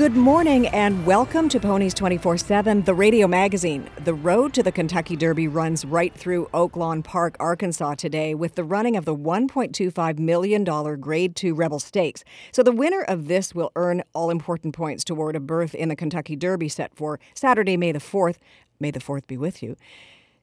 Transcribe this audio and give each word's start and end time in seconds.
Good 0.00 0.16
morning 0.16 0.66
and 0.68 1.04
welcome 1.04 1.50
to 1.50 1.60
Ponies 1.60 1.92
24 1.92 2.38
7, 2.38 2.84
the 2.84 2.94
radio 2.94 3.28
magazine. 3.28 3.90
The 4.02 4.14
road 4.14 4.54
to 4.54 4.62
the 4.62 4.72
Kentucky 4.72 5.14
Derby 5.14 5.46
runs 5.46 5.84
right 5.84 6.14
through 6.14 6.48
Oaklawn 6.54 7.04
Park, 7.04 7.36
Arkansas 7.38 7.96
today 7.96 8.34
with 8.34 8.54
the 8.54 8.64
running 8.64 8.96
of 8.96 9.04
the 9.04 9.14
$1.25 9.14 10.18
million 10.18 10.64
Grade 10.98 11.36
2 11.36 11.54
Rebel 11.54 11.78
Stakes. 11.78 12.24
So 12.50 12.62
the 12.62 12.72
winner 12.72 13.02
of 13.02 13.28
this 13.28 13.54
will 13.54 13.72
earn 13.76 14.02
all 14.14 14.30
important 14.30 14.74
points 14.74 15.04
toward 15.04 15.36
a 15.36 15.40
berth 15.40 15.74
in 15.74 15.90
the 15.90 15.96
Kentucky 15.96 16.34
Derby 16.34 16.70
set 16.70 16.94
for 16.96 17.20
Saturday, 17.34 17.76
May 17.76 17.92
the 17.92 17.98
4th. 17.98 18.36
May 18.80 18.90
the 18.90 19.00
4th 19.00 19.26
be 19.26 19.36
with 19.36 19.62
you. 19.62 19.76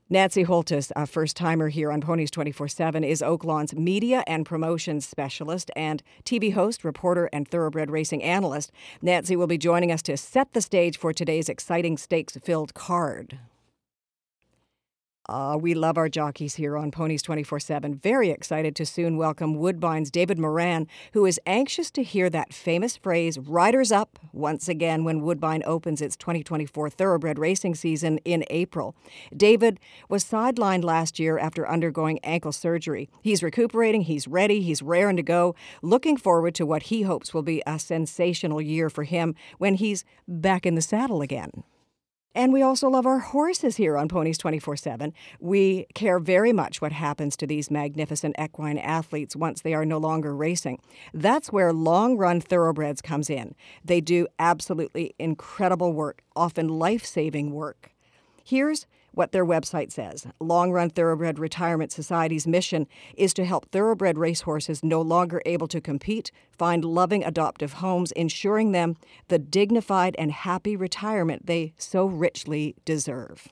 Nancy 0.09 0.45
Holthus, 0.45 0.89
a 0.95 1.05
first 1.05 1.35
timer 1.35 1.67
here 1.67 1.91
on 1.91 1.99
Ponies 1.99 2.31
24 2.31 2.69
7, 2.69 3.03
is 3.03 3.21
Oaklawn's 3.21 3.75
media 3.75 4.23
and 4.25 4.45
promotions 4.45 5.05
specialist 5.05 5.69
and 5.75 6.01
TV 6.23 6.53
host, 6.53 6.85
reporter, 6.85 7.29
and 7.33 7.45
thoroughbred 7.45 7.91
racing 7.91 8.23
analyst. 8.23 8.71
Nancy 9.01 9.35
will 9.35 9.47
be 9.47 9.57
joining 9.57 9.91
us 9.91 10.01
to 10.03 10.15
set 10.15 10.53
the 10.53 10.61
stage 10.61 10.97
for 10.97 11.11
today's 11.11 11.49
exciting 11.49 11.97
stakes 11.97 12.37
filled 12.41 12.73
card. 12.73 13.37
Uh, 15.29 15.57
we 15.59 15.73
love 15.73 15.97
our 15.97 16.07
jockeys 16.07 16.55
here 16.55 16.77
on 16.77 16.89
Ponies 16.89 17.21
24 17.21 17.59
7. 17.59 17.95
Very 17.95 18.29
excited 18.29 18.73
to 18.77 18.85
soon 18.85 19.17
welcome 19.17 19.55
Woodbine's 19.55 20.09
David 20.09 20.39
Moran, 20.39 20.87
who 21.11 21.25
is 21.25 21.37
anxious 21.45 21.91
to 21.91 22.03
hear 22.03 22.29
that 22.29 22.53
famous 22.53 22.95
phrase, 22.95 23.37
Riders 23.37 23.91
Up, 23.91 24.19
once 24.31 24.69
again 24.69 25.03
when 25.03 25.21
Woodbine 25.21 25.63
opens 25.65 26.01
its 26.01 26.15
2024 26.15 26.89
thoroughbred 26.89 27.39
racing 27.39 27.75
season 27.75 28.19
in 28.19 28.45
April. 28.49 28.95
David 29.35 29.81
was 30.07 30.23
sidelined 30.23 30.85
last 30.85 31.19
year 31.19 31.37
after 31.37 31.67
undergoing 31.67 32.19
ankle 32.23 32.53
surgery. 32.53 33.09
He's 33.21 33.43
recuperating, 33.43 34.03
he's 34.03 34.29
ready, 34.29 34.61
he's 34.61 34.81
raring 34.81 35.17
to 35.17 35.23
go, 35.23 35.55
looking 35.81 36.15
forward 36.15 36.55
to 36.55 36.65
what 36.65 36.83
he 36.83 37.01
hopes 37.01 37.33
will 37.33 37.43
be 37.43 37.61
a 37.67 37.79
sensational 37.79 38.61
year 38.61 38.89
for 38.89 39.03
him 39.03 39.35
when 39.57 39.75
he's 39.75 40.05
back 40.25 40.65
in 40.65 40.75
the 40.75 40.81
saddle 40.81 41.21
again. 41.21 41.65
And 42.37 42.53
we 42.53 42.61
also 42.61 42.87
love 42.87 43.07
our 43.07 43.17
horses 43.17 43.77
here 43.77 43.97
on 43.97 44.07
Ponies 44.07 44.37
24 44.37 44.77
7. 44.77 45.11
We 45.39 45.87
care 45.95 46.19
very 46.19 46.53
much 46.53 46.79
what 46.79 46.91
happens 46.91 47.35
to 47.37 47.47
these 47.47 47.71
magnificent 47.71 48.35
equine 48.39 48.77
athletes 48.77 49.35
once 49.35 49.61
they 49.61 49.73
are 49.73 49.85
no 49.85 49.97
longer 49.97 50.35
racing. 50.35 50.79
That's 51.15 51.51
where 51.51 51.73
LongRun 51.73 52.43
thoroughbreds 52.43 53.01
comes 53.01 53.31
in. 53.31 53.55
They 53.83 54.01
do 54.01 54.27
absolutely 54.37 55.15
incredible 55.17 55.93
work, 55.93 56.21
often 56.35 56.67
life 56.67 57.03
saving 57.03 57.53
work. 57.53 57.89
Here's 58.43 58.85
what 59.17 59.31
their 59.31 59.45
website 59.45 59.91
says. 59.91 60.27
LongRun 60.39 60.93
Thoroughbred 60.93 61.39
Retirement 61.39 61.91
Society's 61.91 62.45
mission 62.47 62.87
is 63.15 63.33
to 63.33 63.45
help 63.45 63.71
thoroughbred 63.71 64.17
racehorses 64.17 64.83
no 64.83 65.01
longer 65.01 65.41
able 65.45 65.67
to 65.69 65.81
compete 65.81 66.31
find 66.57 66.85
loving 66.85 67.23
adoptive 67.23 67.73
homes, 67.73 68.11
ensuring 68.13 68.71
them 68.71 68.95
the 69.27 69.39
dignified 69.39 70.15
and 70.19 70.31
happy 70.31 70.75
retirement 70.75 71.47
they 71.47 71.73
so 71.77 72.05
richly 72.05 72.75
deserve. 72.85 73.49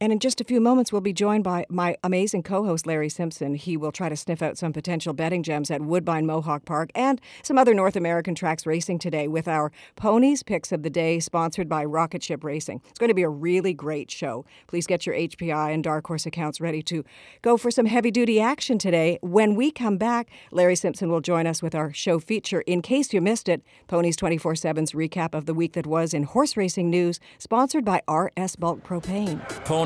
And 0.00 0.12
in 0.12 0.20
just 0.20 0.40
a 0.40 0.44
few 0.44 0.60
moments, 0.60 0.92
we'll 0.92 1.00
be 1.00 1.12
joined 1.12 1.42
by 1.42 1.66
my 1.68 1.96
amazing 2.04 2.44
co 2.44 2.64
host, 2.64 2.86
Larry 2.86 3.08
Simpson. 3.08 3.56
He 3.56 3.76
will 3.76 3.90
try 3.90 4.08
to 4.08 4.16
sniff 4.16 4.42
out 4.42 4.56
some 4.56 4.72
potential 4.72 5.12
betting 5.12 5.42
gems 5.42 5.72
at 5.72 5.80
Woodbine 5.80 6.24
Mohawk 6.24 6.64
Park 6.64 6.90
and 6.94 7.20
some 7.42 7.58
other 7.58 7.74
North 7.74 7.96
American 7.96 8.36
tracks 8.36 8.64
racing 8.64 9.00
today 9.00 9.26
with 9.26 9.48
our 9.48 9.72
Ponies 9.96 10.44
Picks 10.44 10.70
of 10.70 10.84
the 10.84 10.90
Day, 10.90 11.18
sponsored 11.18 11.68
by 11.68 11.84
Rocket 11.84 12.22
Ship 12.22 12.44
Racing. 12.44 12.80
It's 12.88 13.00
going 13.00 13.08
to 13.08 13.14
be 13.14 13.24
a 13.24 13.28
really 13.28 13.74
great 13.74 14.08
show. 14.08 14.44
Please 14.68 14.86
get 14.86 15.04
your 15.04 15.16
HPI 15.16 15.74
and 15.74 15.82
Dark 15.82 16.06
Horse 16.06 16.26
accounts 16.26 16.60
ready 16.60 16.80
to 16.82 17.04
go 17.42 17.56
for 17.56 17.72
some 17.72 17.86
heavy 17.86 18.12
duty 18.12 18.40
action 18.40 18.78
today. 18.78 19.18
When 19.20 19.56
we 19.56 19.72
come 19.72 19.98
back, 19.98 20.28
Larry 20.52 20.76
Simpson 20.76 21.10
will 21.10 21.20
join 21.20 21.44
us 21.48 21.60
with 21.60 21.74
our 21.74 21.92
show 21.92 22.20
feature. 22.20 22.60
In 22.68 22.82
case 22.82 23.12
you 23.12 23.20
missed 23.20 23.48
it, 23.48 23.62
Ponies 23.88 24.14
24 24.14 24.54
7's 24.54 24.92
recap 24.92 25.34
of 25.34 25.46
the 25.46 25.54
week 25.54 25.72
that 25.72 25.88
was 25.88 26.14
in 26.14 26.22
horse 26.22 26.56
racing 26.56 26.88
news, 26.88 27.18
sponsored 27.38 27.84
by 27.84 28.00
RS 28.08 28.54
Bulk 28.54 28.84
Propane. 28.84 29.40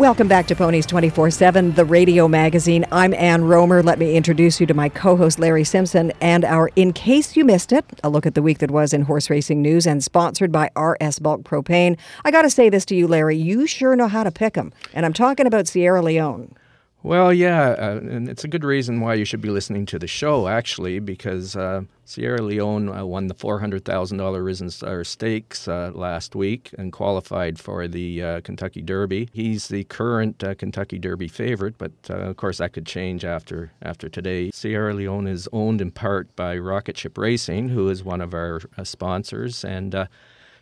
Welcome 0.00 0.28
back 0.28 0.46
to 0.46 0.56
Ponies 0.56 0.86
24 0.86 1.30
7, 1.30 1.74
the 1.74 1.84
radio 1.84 2.26
magazine. 2.26 2.86
I'm 2.90 3.12
Ann 3.12 3.44
Romer. 3.44 3.82
Let 3.82 3.98
me 3.98 4.16
introduce 4.16 4.58
you 4.58 4.66
to 4.66 4.72
my 4.72 4.88
co 4.88 5.14
host, 5.14 5.38
Larry 5.38 5.62
Simpson, 5.62 6.10
and 6.22 6.42
our 6.42 6.70
In 6.74 6.94
Case 6.94 7.36
You 7.36 7.44
Missed 7.44 7.70
It, 7.70 7.84
a 8.02 8.08
look 8.08 8.24
at 8.24 8.34
the 8.34 8.40
week 8.40 8.60
that 8.60 8.70
was 8.70 8.94
in 8.94 9.02
horse 9.02 9.28
racing 9.28 9.60
news 9.60 9.86
and 9.86 10.02
sponsored 10.02 10.50
by 10.50 10.70
RS 10.74 11.18
Bulk 11.18 11.42
Propane. 11.42 11.98
I 12.24 12.30
got 12.30 12.42
to 12.42 12.50
say 12.50 12.70
this 12.70 12.86
to 12.86 12.94
you, 12.94 13.06
Larry. 13.06 13.36
You 13.36 13.66
sure 13.66 13.94
know 13.94 14.08
how 14.08 14.24
to 14.24 14.30
pick 14.30 14.56
'em. 14.56 14.72
And 14.94 15.04
I'm 15.04 15.12
talking 15.12 15.46
about 15.46 15.68
Sierra 15.68 16.00
Leone. 16.00 16.54
Well, 17.02 17.32
yeah, 17.32 17.70
uh, 17.78 17.96
and 18.02 18.28
it's 18.28 18.44
a 18.44 18.48
good 18.48 18.62
reason 18.62 19.00
why 19.00 19.14
you 19.14 19.24
should 19.24 19.40
be 19.40 19.48
listening 19.48 19.86
to 19.86 19.98
the 19.98 20.06
show, 20.06 20.48
actually, 20.48 20.98
because 20.98 21.56
uh, 21.56 21.82
Sierra 22.04 22.42
Leone 22.42 22.90
uh, 22.90 23.06
won 23.06 23.26
the 23.26 23.34
$400,000 23.34 24.44
Risen 24.44 24.68
Star 24.68 25.02
Stakes 25.04 25.66
uh, 25.66 25.92
last 25.94 26.34
week 26.34 26.74
and 26.76 26.92
qualified 26.92 27.58
for 27.58 27.88
the 27.88 28.22
uh, 28.22 28.40
Kentucky 28.42 28.82
Derby. 28.82 29.30
He's 29.32 29.68
the 29.68 29.84
current 29.84 30.44
uh, 30.44 30.54
Kentucky 30.54 30.98
Derby 30.98 31.28
favorite, 31.28 31.78
but 31.78 31.92
of 32.10 32.36
course 32.36 32.58
that 32.58 32.74
could 32.74 32.84
change 32.84 33.24
after 33.24 33.72
after 33.80 34.10
today. 34.10 34.50
Sierra 34.50 34.92
Leone 34.92 35.26
is 35.26 35.48
owned 35.54 35.80
in 35.80 35.92
part 35.92 36.36
by 36.36 36.58
Rocket 36.58 36.98
Ship 36.98 37.16
Racing, 37.16 37.70
who 37.70 37.88
is 37.88 38.04
one 38.04 38.20
of 38.20 38.34
our 38.34 38.60
sponsors, 38.84 39.64
and 39.64 40.06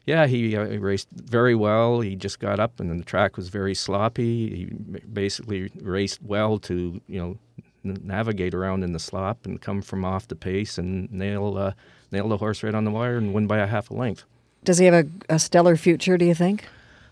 Yeah, 0.09 0.27
he, 0.27 0.57
uh, 0.57 0.65
he 0.65 0.79
raced 0.79 1.07
very 1.13 1.55
well. 1.55 2.01
He 2.01 2.17
just 2.17 2.41
got 2.41 2.59
up, 2.59 2.81
and 2.81 2.89
then 2.89 2.97
the 2.97 3.05
track 3.05 3.37
was 3.37 3.51
very 3.51 3.75
sloppy. 3.75 4.57
He 4.57 4.65
basically 5.13 5.71
raced 5.83 6.23
well 6.23 6.59
to 6.61 6.99
you 7.07 7.19
know 7.21 7.39
navigate 7.85 8.55
around 8.55 8.85
in 8.85 8.93
the 8.93 8.99
slop 8.99 9.45
and 9.45 9.61
come 9.61 9.83
from 9.83 10.07
off 10.07 10.27
the 10.27 10.35
pace 10.35 10.79
and 10.79 11.13
nail 11.13 11.59
uh, 11.59 11.73
nail 12.11 12.27
the 12.31 12.39
horse 12.39 12.63
right 12.63 12.75
on 12.75 12.85
the 12.85 12.91
wire 12.91 13.19
and 13.19 13.35
win 13.35 13.47
by 13.47 13.59
a 13.59 13.67
half 13.67 13.91
a 13.91 13.95
length. 13.95 14.25
Does 14.65 14.79
he 14.79 14.87
have 14.87 14.95
a, 14.95 15.35
a 15.35 15.39
stellar 15.39 15.77
future? 15.77 16.17
Do 16.17 16.25
you 16.25 16.35
think? 16.35 16.67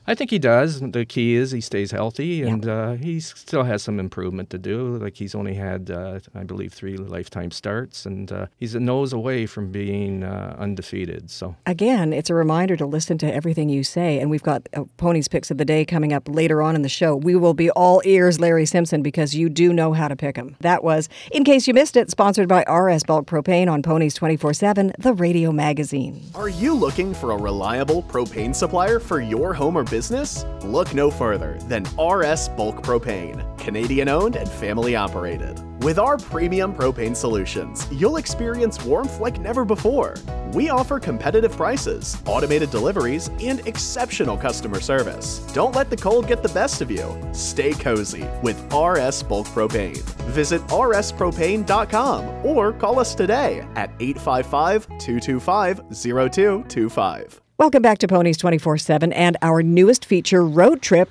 I 0.09 0.15
think 0.15 0.31
he 0.31 0.39
does. 0.39 0.81
The 0.81 1.05
key 1.05 1.35
is 1.35 1.51
he 1.51 1.61
stays 1.61 1.91
healthy, 1.91 2.43
and 2.43 2.65
yep. 2.65 2.73
uh, 2.73 2.93
he 2.93 3.19
still 3.19 3.65
has 3.65 3.83
some 3.83 3.99
improvement 3.99 4.51
to 4.51 4.59
do. 4.59 4.97
Like 4.99 5.17
he's 5.17 5.35
only 5.35 5.55
had, 5.55 5.91
uh, 5.91 6.21
I 6.35 6.45
believe, 6.45 6.73
three 6.73 6.97
lifetime 6.97 7.51
starts, 7.51 8.07
and 8.07 8.31
uh, 8.31 8.47
he's 8.57 8.77
a 8.77 8.81
nose 8.81 9.13
away 9.13 9.47
from 9.47 9.73
being 9.73 10.23
uh, 10.23 10.55
undefeated. 10.59 11.29
So 11.31 11.57
again, 11.67 12.13
it's 12.13 12.31
a 12.31 12.35
reminder 12.35 12.77
to 12.77 12.87
listen 12.87 13.19
to 13.19 13.35
everything 13.35 13.69
you 13.69 13.83
say. 13.83 14.21
And 14.21 14.31
we've 14.31 14.43
got 14.43 14.69
uh, 14.75 14.85
ponies 14.97 15.27
picks 15.27 15.51
of 15.51 15.59
the 15.59 15.65
day 15.65 15.85
coming 15.85 16.13
up 16.13 16.29
later 16.29 16.63
on 16.63 16.77
in 16.77 16.83
the 16.83 16.89
show. 16.89 17.17
We 17.17 17.35
will 17.35 17.55
be 17.55 17.71
all 17.71 18.01
ears, 18.05 18.39
Larry 18.39 18.67
Simpson, 18.67 19.03
because 19.03 19.35
you 19.35 19.49
do 19.49 19.73
know 19.73 19.93
how 19.93 20.07
to 20.07 20.15
pick 20.15 20.37
them. 20.37 20.57
That 20.61 20.85
was, 20.85 21.09
in 21.33 21.43
case 21.43 21.67
you 21.67 21.75
missed 21.75 21.97
it, 21.97 22.11
sponsored 22.11 22.49
by 22.49 22.63
RS 22.63 23.03
Bulk 23.03 23.27
Propane 23.27 23.69
on 23.69 23.83
Ponies 23.83 24.15
twenty 24.15 24.37
four 24.37 24.55
seven, 24.55 24.93
the 24.99 25.15
radio 25.15 25.51
magazine. 25.51 26.23
Are 26.37 26.49
you 26.49 26.75
looking 26.75 27.13
for 27.13 27.33
a 27.33 27.37
reliable 27.37 28.05
propane 28.05 28.55
supplier 28.55 29.01
for 29.01 29.21
your 29.21 29.53
home 29.53 29.77
or 29.77 29.83
business? 29.83 29.96
Business? 29.97 30.45
Look 30.63 30.93
no 30.93 31.11
further 31.11 31.53
than 31.73 31.83
RS 31.99 32.51
Bulk 32.51 32.83
Propane, 32.83 33.39
Canadian 33.57 34.09
owned 34.11 34.37
and 34.37 34.51
family 34.63 34.95
operated. 34.95 35.55
With 35.83 35.99
our 35.99 36.19
premium 36.19 36.75
propane 36.75 37.17
solutions, 37.17 37.87
you'll 37.91 38.19
experience 38.19 38.85
warmth 38.85 39.21
like 39.21 39.41
never 39.41 39.65
before. 39.65 40.15
We 40.53 40.69
offer 40.69 40.99
competitive 41.01 41.53
prices, 41.53 42.19
automated 42.27 42.71
deliveries, 42.71 43.31
and 43.51 43.67
exceptional 43.67 44.37
customer 44.37 44.81
service. 44.81 45.39
Don't 45.55 45.75
let 45.75 45.89
the 45.89 45.97
cold 45.97 46.27
get 46.27 46.43
the 46.43 46.55
best 46.61 46.83
of 46.83 46.91
you. 46.91 47.07
Stay 47.33 47.73
cozy 47.73 48.25
with 48.43 48.59
RS 48.75 49.23
Bulk 49.23 49.47
Propane. 49.57 50.05
Visit 50.41 50.61
rspropane.com 50.69 52.23
or 52.45 52.73
call 52.75 52.99
us 52.99 53.15
today 53.15 53.67
at 53.77 53.91
855 54.01 54.87
225 54.99 55.81
0225. 55.91 57.46
Welcome 57.59 57.81
back 57.81 57.97
to 58.01 58.07
Ponies 58.07 58.37
24 58.37 58.77
7 58.77 59.15
and 59.15 59.39
our 59.41 59.63
newest 59.63 60.05
feature, 60.05 60.45
Road 60.45 60.83
Trip. 60.83 61.09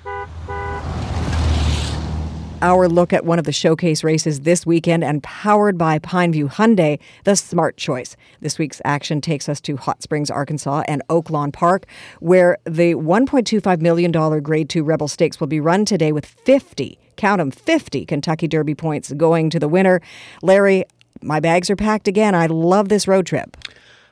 Our 2.62 2.88
look 2.88 3.12
at 3.12 3.24
one 3.24 3.40
of 3.40 3.46
the 3.46 3.52
showcase 3.52 4.04
races 4.04 4.42
this 4.42 4.64
weekend 4.64 5.02
and 5.02 5.24
powered 5.24 5.76
by 5.76 5.98
Pineview 5.98 6.52
Hyundai, 6.52 7.00
the 7.24 7.34
smart 7.34 7.76
choice. 7.76 8.16
This 8.40 8.60
week's 8.60 8.80
action 8.84 9.20
takes 9.20 9.48
us 9.48 9.60
to 9.62 9.76
Hot 9.76 10.04
Springs, 10.04 10.30
Arkansas 10.30 10.84
and 10.86 11.02
Oaklawn 11.08 11.52
Park, 11.52 11.84
where 12.20 12.58
the 12.62 12.94
$1.25 12.94 13.80
million 13.80 14.12
Grade 14.40 14.68
2 14.68 14.84
Rebel 14.84 15.08
Stakes 15.08 15.40
will 15.40 15.48
be 15.48 15.58
run 15.58 15.84
today 15.84 16.12
with 16.12 16.26
50, 16.26 16.96
count 17.16 17.40
them, 17.40 17.50
50 17.50 18.06
Kentucky 18.06 18.46
Derby 18.46 18.76
points 18.76 19.12
going 19.14 19.50
to 19.50 19.58
the 19.58 19.66
winner. 19.66 20.00
Larry, 20.42 20.84
my 21.22 21.40
bags 21.40 21.70
are 21.70 21.76
packed 21.76 22.06
again. 22.06 22.36
I 22.36 22.46
love 22.46 22.88
this 22.88 23.08
road 23.08 23.26
trip. 23.26 23.56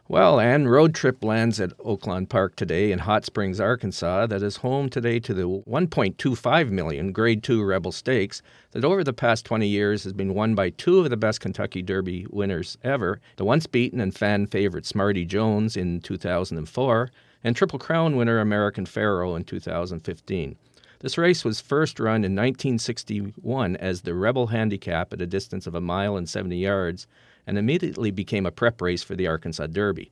Well, 0.07 0.39
and 0.39 0.71
road 0.71 0.95
trip 0.95 1.25
lands 1.25 1.59
at 1.59 1.75
Oaklawn 1.79 2.29
Park 2.29 2.57
today 2.57 2.93
in 2.93 2.99
Hot 2.99 3.25
Springs, 3.25 3.59
Arkansas, 3.59 4.27
that 4.27 4.43
is 4.43 4.59
home 4.59 4.91
today 4.91 5.19
to 5.21 5.33
the 5.33 5.49
1.25 5.49 6.69
million 6.69 7.11
Grade 7.11 7.43
2 7.43 7.65
Rebel 7.65 7.91
Stakes 7.91 8.43
that 8.73 8.85
over 8.85 9.03
the 9.03 9.15
past 9.15 9.47
20 9.47 9.67
years 9.67 10.05
has 10.05 10.13
been 10.13 10.35
won 10.35 10.55
by 10.55 10.69
two 10.69 11.01
of 11.01 11.09
the 11.09 11.17
best 11.17 11.41
Kentucky 11.41 11.81
Derby 11.81 12.27
winners 12.29 12.77
ever, 12.85 13.19
the 13.37 13.47
once 13.47 13.67
beaten 13.67 13.99
and 13.99 14.15
fan 14.15 14.47
favorite 14.47 14.85
Smarty 14.85 15.25
Jones 15.25 15.75
in 15.75 16.03
2004 16.03 17.11
and 17.43 17.57
Triple 17.57 17.79
Crown 17.79 18.15
winner 18.15 18.41
American 18.41 18.85
Pharoah 18.85 19.37
in 19.37 19.45
2015. 19.45 20.57
This 21.01 21.17
race 21.17 21.47
was 21.47 21.63
first 21.63 21.99
run 21.99 22.25
in 22.25 22.37
1961 22.37 23.77
as 23.77 24.03
the 24.03 24.15
Rebel 24.15 24.49
Handicap 24.49 25.15
at 25.15 25.23
a 25.23 25.27
distance 25.27 25.67
of 25.67 25.75
a 25.75 25.81
mile 25.81 26.19
and 26.19 26.29
70 26.29 26.59
yards 26.59 27.07
and 27.47 27.59
immediately 27.59 28.11
became 28.11 28.47
a 28.47 28.51
prep 28.51 28.81
race 28.81 29.03
for 29.03 29.17
the 29.17 29.27
Arkansas 29.27 29.67
Derby. 29.67 30.11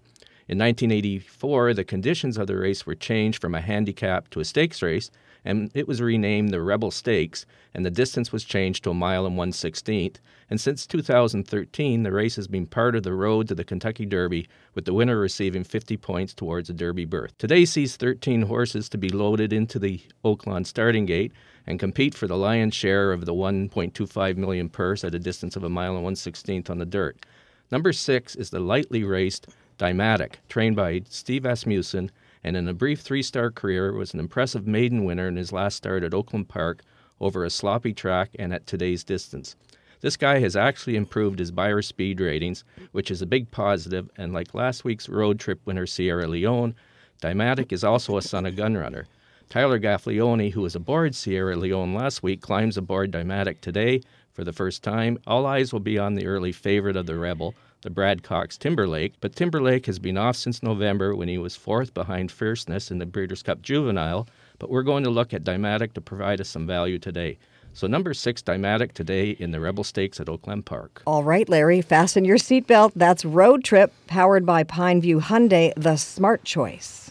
In 0.48 0.58
1984, 0.58 1.74
the 1.74 1.84
conditions 1.84 2.36
of 2.36 2.46
the 2.46 2.56
race 2.56 2.84
were 2.84 2.94
changed 2.94 3.40
from 3.40 3.54
a 3.54 3.60
handicap 3.60 4.28
to 4.30 4.40
a 4.40 4.44
stakes 4.44 4.82
race, 4.82 5.10
and 5.44 5.70
it 5.74 5.88
was 5.88 6.00
renamed 6.00 6.50
the 6.50 6.62
Rebel 6.62 6.90
Stakes, 6.90 7.46
and 7.74 7.84
the 7.84 7.90
distance 7.90 8.32
was 8.32 8.44
changed 8.44 8.84
to 8.84 8.90
a 8.90 8.94
mile 8.94 9.26
and 9.26 9.36
one 9.36 9.52
sixteenth. 9.52 10.20
And 10.50 10.60
since 10.60 10.86
2013, 10.86 12.02
the 12.02 12.12
race 12.12 12.36
has 12.36 12.46
been 12.46 12.66
part 12.66 12.94
of 12.94 13.02
the 13.02 13.14
road 13.14 13.48
to 13.48 13.54
the 13.54 13.64
Kentucky 13.64 14.04
Derby, 14.04 14.46
with 14.74 14.84
the 14.84 14.92
winner 14.92 15.18
receiving 15.18 15.64
50 15.64 15.96
points 15.96 16.34
towards 16.34 16.68
a 16.68 16.74
Derby 16.74 17.06
berth. 17.06 17.36
Today 17.38 17.64
sees 17.64 17.96
13 17.96 18.42
horses 18.42 18.88
to 18.90 18.98
be 18.98 19.08
loaded 19.08 19.52
into 19.52 19.78
the 19.78 20.00
Oaklawn 20.24 20.66
starting 20.66 21.06
gate 21.06 21.32
and 21.66 21.80
compete 21.80 22.14
for 22.14 22.26
the 22.26 22.36
lion's 22.36 22.74
share 22.74 23.12
of 23.12 23.24
the 23.24 23.34
1.25 23.34 24.36
million 24.36 24.68
purse 24.68 25.04
at 25.04 25.14
a 25.14 25.18
distance 25.18 25.56
of 25.56 25.64
a 25.64 25.68
mile 25.68 25.94
and 25.94 26.04
one 26.04 26.16
sixteenth 26.16 26.68
on 26.68 26.78
the 26.78 26.84
dirt. 26.84 27.24
Number 27.70 27.92
six 27.92 28.34
is 28.36 28.50
the 28.50 28.60
lightly 28.60 29.04
raced 29.04 29.46
Dymatic, 29.78 30.34
trained 30.48 30.76
by 30.76 31.02
Steve 31.08 31.46
Asmussen, 31.46 32.10
and 32.44 32.56
in 32.56 32.68
a 32.68 32.74
brief 32.74 33.00
three-star 33.00 33.50
career 33.50 33.92
was 33.92 34.14
an 34.14 34.20
impressive 34.20 34.66
maiden 34.66 35.04
winner 35.04 35.28
in 35.28 35.36
his 35.36 35.52
last 35.52 35.76
start 35.76 36.02
at 36.02 36.12
Oaklawn 36.12 36.46
Park 36.46 36.82
over 37.20 37.44
a 37.44 37.50
sloppy 37.50 37.92
track 37.92 38.30
and 38.38 38.52
at 38.52 38.66
today's 38.66 39.04
distance. 39.04 39.56
This 40.00 40.16
guy 40.16 40.40
has 40.40 40.56
actually 40.56 40.96
improved 40.96 41.38
his 41.38 41.52
Beyer 41.52 41.80
speed 41.80 42.20
ratings, 42.20 42.64
which 42.90 43.10
is 43.10 43.22
a 43.22 43.26
big 43.26 43.50
positive, 43.52 44.10
and 44.16 44.32
like 44.32 44.52
last 44.52 44.84
week's 44.84 45.08
road 45.08 45.38
trip 45.38 45.60
winner 45.64 45.86
Sierra 45.86 46.26
Leone, 46.26 46.74
Dymatic 47.22 47.72
is 47.72 47.84
also 47.84 48.16
a 48.16 48.22
son 48.22 48.44
of 48.44 48.56
Gun 48.56 48.76
Runner. 48.76 49.06
Tyler 49.48 49.78
Gaffalione, 49.78 50.50
who 50.52 50.62
was 50.62 50.74
aboard 50.74 51.14
Sierra 51.14 51.54
Leone 51.54 51.94
last 51.94 52.22
week, 52.22 52.40
climbs 52.40 52.76
aboard 52.76 53.12
Dymatic 53.12 53.60
today 53.60 54.00
for 54.32 54.42
the 54.42 54.52
first 54.52 54.82
time. 54.82 55.18
All 55.26 55.46
eyes 55.46 55.72
will 55.72 55.80
be 55.80 55.98
on 55.98 56.14
the 56.14 56.26
early 56.26 56.50
favorite 56.50 56.96
of 56.96 57.06
the 57.06 57.16
Rebel, 57.16 57.54
the 57.82 57.90
Brad 57.90 58.22
Cox 58.22 58.56
Timberlake, 58.56 59.14
but 59.20 59.36
Timberlake 59.36 59.86
has 59.86 59.98
been 59.98 60.16
off 60.16 60.36
since 60.36 60.62
November 60.62 61.14
when 61.14 61.28
he 61.28 61.38
was 61.38 61.56
fourth 61.56 61.92
behind 61.92 62.32
Fierceness 62.32 62.90
in 62.90 62.98
the 62.98 63.06
Breeders' 63.06 63.42
Cup 63.42 63.60
Juvenile, 63.60 64.26
but 64.58 64.70
we're 64.70 64.82
going 64.82 65.04
to 65.04 65.10
look 65.10 65.34
at 65.34 65.44
Dymatic 65.44 65.92
to 65.94 66.00
provide 66.00 66.40
us 66.40 66.48
some 66.48 66.66
value 66.66 66.98
today. 66.98 67.38
So 67.74 67.86
number 67.86 68.14
six, 68.14 68.42
Dymatic 68.42 68.92
today 68.92 69.30
in 69.30 69.50
the 69.50 69.60
Rebel 69.60 69.82
Stakes 69.82 70.20
at 70.20 70.26
Oaklawn 70.26 70.64
Park. 70.64 71.02
All 71.06 71.24
right, 71.24 71.48
Larry, 71.48 71.80
fasten 71.80 72.24
your 72.24 72.36
seatbelt. 72.36 72.92
That's 72.94 73.24
Road 73.24 73.64
Trip, 73.64 73.92
powered 74.06 74.46
by 74.46 74.62
Pineview 74.62 75.22
Hyundai, 75.22 75.72
the 75.76 75.96
smart 75.96 76.44
choice. 76.44 77.10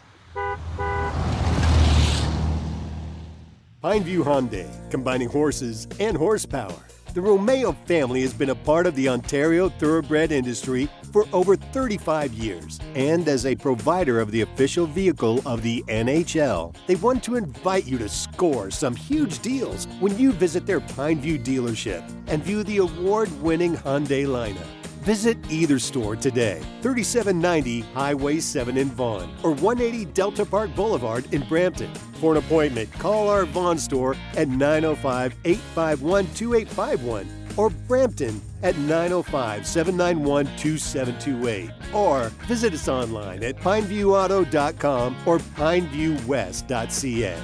Pineview 3.83 4.23
Hyundai, 4.23 4.91
combining 4.91 5.27
horses 5.27 5.87
and 5.99 6.15
horsepower. 6.15 6.75
The 7.13 7.21
Romeo 7.21 7.73
family 7.73 8.21
has 8.21 8.33
been 8.33 8.51
a 8.51 8.55
part 8.55 8.87
of 8.87 8.95
the 8.95 9.09
Ontario 9.09 9.67
thoroughbred 9.67 10.31
industry 10.31 10.87
for 11.11 11.25
over 11.33 11.57
35 11.57 12.31
years. 12.31 12.79
And 12.95 13.27
as 13.27 13.45
a 13.45 13.53
provider 13.53 14.21
of 14.21 14.31
the 14.31 14.41
official 14.41 14.85
vehicle 14.85 15.41
of 15.45 15.61
the 15.61 15.83
NHL, 15.89 16.73
they 16.87 16.95
want 16.95 17.21
to 17.25 17.35
invite 17.35 17.85
you 17.85 17.97
to 17.97 18.07
score 18.07 18.71
some 18.71 18.95
huge 18.95 19.39
deals 19.39 19.87
when 19.99 20.17
you 20.17 20.31
visit 20.31 20.65
their 20.65 20.79
Pineview 20.79 21.43
dealership 21.43 22.01
and 22.27 22.41
view 22.41 22.63
the 22.63 22.77
award 22.77 23.29
winning 23.41 23.75
Hyundai 23.75 24.25
lineup. 24.25 24.80
Visit 25.01 25.37
either 25.49 25.79
store 25.79 26.15
today, 26.15 26.61
3790 26.83 27.81
Highway 27.93 28.39
7 28.39 28.77
in 28.77 28.89
Vaughan 28.89 29.31
or 29.41 29.49
180 29.49 30.05
Delta 30.13 30.45
Park 30.45 30.75
Boulevard 30.75 31.25
in 31.33 31.41
Brampton. 31.47 31.91
For 32.19 32.33
an 32.33 32.37
appointment, 32.37 32.93
call 32.93 33.27
our 33.27 33.45
Vaughan 33.45 33.79
store 33.79 34.15
at 34.37 34.47
905 34.47 35.33
851 35.43 36.25
2851 36.35 37.27
or 37.57 37.71
Brampton 37.71 38.39
at 38.61 38.77
905 38.77 39.65
791 39.65 40.45
2728 40.57 41.71
or 41.95 42.29
visit 42.47 42.73
us 42.75 42.87
online 42.87 43.43
at 43.43 43.55
pineviewauto.com 43.57 45.17
or 45.25 45.39
pineviewwest.ca. 45.39 47.37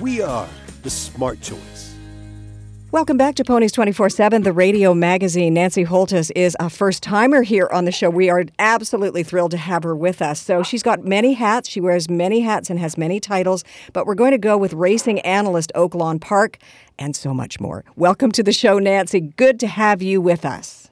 We 0.00 0.20
are 0.20 0.48
the 0.82 0.90
smart 0.90 1.40
choice. 1.40 1.93
Welcome 2.94 3.16
back 3.16 3.34
to 3.34 3.44
Ponies 3.44 3.72
24 3.72 4.08
7, 4.08 4.42
the 4.44 4.52
radio 4.52 4.94
magazine. 4.94 5.54
Nancy 5.54 5.84
Holthus 5.84 6.30
is 6.36 6.56
a 6.60 6.70
first 6.70 7.02
timer 7.02 7.42
here 7.42 7.68
on 7.72 7.86
the 7.86 7.90
show. 7.90 8.08
We 8.08 8.30
are 8.30 8.44
absolutely 8.60 9.24
thrilled 9.24 9.50
to 9.50 9.56
have 9.56 9.82
her 9.82 9.96
with 9.96 10.22
us. 10.22 10.40
So 10.40 10.62
she's 10.62 10.84
got 10.84 11.02
many 11.02 11.32
hats. 11.32 11.68
She 11.68 11.80
wears 11.80 12.08
many 12.08 12.42
hats 12.42 12.70
and 12.70 12.78
has 12.78 12.96
many 12.96 13.18
titles, 13.18 13.64
but 13.92 14.06
we're 14.06 14.14
going 14.14 14.30
to 14.30 14.38
go 14.38 14.56
with 14.56 14.72
racing 14.74 15.18
analyst 15.22 15.72
Oaklawn 15.74 16.20
Park 16.20 16.58
and 16.96 17.16
so 17.16 17.34
much 17.34 17.58
more. 17.58 17.84
Welcome 17.96 18.30
to 18.30 18.44
the 18.44 18.52
show, 18.52 18.78
Nancy. 18.78 19.18
Good 19.18 19.58
to 19.58 19.66
have 19.66 20.00
you 20.00 20.20
with 20.20 20.44
us. 20.44 20.83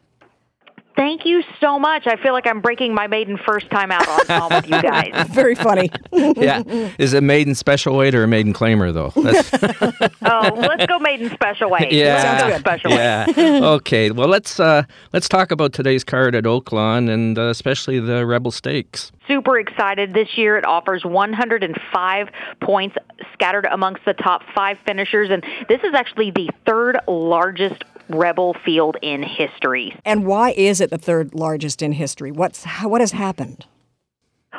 Thank 0.95 1.25
you 1.25 1.43
so 1.61 1.79
much. 1.79 2.07
I 2.07 2.17
feel 2.17 2.33
like 2.33 2.47
I'm 2.47 2.61
breaking 2.61 2.95
my 2.95 3.07
maiden 3.07 3.39
first 3.39 3.71
time 3.71 3.91
out 3.91 4.07
on, 4.07 4.43
on 4.43 4.55
with 4.55 4.69
you 4.69 4.83
guys. 4.83 5.29
Very 5.31 5.55
funny. 5.55 5.91
yeah. 6.13 6.63
Is 6.99 7.15
it 7.15 7.23
maiden 7.23 7.55
special 7.55 7.97
weight 7.97 8.15
or 8.15 8.25
a 8.25 8.29
maiden 8.29 8.53
claimer, 8.53 8.93
though? 8.93 9.13
oh, 10.23 10.55
let's 10.55 10.87
go 10.87 10.99
maiden 10.99 11.31
special 11.31 11.71
weight. 11.71 11.93
Yeah. 11.93 12.59
Special 12.59 12.91
yeah. 12.91 13.27
okay. 13.63 14.11
Well, 14.11 14.29
let's 14.29 14.61
uh, 14.61 14.85
let's 15.13 15.29
talk 15.29 15.51
about 15.51 15.73
today's 15.73 16.05
card 16.05 16.35
at 16.35 16.45
Oaklawn 16.45 17.09
and 17.09 17.39
uh, 17.39 17.43
especially 17.45 17.99
the 17.99 18.27
Rebel 18.27 18.51
Stakes. 18.51 19.13
Super 19.27 19.59
excited. 19.59 20.15
This 20.15 20.37
year 20.37 20.59
it 20.59 20.67
offers 20.67 21.05
105 21.05 22.29
points 22.61 22.97
scattered 23.33 23.67
amongst 23.71 24.05
the 24.05 24.15
top 24.15 24.43
five 24.55 24.77
finishers, 24.85 25.31
and 25.31 25.45
this 25.69 25.81
is 25.85 25.95
actually 25.95 26.31
the 26.33 26.51
third 26.67 26.99
largest 27.07 27.85
rebel 28.09 28.55
field 28.65 28.97
in 29.03 29.23
history. 29.23 29.95
And 30.05 30.27
why 30.27 30.51
is 30.53 30.81
it 30.81 30.91
the 30.91 30.99
third 30.99 31.35
largest 31.35 31.83
in 31.83 31.93
history? 31.93 32.33
What's 32.33 32.65
what 32.83 33.01
has 33.01 33.13
happened? 33.13 33.67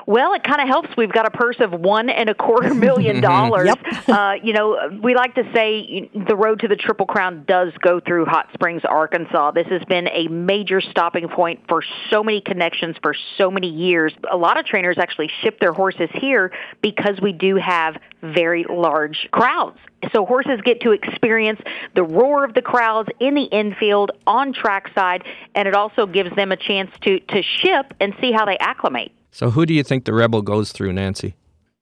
Well, 0.06 0.34
it 0.34 0.44
kind 0.44 0.62
of 0.62 0.68
helps. 0.68 0.90
We've 0.98 1.12
got 1.12 1.26
a 1.26 1.32
purse 1.32 1.58
of 1.60 1.72
one 1.72 2.10
and 2.10 2.30
a 2.30 2.34
quarter 2.34 2.74
million 2.74 3.22
dollars. 3.22 3.68
yep. 3.68 4.10
uh, 4.10 4.34
you 4.44 4.54
know, 4.54 5.00
we 5.02 5.16
like 5.16 5.36
to 5.36 5.44
say 5.54 6.10
the 6.14 6.36
road 6.36 6.60
to 6.62 6.68
the 6.68 6.76
Triple 6.76 7.06
Crown 7.06 7.46
does 7.48 7.72
go 7.82 8.00
through 8.00 8.26
Hot 8.26 8.50
Springs, 8.54 8.82
Arkansas. 8.84 9.52
This 9.52 9.68
has 9.68 9.84
been 9.86 10.08
a 10.10 10.28
major 10.28 10.82
stopping 10.82 11.30
point 11.30 11.62
for 11.70 11.84
so 12.10 12.24
many 12.24 12.42
connections 12.42 12.98
for 13.02 13.16
so 13.38 13.50
many 13.50 13.70
years. 13.70 14.14
A 14.30 14.38
lot 14.38 14.60
of 14.60 14.66
trainers 14.66 14.98
actually 14.98 15.30
ship 15.42 15.60
their 15.60 15.74
horses 15.74 16.10
here 16.14 16.52
because 16.82 17.20
we 17.22 17.32
do 17.32 17.56
have 17.56 17.96
very 18.22 18.66
large 18.70 19.30
crowds. 19.32 19.78
So 20.12 20.26
horses 20.26 20.60
get 20.66 20.82
to 20.82 20.92
experience 20.92 21.62
the 21.96 22.04
roar 22.04 22.44
of 22.44 22.54
the 22.54 22.62
crowds 22.62 23.10
in 23.20 23.36
the 23.36 23.44
infield 23.44 24.12
on 24.28 24.54
trackside, 24.54 25.24
and 25.56 25.68
it 25.68 25.76
also 25.76 26.06
gives 26.06 26.36
them 26.36 26.52
a 26.52 26.58
chance 26.58 26.92
to, 27.04 27.20
to 27.20 27.42
ship 27.42 27.94
and 28.02 28.14
see 28.20 28.32
how 28.34 28.46
they 28.46 28.58
acclimate. 28.58 29.14
So, 29.36 29.50
who 29.50 29.66
do 29.66 29.74
you 29.74 29.84
think 29.84 30.06
the 30.06 30.14
Rebel 30.14 30.44
goes 30.44 30.72
through, 30.72 30.94
Nancy? 30.94 31.34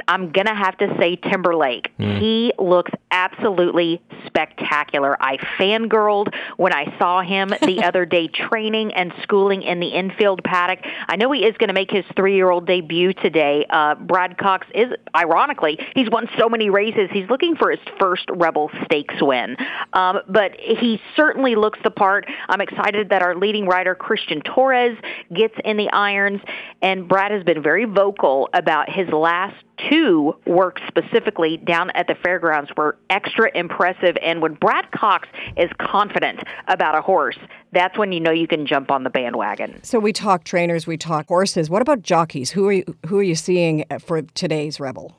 I'm 0.07 0.31
going 0.31 0.47
to 0.47 0.55
have 0.55 0.77
to 0.77 0.95
say 0.99 1.15
Timberlake. 1.15 1.91
Mm. 1.97 2.19
He 2.19 2.53
looks 2.57 2.91
absolutely 3.11 4.01
spectacular. 4.25 5.21
I 5.21 5.37
fangirled 5.59 6.33
when 6.57 6.73
I 6.73 6.97
saw 6.97 7.21
him 7.21 7.49
the 7.49 7.83
other 7.85 8.05
day 8.05 8.27
training 8.27 8.93
and 8.93 9.13
schooling 9.23 9.61
in 9.61 9.79
the 9.79 9.89
infield 9.89 10.43
paddock. 10.43 10.79
I 11.07 11.15
know 11.17 11.31
he 11.31 11.41
is 11.41 11.55
going 11.57 11.67
to 11.67 11.73
make 11.73 11.91
his 11.91 12.05
three 12.15 12.35
year 12.35 12.49
old 12.49 12.65
debut 12.65 13.13
today. 13.13 13.65
Uh, 13.69 13.95
Brad 13.95 14.37
Cox 14.37 14.67
is, 14.73 14.91
ironically, 15.15 15.79
he's 15.95 16.09
won 16.09 16.27
so 16.37 16.49
many 16.49 16.69
races. 16.69 17.09
He's 17.11 17.29
looking 17.29 17.55
for 17.55 17.71
his 17.71 17.79
first 17.99 18.25
Rebel 18.29 18.71
Stakes 18.85 19.21
win. 19.21 19.57
Um, 19.93 20.19
but 20.27 20.53
he 20.59 21.01
certainly 21.15 21.55
looks 21.55 21.79
the 21.83 21.91
part. 21.91 22.25
I'm 22.47 22.61
excited 22.61 23.09
that 23.09 23.21
our 23.21 23.35
leading 23.35 23.65
rider, 23.65 23.95
Cristian 23.95 24.43
Torres, 24.43 24.97
gets 25.33 25.55
in 25.63 25.77
the 25.77 25.89
irons. 25.89 26.41
And 26.81 27.07
Brad 27.07 27.31
has 27.31 27.43
been 27.43 27.61
very 27.61 27.85
vocal 27.85 28.49
about 28.53 28.89
his 28.89 29.09
last 29.09 29.55
two 29.89 30.35
works 30.45 30.81
specifically 30.87 31.57
down 31.57 31.91
at 31.91 32.07
the 32.07 32.15
fairgrounds 32.15 32.71
were 32.75 32.97
extra 33.09 33.49
impressive. 33.55 34.17
And 34.21 34.41
when 34.41 34.53
Brad 34.55 34.91
Cox 34.91 35.27
is 35.57 35.69
confident 35.79 36.41
about 36.67 36.95
a 36.95 37.01
horse, 37.01 37.37
that's 37.71 37.97
when 37.97 38.11
you 38.11 38.19
know 38.19 38.31
you 38.31 38.47
can 38.47 38.65
jump 38.65 38.91
on 38.91 39.03
the 39.03 39.09
bandwagon. 39.09 39.81
So 39.83 39.99
we 39.99 40.13
talk 40.13 40.43
trainers, 40.43 40.87
we 40.87 40.97
talk 40.97 41.27
horses. 41.27 41.69
What 41.69 41.81
about 41.81 42.01
jockeys? 42.01 42.51
Who 42.51 42.67
are 42.67 42.73
you, 42.73 42.83
who 43.07 43.19
are 43.19 43.23
you 43.23 43.35
seeing 43.35 43.85
for 43.99 44.21
today's 44.21 44.79
Rebel? 44.79 45.15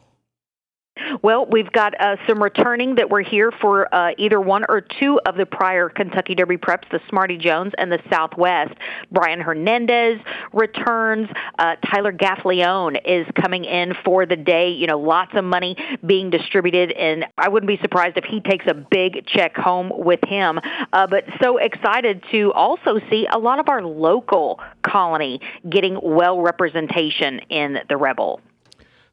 Well, 1.22 1.46
we've 1.46 1.70
got 1.70 1.94
uh, 2.00 2.16
some 2.26 2.42
returning 2.42 2.96
that 2.96 3.08
were 3.08 3.20
here 3.20 3.52
for 3.52 3.92
uh, 3.94 4.10
either 4.18 4.40
one 4.40 4.64
or 4.68 4.80
two 4.80 5.20
of 5.24 5.36
the 5.36 5.46
prior 5.46 5.88
Kentucky 5.88 6.34
Derby 6.34 6.56
preps, 6.56 6.90
the 6.90 6.98
Smarty 7.08 7.38
Jones 7.38 7.72
and 7.78 7.92
the 7.92 8.00
Southwest. 8.10 8.74
Brian 9.12 9.40
Hernandez 9.40 10.18
returns. 10.52 11.28
Uh, 11.60 11.76
Tyler 11.76 12.12
Gaffalione 12.12 13.00
is 13.04 13.24
coming 13.40 13.64
in 13.64 13.94
for 14.04 14.26
the 14.26 14.34
day. 14.34 14.70
You 14.70 14.88
know, 14.88 14.98
lots 14.98 15.30
of 15.36 15.44
money 15.44 15.76
being 16.04 16.30
distributed, 16.30 16.90
and 16.90 17.26
I 17.38 17.48
wouldn't 17.48 17.68
be 17.68 17.78
surprised 17.80 18.16
if 18.16 18.24
he 18.24 18.40
takes 18.40 18.66
a 18.66 18.74
big 18.74 19.24
check 19.26 19.56
home 19.56 19.92
with 19.94 20.20
him. 20.26 20.58
Uh, 20.92 21.06
but 21.06 21.24
so 21.40 21.58
excited 21.58 22.24
to 22.32 22.52
also 22.52 22.98
see 23.08 23.28
a 23.32 23.38
lot 23.38 23.60
of 23.60 23.68
our 23.68 23.80
local 23.80 24.58
colony 24.82 25.40
getting 25.70 26.00
well 26.02 26.40
representation 26.40 27.38
in 27.48 27.78
the 27.88 27.96
Rebel. 27.96 28.40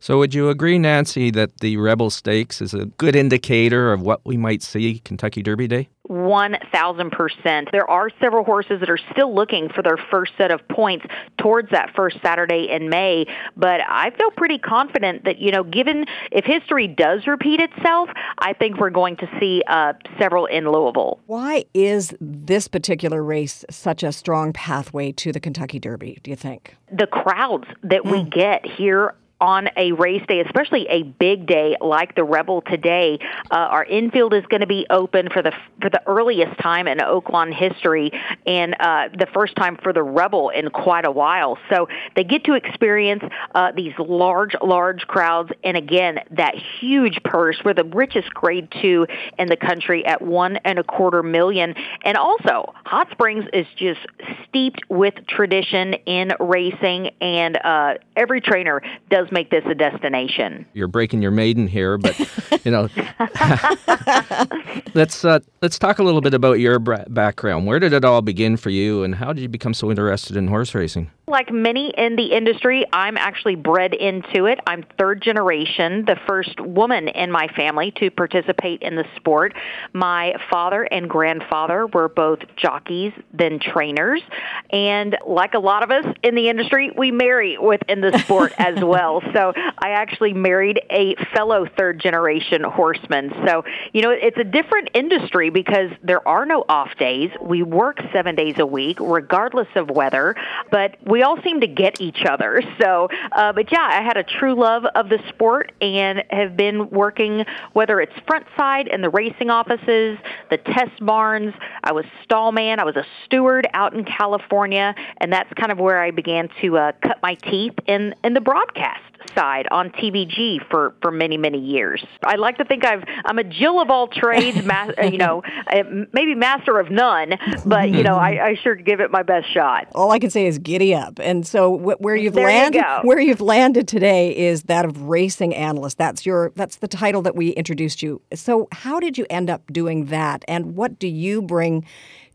So, 0.02 0.18
would 0.20 0.34
you 0.34 0.50
agree, 0.50 0.80
Nancy, 0.80 1.30
that 1.32 1.60
the 1.60 1.76
Rebel 1.76 2.10
Stakes 2.10 2.62
is 2.62 2.74
a 2.74 2.86
good 2.86 3.18
indicator 3.18 3.92
of 3.92 4.02
what 4.02 4.22
we 4.26 4.38
might 4.38 4.64
see 4.64 5.00
Kentucky 5.00 5.44
Derby 5.44 5.68
Day? 5.68 5.90
1000%. 6.10 7.72
There 7.72 7.88
are 7.90 8.10
several 8.22 8.46
horses 8.46 8.80
that 8.80 8.90
are 8.90 9.00
still 9.12 9.36
looking 9.36 9.68
for 9.68 9.84
their 9.84 9.98
first 10.10 10.32
set 10.38 10.52
of 10.52 10.66
points 10.70 11.06
towards 11.38 11.70
that 11.72 11.92
first 11.96 12.18
Saturday 12.24 12.70
in 12.70 12.90
May, 12.90 13.26
but 13.58 13.82
I 13.88 14.12
feel 14.18 14.32
pretty 14.32 14.58
confident 14.58 15.26
that, 15.26 15.40
you 15.40 15.52
know, 15.52 15.64
given 15.64 16.06
if 16.32 16.46
history 16.46 16.88
does 16.88 17.28
repeat 17.28 17.60
itself, 17.60 18.10
I 18.40 18.54
think 18.54 18.78
we're 18.78 18.90
going 18.90 19.18
to 19.18 19.28
see 19.40 19.62
uh, 19.68 19.94
several 20.18 20.46
in 20.46 20.72
Louisville. 20.72 21.20
Why 21.28 21.66
is 21.74 22.16
this 22.22 22.70
particular 22.70 23.22
race 23.22 23.66
such 23.70 24.02
a 24.02 24.14
strong 24.14 24.54
pathway 24.54 25.12
to 25.12 25.32
the 25.34 25.42
Kentucky 25.42 25.78
Derby, 25.78 26.20
do 26.24 26.32
you 26.32 26.38
think? 26.38 26.76
The 26.92 27.08
crowds 27.08 27.68
that 27.84 28.04
mm. 28.04 28.12
we 28.12 28.24
get 28.24 28.66
here 28.66 29.14
on 29.42 29.70
a 29.78 29.92
race 29.94 30.24
day, 30.28 30.42
especially 30.42 30.88
a 30.88 31.04
big 31.04 31.46
day 31.46 31.76
like 31.80 32.16
the 32.16 32.24
Rebel 32.24 32.62
today. 32.62 33.20
Uh, 33.50 33.56
our 33.56 33.86
infield 33.86 34.34
is 34.34 34.46
going 34.48 34.62
to 34.62 34.68
be 34.68 34.86
open 34.90 35.30
for 35.30 35.42
the 35.42 35.54
for 35.82 35.90
the 35.90 36.02
earliest 36.06 36.60
time 36.60 36.88
in 36.88 36.98
Oaklawn 36.98 37.54
history, 37.54 38.12
and 38.46 38.76
uh, 38.80 39.10
the 39.18 39.28
first 39.34 39.56
time 39.56 39.78
for 39.82 39.94
the 39.94 40.04
Rebel 40.04 40.50
in 40.50 40.70
quite 40.70 41.06
a 41.06 41.12
while. 41.12 41.58
So 41.70 41.88
they 42.16 42.24
get 42.24 42.44
to 42.46 42.54
experience 42.54 43.24
uh, 43.56 43.72
these 43.72 43.94
large, 43.98 44.56
large 44.62 45.08
crowds, 45.08 45.52
and 45.64 45.78
again 45.78 46.20
that 46.32 46.56
huge 46.80 47.22
purse. 47.24 47.58
We're 47.64 47.74
the 47.74 47.86
richest 47.86 48.34
Grade 48.34 48.68
Two 48.82 49.08
in 49.38 49.48
the 49.48 49.58
country 49.58 50.06
at 50.06 50.22
one 50.22 50.58
and 50.58 50.80
a 50.80 50.84
quarter 50.84 51.24
million, 51.24 51.76
and 52.04 52.18
also 52.18 52.74
Hot 52.86 53.10
Springs 53.12 53.46
is 53.54 53.68
just 53.78 54.02
steeped 54.48 54.82
with 54.90 55.14
tradition 55.28 55.94
in 56.06 56.34
racing, 56.40 57.12
and 57.22 57.58
uh, 57.58 57.94
every 58.16 58.42
trainer 58.42 58.82
does 59.10 59.29
make 59.32 59.50
this 59.50 59.64
a 59.66 59.76
destination. 59.76 60.66
You're 60.74 60.88
breaking 60.88 61.22
your 61.22 61.32
maiden 61.32 61.68
here, 61.68 61.98
but 61.98 62.18
you 62.66 62.72
know, 62.72 62.90
let's 64.94 65.26
uh, 65.26 65.40
let's 65.62 65.80
talk 65.80 66.00
a 66.00 66.04
little 66.04 66.22
bit 66.22 66.34
about 66.34 66.60
your 66.60 66.80
background. 66.80 67.66
Where 67.66 67.80
did 67.80 67.94
it 67.94 68.06
all 68.06 68.22
begin 68.22 68.58
for 68.58 68.70
you, 68.70 69.04
and 69.04 69.16
how 69.16 69.34
did 69.34 69.42
you 69.42 69.50
become 69.50 69.74
so 69.74 69.90
interested 69.90 70.36
in 70.36 70.48
horse 70.48 70.74
racing? 70.76 71.12
Like 71.28 71.52
many 71.52 71.94
in 71.96 72.16
the 72.16 72.34
industry, 72.34 72.86
I'm 72.92 73.16
actually 73.16 73.56
bred 73.56 73.94
into 73.94 74.48
it. 74.48 74.60
I'm 74.66 74.84
third 74.98 75.22
generation, 75.22 76.06
the 76.06 76.18
first 76.28 76.60
woman 76.60 77.08
in 77.08 77.32
my 77.32 77.48
family 77.56 77.92
to 77.98 78.10
participate 78.10 78.82
in 78.82 78.96
the 78.96 79.06
sport. 79.16 79.54
My 79.94 80.34
father 80.50 80.84
and 80.84 81.08
grandfather 81.08 81.86
were 81.86 82.10
both 82.10 82.40
jockeys, 82.56 83.14
then 83.32 83.60
trainers. 83.60 84.24
And 84.72 85.18
like 85.26 85.54
a 85.54 85.60
lot 85.60 85.84
of 85.84 85.92
us 85.92 86.06
in 86.24 86.34
the 86.34 86.50
industry, 86.50 86.92
we 86.98 87.12
marry 87.12 87.60
within 87.60 88.02
the 88.02 88.18
sport 88.20 88.54
as 88.58 88.84
well. 88.84 89.19
So 89.34 89.54
I 89.56 89.92
actually 89.92 90.34
married 90.34 90.82
a 90.90 91.16
fellow 91.34 91.66
third 91.78 92.00
generation 92.00 92.64
horseman. 92.64 93.32
So, 93.46 93.64
you 93.94 94.02
know, 94.02 94.12
it's 94.12 94.38
a 94.38 94.44
different 94.44 94.90
industry 94.94 95.50
because 95.50 95.92
there 96.04 96.26
are 96.28 96.46
no 96.46 96.66
off 96.68 96.96
days. 96.98 97.32
We 97.42 97.64
work 97.64 98.00
seven 98.14 98.36
days 98.36 98.56
a 98.60 98.66
week, 98.66 99.00
regardless 99.00 99.68
of 99.76 99.90
weather, 99.90 100.36
but 100.72 100.98
we 101.06 101.24
all 101.24 101.42
seem 101.42 101.62
to 101.62 101.68
get 101.68 102.02
each 102.02 102.24
other. 102.26 102.62
So, 102.80 103.10
uh, 103.32 103.54
but 103.54 103.72
yeah, 103.72 103.88
I 103.90 104.02
had 104.02 104.18
a 104.18 104.24
true 104.24 104.56
love 104.56 104.86
of 104.96 105.10
the 105.10 105.20
sport 105.30 105.72
and 105.82 106.24
have 106.30 106.56
been 106.56 106.90
working, 106.90 107.46
whether 107.74 108.00
it's 108.00 108.14
front 108.28 108.46
side 108.58 108.88
in 108.88 109.02
the 109.02 109.10
racing 109.10 109.50
offices, 109.50 110.18
the 110.50 110.58
test 110.58 111.04
barns. 111.06 111.54
I 111.84 111.92
was 111.92 112.06
stallman. 112.24 112.80
I 112.80 112.84
was 112.84 112.96
a 112.96 113.06
steward 113.26 113.68
out 113.74 113.94
in 113.94 114.06
California, 114.06 114.96
and 115.18 115.32
that's 115.32 115.52
kind 115.54 115.72
of 115.72 115.78
where 115.78 116.02
I 116.02 116.12
began 116.12 116.50
to 116.62 116.78
uh, 116.78 116.92
cut 117.02 117.20
my 117.22 117.36
teeth 117.36 117.74
in 117.88 118.16
in 118.24 118.34
the 118.34 118.42
broadcast 118.42 119.09
side 119.36 119.68
on 119.72 119.90
TVG 119.92 120.60
for 120.70 120.96
for 121.02 121.12
many 121.12 121.38
many 121.38 121.60
years. 121.60 122.04
I 122.24 122.36
like 122.36 122.58
to 122.58 122.66
think 122.66 122.86
I've 122.86 123.04
I'm 123.26 123.38
a 123.38 123.44
Jill 123.44 123.82
of 123.82 123.90
all 123.90 124.08
trades, 124.08 124.64
ma- 124.66 124.92
you 125.04 125.18
know, 125.18 125.44
uh, 125.68 125.84
maybe 126.14 126.36
master 126.36 126.80
of 126.80 126.90
none, 126.90 127.34
but 127.66 127.90
you 127.90 128.04
know, 128.04 128.16
I, 128.16 128.50
I 128.50 128.56
sure 128.56 128.76
give 128.76 129.00
it 129.00 129.12
my 129.12 129.24
best 129.24 129.52
shot. 129.54 129.88
All 129.96 130.12
I 130.12 130.20
can 130.20 130.30
say 130.30 130.46
is 130.46 130.60
giddy 130.60 130.94
up. 130.94 131.20
And 131.20 131.46
so 131.46 131.78
wh- 131.78 132.02
where 132.02 132.16
you've 132.16 132.36
landed 132.36 132.80
you 132.80 133.08
where 133.08 133.20
you've 133.20 133.42
landed 133.42 133.88
today 133.88 134.36
is 134.36 134.64
that 134.64 134.86
of 134.86 135.04
racing 135.04 135.54
analyst. 135.56 135.98
That's 135.98 136.26
your 136.26 136.52
that's 136.56 136.78
the 136.78 136.88
title 136.88 137.22
that 137.24 137.36
we 137.36 137.50
introduced 137.50 138.02
you. 138.02 138.22
So 138.34 138.68
how 138.72 139.00
did 139.00 139.18
you 139.18 139.26
end 139.30 139.50
up 139.50 139.72
doing 139.72 140.06
that 140.06 140.44
and 140.48 140.76
what 140.76 141.00
do 141.00 141.08
you 141.08 141.42
bring 141.42 141.86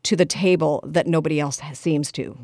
to 0.04 0.16
the 0.16 0.26
table 0.26 0.82
that 0.86 1.06
nobody 1.06 1.40
else 1.40 1.60
seems 1.72 2.12
to? 2.12 2.36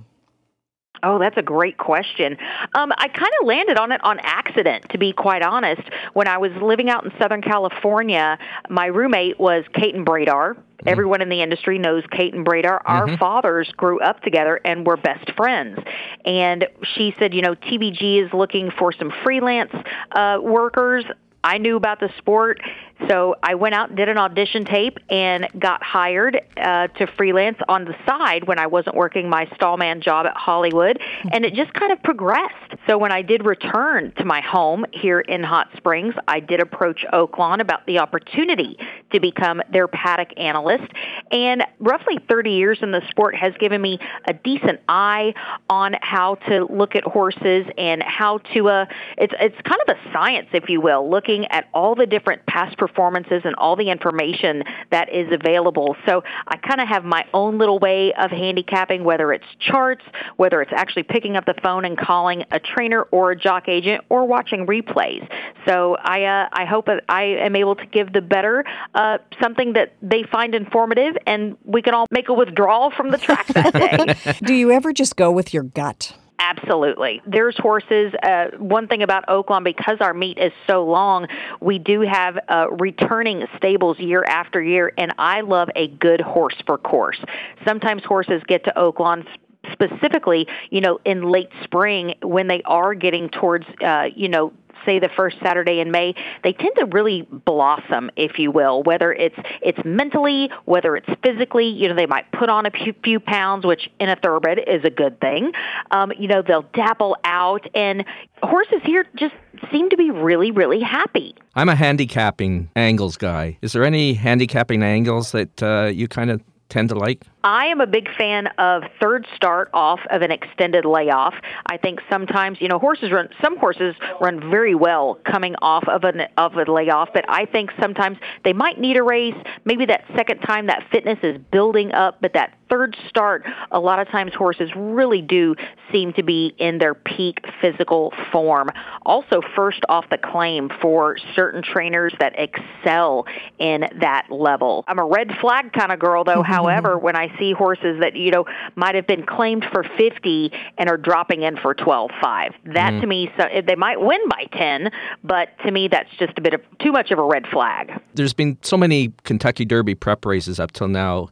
Oh, 1.02 1.18
that's 1.18 1.36
a 1.38 1.42
great 1.42 1.78
question. 1.78 2.36
Um, 2.74 2.92
I 2.98 3.08
kind 3.08 3.32
of 3.40 3.46
landed 3.46 3.78
on 3.78 3.90
it 3.90 4.02
on 4.04 4.18
accident, 4.20 4.90
to 4.90 4.98
be 4.98 5.12
quite 5.12 5.42
honest. 5.42 5.80
When 6.12 6.28
I 6.28 6.36
was 6.38 6.52
living 6.60 6.90
out 6.90 7.04
in 7.04 7.12
Southern 7.18 7.40
California, 7.40 8.38
my 8.68 8.86
roommate 8.86 9.40
was 9.40 9.64
Caton 9.72 10.04
Bredar, 10.04 10.56
everyone 10.86 11.22
in 11.22 11.28
the 11.28 11.42
industry 11.42 11.78
knows 11.78 12.04
Caton 12.10 12.44
Bredar. 12.44 12.80
Our 12.84 13.06
Mm-hmm. 13.06 13.16
fathers 13.16 13.70
grew 13.76 14.00
up 14.00 14.22
together 14.22 14.60
and 14.64 14.86
were 14.86 14.96
best 14.96 15.30
friends. 15.36 15.78
And 16.24 16.66
she 16.94 17.14
said, 17.18 17.34
you 17.34 17.42
know, 17.42 17.54
TVG 17.54 18.24
is 18.26 18.32
looking 18.32 18.70
for 18.78 18.92
some 18.92 19.12
freelance 19.24 19.72
uh, 20.12 20.38
workers. 20.42 21.04
I 21.42 21.58
knew 21.58 21.76
about 21.76 22.00
the 22.00 22.10
sport, 22.18 22.60
so 23.08 23.34
I 23.42 23.54
went 23.54 23.74
out, 23.74 23.88
and 23.88 23.96
did 23.96 24.08
an 24.08 24.18
audition 24.18 24.64
tape, 24.64 24.98
and 25.08 25.48
got 25.58 25.82
hired 25.82 26.40
uh, 26.56 26.88
to 26.88 27.06
freelance 27.16 27.58
on 27.68 27.84
the 27.86 27.94
side 28.06 28.46
when 28.46 28.58
I 28.58 28.66
wasn't 28.66 28.96
working 28.96 29.28
my 29.28 29.50
stallman 29.54 30.02
job 30.02 30.26
at 30.26 30.36
Hollywood, 30.36 31.00
and 31.32 31.44
it 31.44 31.54
just 31.54 31.72
kind 31.72 31.92
of 31.92 32.02
progressed. 32.02 32.74
So 32.86 32.98
when 32.98 33.12
I 33.12 33.22
did 33.22 33.44
return 33.46 34.12
to 34.18 34.24
my 34.24 34.42
home 34.42 34.84
here 34.92 35.20
in 35.20 35.42
Hot 35.42 35.68
Springs, 35.76 36.14
I 36.28 36.40
did 36.40 36.60
approach 36.60 37.06
Oaklawn 37.12 37.60
about 37.60 37.86
the 37.86 38.00
opportunity 38.00 38.78
to 39.12 39.20
become 39.20 39.62
their 39.72 39.88
paddock 39.88 40.32
analyst, 40.36 40.90
and 41.30 41.64
roughly 41.78 42.18
30 42.28 42.50
years 42.50 42.78
in 42.82 42.90
the 42.90 43.02
sport 43.10 43.34
has 43.34 43.52
given 43.58 43.80
me 43.80 43.98
a 44.26 44.32
decent 44.32 44.80
eye 44.88 45.34
on 45.68 45.94
how 46.00 46.36
to 46.48 46.66
look 46.66 46.94
at 46.96 47.04
horses 47.04 47.66
and 47.76 48.02
how 48.02 48.38
to 48.54 48.68
uh, 48.68 48.86
it's 49.16 49.34
it's 49.40 49.56
kind 49.62 49.80
of 49.86 49.96
a 49.96 50.12
science, 50.12 50.48
if 50.52 50.68
you 50.68 50.80
will, 50.80 51.08
looking 51.08 51.46
at 51.46 51.68
all 51.74 51.94
the 51.94 52.06
different 52.06 52.44
past 52.46 52.76
performances 52.78 53.42
and 53.44 53.54
all 53.56 53.76
the 53.76 53.90
information 53.90 54.62
that 54.90 55.12
is 55.12 55.28
available. 55.32 55.96
So 56.06 56.22
I 56.46 56.56
kind 56.56 56.80
of 56.80 56.88
have 56.88 57.04
my 57.04 57.24
own 57.32 57.58
little 57.58 57.78
way 57.78 58.12
of 58.14 58.30
handicapping, 58.30 59.04
whether 59.04 59.32
it's 59.32 59.44
charts, 59.58 60.04
whether 60.36 60.60
it's 60.62 60.72
actually 60.74 61.04
picking 61.04 61.36
up 61.36 61.46
the 61.46 61.54
phone 61.62 61.84
and 61.84 61.96
calling 61.96 62.44
a 62.50 62.60
trainer 62.60 63.02
or 63.02 63.32
a 63.32 63.36
jock 63.36 63.68
agent, 63.68 64.04
or 64.08 64.26
watching 64.26 64.66
replays. 64.66 65.26
So 65.66 65.96
I 65.96 66.24
uh, 66.24 66.48
I 66.52 66.64
hope 66.64 66.88
I 67.08 67.22
am 67.22 67.56
able 67.56 67.76
to 67.76 67.86
give 67.86 68.12
the 68.12 68.20
better 68.20 68.64
uh, 69.00 69.16
something 69.40 69.72
that 69.72 69.94
they 70.02 70.24
find 70.24 70.54
informative, 70.54 71.16
and 71.26 71.56
we 71.64 71.80
can 71.80 71.94
all 71.94 72.06
make 72.10 72.28
a 72.28 72.34
withdrawal 72.34 72.90
from 72.90 73.10
the 73.10 73.16
track 73.16 73.46
that 73.46 73.72
day. 74.26 74.34
Do 74.46 74.52
you 74.52 74.70
ever 74.70 74.92
just 74.92 75.16
go 75.16 75.30
with 75.30 75.54
your 75.54 75.62
gut? 75.62 76.14
Absolutely. 76.38 77.22
There's 77.26 77.56
horses. 77.56 78.12
Uh, 78.22 78.48
one 78.58 78.88
thing 78.88 79.02
about 79.02 79.26
Oaklawn, 79.26 79.64
because 79.64 79.98
our 80.00 80.12
meet 80.12 80.36
is 80.36 80.52
so 80.66 80.84
long, 80.84 81.28
we 81.60 81.78
do 81.78 82.02
have 82.02 82.38
uh, 82.48 82.66
returning 82.72 83.46
stables 83.56 83.98
year 83.98 84.22
after 84.22 84.62
year, 84.62 84.92
and 84.98 85.14
I 85.16 85.40
love 85.40 85.70
a 85.76 85.88
good 85.88 86.20
horse 86.20 86.56
for 86.66 86.76
course. 86.76 87.20
Sometimes 87.66 88.04
horses 88.04 88.42
get 88.46 88.64
to 88.64 88.72
Oaklawn 88.76 89.26
specifically, 89.72 90.46
you 90.68 90.82
know, 90.82 91.00
in 91.06 91.22
late 91.22 91.50
spring 91.64 92.16
when 92.22 92.48
they 92.48 92.60
are 92.66 92.94
getting 92.94 93.30
towards, 93.30 93.64
uh, 93.82 94.08
you 94.14 94.28
know, 94.28 94.52
say 94.84 94.98
the 94.98 95.10
first 95.16 95.36
Saturday 95.42 95.80
in 95.80 95.90
May, 95.90 96.14
they 96.42 96.52
tend 96.52 96.74
to 96.78 96.86
really 96.86 97.22
blossom, 97.22 98.10
if 98.16 98.38
you 98.38 98.50
will. 98.50 98.82
Whether 98.82 99.12
it's 99.12 99.36
it's 99.62 99.78
mentally, 99.84 100.50
whether 100.64 100.96
it's 100.96 101.08
physically, 101.24 101.68
you 101.68 101.88
know, 101.88 101.94
they 101.94 102.06
might 102.06 102.30
put 102.32 102.48
on 102.48 102.66
a 102.66 102.70
few, 102.70 102.94
few 103.04 103.20
pounds, 103.20 103.64
which 103.64 103.90
in 103.98 104.08
a 104.08 104.16
thoroughbred 104.16 104.58
is 104.66 104.84
a 104.84 104.90
good 104.90 105.20
thing. 105.20 105.52
Um, 105.90 106.12
you 106.18 106.28
know, 106.28 106.42
they'll 106.42 106.68
dapple 106.74 107.16
out, 107.24 107.66
and 107.74 108.04
horses 108.42 108.80
here 108.84 109.04
just 109.16 109.34
seem 109.70 109.90
to 109.90 109.96
be 109.96 110.10
really, 110.10 110.50
really 110.50 110.80
happy. 110.80 111.34
I'm 111.54 111.68
a 111.68 111.74
handicapping 111.74 112.70
angles 112.76 113.16
guy. 113.16 113.58
Is 113.62 113.72
there 113.72 113.84
any 113.84 114.14
handicapping 114.14 114.82
angles 114.82 115.32
that 115.32 115.62
uh, 115.62 115.86
you 115.86 116.08
kind 116.08 116.30
of 116.30 116.42
tend 116.70 116.88
to 116.88 116.94
like? 116.94 117.24
I 117.44 117.66
am 117.66 117.80
a 117.80 117.86
big 117.86 118.08
fan 118.16 118.46
of 118.58 118.84
third 119.00 119.26
start 119.34 119.70
off 119.74 120.00
of 120.10 120.22
an 120.22 120.30
extended 120.30 120.84
layoff. 120.84 121.34
I 121.66 121.76
think 121.76 122.00
sometimes, 122.08 122.58
you 122.60 122.68
know, 122.68 122.78
horses 122.78 123.12
run 123.12 123.28
some 123.42 123.58
horses 123.58 123.94
run 124.20 124.40
very 124.50 124.74
well 124.74 125.18
coming 125.30 125.54
off 125.60 125.86
of 125.88 126.04
an 126.04 126.22
of 126.36 126.54
a 126.54 126.70
layoff, 126.70 127.10
but 127.12 127.24
I 127.28 127.46
think 127.46 127.70
sometimes 127.80 128.18
they 128.44 128.52
might 128.52 128.78
need 128.80 128.96
a 128.96 129.02
race. 129.02 129.34
Maybe 129.64 129.86
that 129.86 130.04
second 130.16 130.40
time 130.40 130.66
that 130.68 130.86
fitness 130.90 131.18
is 131.22 131.38
building 131.50 131.92
up, 131.92 132.18
but 132.20 132.32
that 132.34 132.56
third 132.70 132.96
start, 133.08 133.44
a 133.70 133.80
lot 133.80 133.98
of 133.98 134.08
times 134.08 134.32
horses 134.34 134.70
really 134.76 135.20
do 135.20 135.54
seem 135.92 136.12
to 136.14 136.22
be 136.22 136.54
in 136.58 136.78
their 136.78 136.94
peak 136.94 137.44
physical 137.60 138.12
form. 138.32 138.68
Also, 139.04 139.42
first 139.54 139.80
off 139.88 140.04
the 140.10 140.18
claim 140.18 140.70
for 140.80 141.16
certain 141.34 141.62
trainers 141.62 142.14
that 142.20 142.32
excel 142.38 143.26
in 143.58 143.84
that 144.00 144.26
level. 144.30 144.84
I'm 144.86 144.98
a 144.98 145.04
red 145.04 145.32
flag 145.40 145.72
kind 145.72 145.92
of 145.92 145.98
girl 145.98 146.24
though, 146.24 146.42
however, 146.46 146.96
when 146.96 147.16
I 147.16 147.36
see 147.38 147.52
horses 147.52 147.98
that, 148.00 148.14
you 148.14 148.30
know, 148.30 148.44
might 148.76 148.94
have 148.94 149.06
been 149.06 149.26
claimed 149.26 149.66
for 149.72 149.84
50 149.98 150.52
and 150.78 150.88
are 150.88 150.96
dropping 150.96 151.42
in 151.42 151.56
for 151.56 151.74
12.5. 151.74 152.54
That 152.66 152.92
mm-hmm. 152.92 153.00
to 153.00 153.06
me, 153.06 153.30
so 153.36 153.44
eh, 153.44 153.62
they 153.66 153.74
might 153.74 154.00
win 154.00 154.20
by 154.28 154.46
10, 154.52 154.90
but 155.24 155.48
to 155.64 155.70
me, 155.70 155.88
that's 155.88 156.10
just 156.18 156.38
a 156.38 156.40
bit 156.40 156.54
of 156.54 156.60
too 156.78 156.92
much 156.92 157.10
of 157.10 157.18
a 157.18 157.24
red 157.24 157.46
flag. 157.48 158.00
There's 158.14 158.34
been 158.34 158.58
so 158.62 158.76
many 158.76 159.12
Kentucky 159.24 159.64
Derby 159.64 159.94
prep 159.94 160.24
races 160.24 160.60
up 160.60 160.72
till 160.72 160.88
now. 160.88 161.28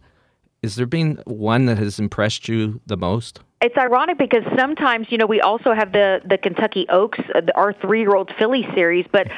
Is 0.62 0.74
there 0.74 0.86
been 0.86 1.22
one 1.24 1.66
that 1.66 1.78
has 1.78 1.98
impressed 2.00 2.48
you 2.48 2.80
the 2.87 2.96
most? 2.96 3.40
It's 3.61 3.76
ironic 3.76 4.18
because 4.18 4.42
sometimes, 4.56 5.06
you 5.11 5.18
know, 5.18 5.26
we 5.26 5.40
also 5.40 5.72
have 5.72 5.92
the 5.92 6.20
the 6.24 6.38
Kentucky 6.38 6.87
Oaks, 6.88 7.18
uh, 7.35 7.42
our 7.54 7.72
three-year-old 7.72 8.33
filly 8.38 8.66
series. 8.74 9.06
But 9.11 9.28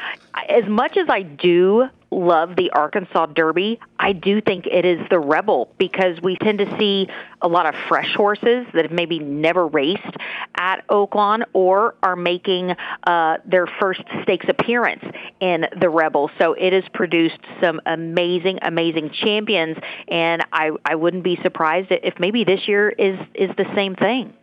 as 0.48 0.66
much 0.66 0.96
as 0.96 1.08
I 1.08 1.22
do 1.22 1.88
love 2.10 2.56
the 2.56 2.70
Arkansas 2.70 3.26
Derby, 3.26 3.80
I 3.98 4.12
do 4.12 4.40
think 4.40 4.66
it 4.66 4.84
is 4.84 5.00
the 5.10 5.18
Rebel 5.18 5.72
because 5.78 6.20
we 6.20 6.36
tend 6.36 6.58
to 6.58 6.78
see 6.78 7.08
a 7.40 7.48
lot 7.48 7.66
of 7.66 7.74
fresh 7.88 8.14
horses 8.14 8.66
that 8.74 8.84
have 8.84 8.92
maybe 8.92 9.18
never 9.18 9.66
raced 9.66 10.16
at 10.54 10.86
Oaklawn 10.88 11.44
or 11.52 11.94
are 12.02 12.16
making 12.16 12.74
uh, 13.06 13.38
their 13.44 13.66
first 13.66 14.02
stakes 14.22 14.46
appearance 14.48 15.04
in 15.40 15.66
the 15.80 15.88
Rebel. 15.88 16.30
So 16.38 16.54
it 16.54 16.72
has 16.72 16.84
produced 16.92 17.40
some 17.62 17.80
amazing, 17.86 18.58
amazing 18.62 19.10
champions, 19.10 19.76
and 20.08 20.44
I 20.52 20.70
I 20.84 20.94
wouldn't 20.96 21.24
be 21.24 21.38
surprised 21.42 21.88
if 21.90 22.18
maybe 22.18 22.44
this 22.44 22.66
year 22.66 22.88
is 22.90 23.18
is 23.34 23.50
the 23.56 23.66
same 23.74 23.94
thing. 23.94 24.34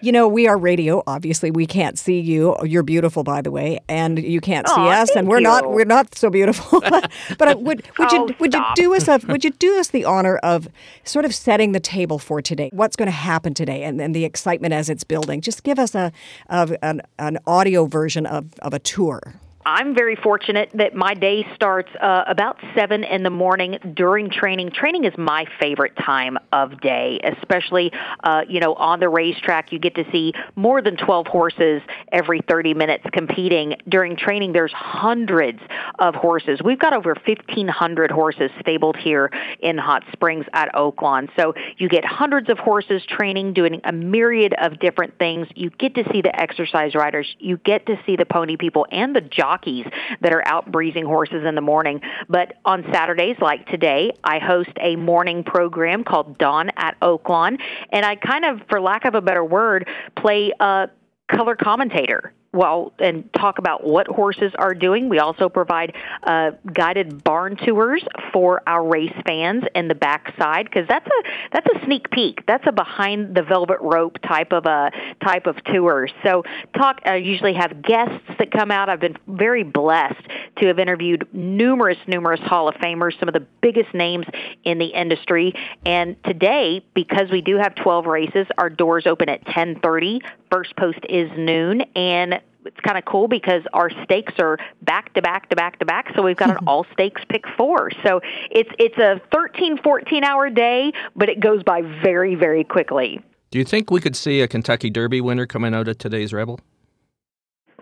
You 0.00 0.12
know, 0.12 0.28
we 0.28 0.46
are 0.46 0.56
radio. 0.56 1.02
Obviously, 1.06 1.50
we 1.50 1.66
can't 1.66 1.98
see 1.98 2.20
you. 2.20 2.56
You're 2.64 2.82
beautiful, 2.82 3.24
by 3.24 3.42
the 3.42 3.50
way, 3.50 3.80
and 3.88 4.18
you 4.18 4.40
can't 4.40 4.68
see 4.68 4.74
Aw, 4.74 5.02
us, 5.02 5.10
and 5.16 5.28
we're 5.28 5.40
not. 5.40 5.70
We're 5.70 5.84
not 5.84 6.14
so 6.14 6.30
beautiful. 6.30 6.80
but 7.38 7.60
would 7.60 7.88
would 7.98 8.12
you 8.12 8.20
Oh, 8.20 8.34
would 8.38 8.52
you 8.52 8.64
do 8.74 8.94
us 8.94 9.08
a 9.08 9.20
would 9.28 9.44
you 9.44 9.50
do 9.50 9.78
us 9.78 9.88
the 9.88 10.04
honor 10.04 10.36
of 10.38 10.68
sort 11.04 11.24
of 11.24 11.34
setting 11.34 11.72
the 11.72 11.80
table 11.80 12.18
for 12.18 12.42
today? 12.42 12.70
What's 12.72 12.96
going 12.96 13.06
to 13.06 13.12
happen 13.12 13.54
today, 13.54 13.82
and, 13.84 14.00
and 14.00 14.14
the 14.14 14.24
excitement 14.24 14.74
as 14.74 14.90
it's 14.90 15.04
building? 15.04 15.40
Just 15.40 15.62
give 15.62 15.78
us 15.78 15.94
a 15.94 16.12
of 16.48 16.74
an, 16.82 17.02
an 17.18 17.38
audio 17.46 17.86
version 17.86 18.26
of 18.26 18.52
of 18.60 18.74
a 18.74 18.78
tour. 18.78 19.20
I'm 19.64 19.94
very 19.94 20.16
fortunate 20.16 20.70
that 20.74 20.94
my 20.94 21.12
day 21.12 21.46
starts 21.54 21.90
uh, 22.00 22.24
about 22.26 22.56
seven 22.74 23.04
in 23.04 23.22
the 23.22 23.30
morning 23.30 23.78
during 23.94 24.30
training. 24.30 24.70
Training 24.70 25.04
is 25.04 25.12
my 25.18 25.44
favorite 25.60 25.94
time 25.96 26.38
of 26.50 26.80
day, 26.80 27.20
especially 27.22 27.92
uh, 28.24 28.42
you 28.48 28.60
know 28.60 28.72
on 28.74 29.00
the 29.00 29.10
racetrack. 29.10 29.70
You 29.70 29.78
get 29.78 29.96
to 29.96 30.10
see 30.10 30.32
more 30.56 30.80
than 30.80 30.96
12 30.96 31.26
horses 31.26 31.82
every 32.10 32.40
30 32.48 32.72
minutes 32.72 33.04
competing. 33.12 33.76
During 33.86 34.16
training, 34.16 34.54
there's 34.54 34.72
hundreds 34.72 35.60
of 35.98 36.14
horses. 36.14 36.60
We've 36.64 36.78
got 36.78 36.94
over 36.94 37.14
1,500 37.26 38.10
horses 38.10 38.50
stabled 38.60 38.96
here 38.96 39.30
in 39.60 39.76
Hot 39.76 40.04
Springs 40.12 40.46
at 40.54 40.72
Oaklawn. 40.72 41.28
So 41.36 41.52
you 41.76 41.90
get 41.90 42.06
hundreds 42.06 42.48
of 42.48 42.58
horses 42.58 43.02
training, 43.06 43.52
doing 43.52 43.82
a 43.84 43.92
myriad 43.92 44.54
of 44.54 44.80
different 44.80 45.18
things. 45.18 45.48
You 45.54 45.68
get 45.68 45.96
to 45.96 46.04
see 46.10 46.22
the 46.22 46.34
exercise 46.34 46.94
riders. 46.94 47.26
You 47.38 47.58
get 47.58 47.84
to 47.86 48.00
see 48.06 48.16
the 48.16 48.24
pony 48.24 48.56
people 48.56 48.86
and 48.90 49.14
the 49.14 49.20
jockeys 49.50 49.86
that 50.20 50.32
are 50.32 50.46
out 50.46 50.70
breezing 50.70 51.04
horses 51.04 51.44
in 51.46 51.54
the 51.54 51.60
morning. 51.60 52.00
But 52.28 52.54
on 52.64 52.84
Saturdays, 52.92 53.36
like 53.40 53.66
today, 53.66 54.12
I 54.22 54.38
host 54.38 54.70
a 54.80 54.96
morning 54.96 55.44
program 55.44 56.04
called 56.04 56.38
Dawn 56.38 56.70
at 56.76 56.98
Oaklawn, 57.00 57.58
and 57.90 58.06
I 58.06 58.16
kind 58.16 58.44
of, 58.44 58.60
for 58.68 58.80
lack 58.80 59.04
of 59.04 59.14
a 59.14 59.20
better 59.20 59.44
word, 59.44 59.88
play 60.16 60.52
a 60.60 60.88
color 61.28 61.56
commentator 61.56 62.32
well 62.52 62.92
and 62.98 63.32
talk 63.32 63.58
about 63.58 63.84
what 63.84 64.08
horses 64.08 64.52
are 64.58 64.74
doing. 64.74 65.08
We 65.08 65.18
also 65.18 65.48
provide 65.48 65.94
uh, 66.24 66.52
guided 66.72 67.22
barn 67.22 67.56
tours 67.56 68.02
for 68.32 68.62
our 68.66 68.84
race 68.84 69.14
fans 69.26 69.64
in 69.74 69.88
the 69.88 69.94
backside 69.94 70.66
because 70.66 70.88
that's 70.88 71.06
a 71.06 71.28
that's 71.52 71.66
a 71.76 71.84
sneak 71.84 72.10
peek. 72.10 72.44
That's 72.46 72.64
a 72.66 72.72
behind 72.72 73.34
the 73.36 73.42
velvet 73.42 73.78
rope 73.80 74.18
type 74.22 74.52
of 74.52 74.66
a 74.66 74.90
type 75.24 75.46
of 75.46 75.62
tour. 75.64 76.08
So 76.24 76.42
talk. 76.76 77.00
I 77.04 77.16
usually 77.16 77.54
have 77.54 77.82
guests 77.82 78.26
that 78.38 78.50
come 78.50 78.70
out. 78.70 78.88
I've 78.88 79.00
been 79.00 79.16
very 79.28 79.62
blessed 79.62 80.22
to 80.58 80.66
have 80.66 80.78
interviewed 80.78 81.28
numerous 81.32 81.98
numerous 82.08 82.40
Hall 82.40 82.68
of 82.68 82.74
Famers, 82.76 83.18
some 83.20 83.28
of 83.28 83.34
the 83.34 83.46
biggest 83.60 83.94
names 83.94 84.26
in 84.64 84.78
the 84.78 84.86
industry. 84.86 85.54
And 85.86 86.16
today, 86.24 86.84
because 86.94 87.30
we 87.30 87.42
do 87.42 87.56
have 87.58 87.74
12 87.76 88.06
races, 88.06 88.46
our 88.58 88.70
doors 88.70 89.06
open 89.06 89.28
at 89.28 89.44
10:30. 89.44 90.20
First 90.50 90.74
post 90.74 90.98
is 91.08 91.30
noon 91.36 91.82
and 91.94 92.39
it's 92.64 92.80
kind 92.80 92.98
of 92.98 93.04
cool 93.04 93.28
because 93.28 93.62
our 93.72 93.90
stakes 94.04 94.34
are 94.38 94.58
back 94.82 95.12
to 95.14 95.22
back 95.22 95.48
to 95.50 95.56
back 95.56 95.78
to 95.78 95.84
back 95.84 96.12
so 96.14 96.22
we've 96.22 96.36
got 96.36 96.50
an 96.50 96.56
all 96.66 96.86
stakes 96.92 97.22
pick 97.28 97.44
four 97.56 97.90
so 98.04 98.20
it's 98.50 98.70
it's 98.78 98.98
a 98.98 99.20
13 99.32 99.78
14 99.82 100.24
hour 100.24 100.50
day 100.50 100.92
but 101.16 101.28
it 101.28 101.40
goes 101.40 101.62
by 101.62 101.82
very 102.02 102.34
very 102.34 102.64
quickly 102.64 103.20
Do 103.50 103.58
you 103.58 103.64
think 103.64 103.90
we 103.90 104.00
could 104.00 104.16
see 104.16 104.40
a 104.40 104.48
Kentucky 104.48 104.90
Derby 104.90 105.20
winner 105.20 105.46
coming 105.46 105.74
out 105.74 105.88
of 105.88 105.98
today's 105.98 106.32
Rebel? 106.32 106.60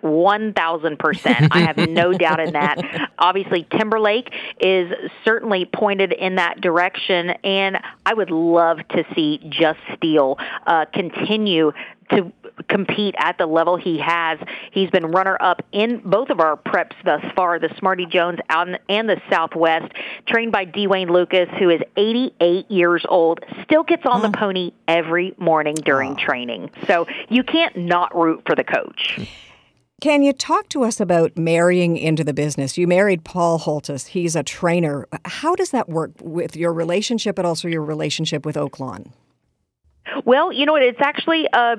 1000%. 0.02 1.48
I 1.50 1.60
have 1.60 1.76
no 1.76 2.12
doubt 2.12 2.40
in 2.40 2.52
that. 2.52 3.10
Obviously, 3.18 3.66
Timberlake 3.76 4.32
is 4.60 4.92
certainly 5.24 5.64
pointed 5.64 6.12
in 6.12 6.36
that 6.36 6.60
direction, 6.60 7.30
and 7.44 7.78
I 8.06 8.14
would 8.14 8.30
love 8.30 8.78
to 8.90 9.04
see 9.14 9.40
Just 9.48 9.80
Steel 9.96 10.38
uh, 10.66 10.86
continue 10.92 11.72
to 12.10 12.32
compete 12.68 13.14
at 13.18 13.38
the 13.38 13.46
level 13.46 13.76
he 13.76 13.98
has. 13.98 14.38
He's 14.72 14.90
been 14.90 15.06
runner 15.06 15.36
up 15.40 15.62
in 15.72 16.00
both 16.04 16.30
of 16.30 16.40
our 16.40 16.56
preps 16.56 16.94
thus 17.04 17.24
far, 17.34 17.58
the 17.58 17.72
Smarty 17.78 18.06
Jones 18.06 18.38
and 18.48 19.08
the 19.08 19.20
Southwest, 19.30 19.92
trained 20.26 20.52
by 20.52 20.64
D. 20.64 20.86
Wayne 20.86 21.12
Lukas, 21.12 21.48
who 21.58 21.70
is 21.70 21.80
88 21.96 22.70
years 22.70 23.04
old, 23.08 23.40
still 23.62 23.84
gets 23.84 24.04
on 24.06 24.22
the 24.22 24.30
pony 24.30 24.72
every 24.86 25.34
morning 25.38 25.74
during 25.74 26.16
training. 26.16 26.70
So 26.86 27.06
you 27.28 27.42
can't 27.42 27.76
not 27.76 28.16
root 28.16 28.42
for 28.46 28.54
the 28.54 28.64
coach. 28.64 29.20
Can 30.00 30.22
you 30.22 30.32
talk 30.32 30.68
to 30.68 30.84
us 30.84 31.00
about 31.00 31.36
marrying 31.36 31.96
into 31.96 32.22
the 32.22 32.32
business? 32.32 32.78
You 32.78 32.86
married 32.86 33.24
Paul 33.24 33.58
Holthus. 33.58 34.06
He's 34.08 34.36
a 34.36 34.44
trainer. 34.44 35.08
How 35.24 35.56
does 35.56 35.70
that 35.70 35.88
work 35.88 36.12
with 36.20 36.56
your 36.56 36.72
relationship, 36.72 37.34
but 37.34 37.44
also 37.44 37.66
your 37.66 37.82
relationship 37.82 38.46
with 38.46 38.54
Oaklawn? 38.54 39.10
Well, 40.24 40.52
you 40.52 40.66
know 40.66 40.72
what? 40.72 40.82
It's 40.82 41.00
actually 41.00 41.46
uh, 41.52 41.76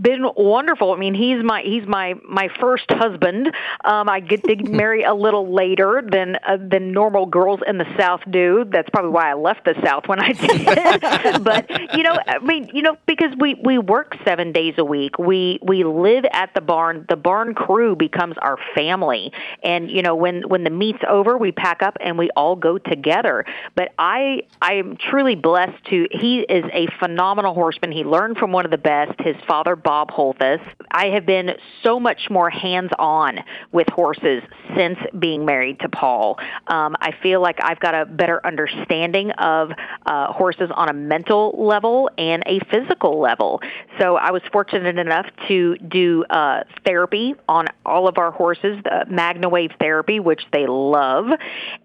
been 0.00 0.24
wonderful. 0.36 0.92
I 0.92 0.96
mean, 0.96 1.14
he's 1.14 1.42
my 1.42 1.62
he's 1.62 1.86
my 1.86 2.14
my 2.28 2.48
first 2.60 2.90
husband. 2.90 3.52
Um, 3.84 4.08
I 4.08 4.20
get 4.20 4.44
to 4.44 4.56
marry 4.70 5.04
a 5.04 5.14
little 5.14 5.52
later 5.52 6.02
than 6.06 6.36
uh, 6.36 6.56
than 6.60 6.92
normal 6.92 7.26
girls 7.26 7.60
in 7.66 7.78
the 7.78 7.86
South 7.98 8.20
do. 8.30 8.64
That's 8.70 8.88
probably 8.90 9.10
why 9.10 9.30
I 9.30 9.34
left 9.34 9.64
the 9.64 9.74
South 9.84 10.08
when 10.08 10.20
I 10.20 10.32
did. 10.32 11.44
but 11.44 11.96
you 11.96 12.02
know, 12.02 12.16
I 12.26 12.38
mean, 12.38 12.70
you 12.72 12.82
know, 12.82 12.96
because 13.06 13.34
we 13.38 13.54
we 13.54 13.78
work 13.78 14.16
seven 14.24 14.52
days 14.52 14.74
a 14.78 14.84
week. 14.84 15.18
We 15.18 15.58
we 15.62 15.84
live 15.84 16.24
at 16.32 16.54
the 16.54 16.60
barn. 16.60 17.06
The 17.08 17.16
barn 17.16 17.54
crew 17.54 17.96
becomes 17.96 18.36
our 18.38 18.56
family. 18.74 19.32
And 19.62 19.90
you 19.90 20.02
know, 20.02 20.14
when 20.14 20.48
when 20.48 20.64
the 20.64 20.70
meet's 20.70 21.02
over, 21.08 21.36
we 21.36 21.52
pack 21.52 21.82
up 21.82 21.96
and 22.00 22.16
we 22.18 22.30
all 22.30 22.56
go 22.56 22.78
together. 22.78 23.44
But 23.74 23.92
I 23.98 24.42
I 24.62 24.74
am 24.74 24.96
truly 24.96 25.34
blessed 25.34 25.84
to. 25.86 26.08
He 26.10 26.40
is 26.40 26.64
a 26.72 26.86
phenomenal 26.98 27.54
horseman. 27.54 27.92
He 27.92 28.04
learned 28.04 28.38
from 28.38 28.52
one 28.52 28.64
of 28.64 28.70
the 28.70 28.78
best. 28.78 29.20
His 29.20 29.36
father. 29.46 29.76
Bob 29.90 30.12
Holthus. 30.12 30.60
I 30.92 31.06
have 31.06 31.26
been 31.26 31.50
so 31.82 31.98
much 31.98 32.30
more 32.30 32.48
hands 32.48 32.90
on 32.96 33.40
with 33.72 33.88
horses 33.88 34.40
since 34.76 34.96
being 35.18 35.44
married 35.44 35.80
to 35.80 35.88
Paul. 35.88 36.38
Um, 36.68 36.94
I 37.00 37.10
feel 37.20 37.42
like 37.42 37.58
I've 37.60 37.80
got 37.80 37.96
a 37.96 38.06
better 38.06 38.40
understanding 38.46 39.32
of 39.32 39.72
uh, 40.06 40.32
horses 40.32 40.70
on 40.72 40.90
a 40.90 40.92
mental 40.92 41.56
level 41.58 42.08
and 42.16 42.44
a 42.46 42.60
physical 42.70 43.20
level. 43.20 43.60
So 43.98 44.14
I 44.14 44.30
was 44.30 44.42
fortunate 44.52 44.96
enough 44.96 45.26
to 45.48 45.76
do 45.78 46.24
uh, 46.30 46.62
therapy 46.86 47.34
on 47.48 47.66
all 47.84 48.06
of 48.06 48.16
our 48.16 48.30
horses, 48.30 48.78
the 48.84 49.06
MagnaWave 49.10 49.76
therapy, 49.80 50.20
which 50.20 50.42
they 50.52 50.68
love, 50.68 51.26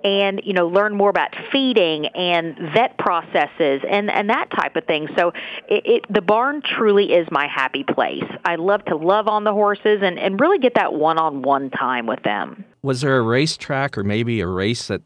and 0.03 0.41
you 0.43 0.53
know 0.53 0.67
learn 0.67 0.95
more 0.95 1.09
about 1.09 1.35
feeding 1.51 2.05
and 2.05 2.55
vet 2.71 2.99
processes 2.99 3.81
and 3.89 4.11
and 4.11 4.29
that 4.29 4.51
type 4.51 4.75
of 4.75 4.85
thing. 4.85 5.07
So 5.17 5.29
it, 5.67 5.85
it 5.87 6.05
the 6.13 6.21
barn 6.21 6.61
truly 6.61 7.11
is 7.11 7.27
my 7.31 7.47
happy 7.47 7.83
place 7.83 7.94
place. 7.95 8.23
I 8.43 8.55
love 8.55 8.83
to 8.85 8.95
love 8.95 9.27
on 9.27 9.45
the 9.45 9.53
horses 9.53 10.01
and, 10.03 10.19
and 10.19 10.39
really 10.39 10.59
get 10.59 10.75
that 10.75 10.93
one 10.93 11.17
on 11.17 11.41
one 11.41 11.69
time 11.71 12.05
with 12.05 12.21
them. 12.23 12.63
Was 12.83 13.01
there 13.01 13.17
a 13.17 13.21
racetrack 13.21 13.97
or 13.97 14.03
maybe 14.03 14.41
a 14.41 14.47
race 14.47 14.87
that 14.89 15.01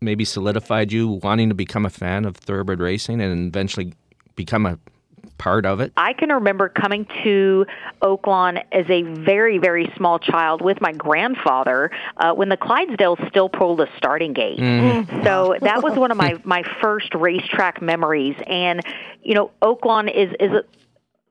maybe 0.00 0.24
solidified 0.24 0.90
you 0.90 1.08
wanting 1.22 1.50
to 1.50 1.54
become 1.54 1.86
a 1.86 1.90
fan 1.90 2.24
of 2.24 2.36
thoroughbred 2.36 2.80
racing 2.80 3.20
and 3.20 3.48
eventually 3.48 3.92
become 4.34 4.66
a 4.66 4.78
part 5.38 5.66
of 5.66 5.80
it? 5.80 5.92
I 5.96 6.12
can 6.12 6.30
remember 6.30 6.68
coming 6.68 7.06
to 7.24 7.66
Oaklawn 8.00 8.62
as 8.72 8.86
a 8.88 9.02
very, 9.02 9.58
very 9.58 9.92
small 9.96 10.18
child 10.18 10.62
with 10.62 10.80
my 10.80 10.92
grandfather 10.92 11.90
uh, 12.16 12.32
when 12.32 12.48
the 12.48 12.56
Clydesdales 12.56 13.28
still 13.28 13.48
pulled 13.48 13.80
a 13.80 13.88
starting 13.96 14.32
gate. 14.32 14.58
Mm. 14.58 15.24
So 15.24 15.56
that 15.60 15.82
was 15.82 15.96
one 15.96 16.10
of 16.10 16.16
my, 16.16 16.40
my 16.44 16.62
first 16.80 17.14
racetrack 17.14 17.82
memories. 17.82 18.36
And, 18.46 18.80
you 19.22 19.34
know, 19.34 19.50
Oaklawn 19.62 20.12
is, 20.12 20.30
is 20.40 20.52
a, 20.52 20.64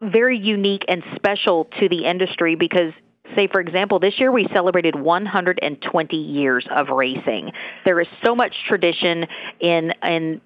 very 0.01 0.37
unique 0.37 0.85
and 0.87 1.03
special 1.15 1.65
to 1.79 1.87
the 1.87 2.05
industry 2.05 2.55
because 2.55 2.93
say 3.35 3.47
for 3.47 3.61
example 3.61 3.99
this 3.99 4.19
year 4.19 4.31
we 4.31 4.47
celebrated 4.51 4.95
120 4.95 6.17
years 6.17 6.67
of 6.69 6.89
racing 6.89 7.51
there 7.85 7.99
is 8.01 8.07
so 8.23 8.35
much 8.35 8.53
tradition 8.67 9.25
in 9.59 9.93
in 10.03 10.41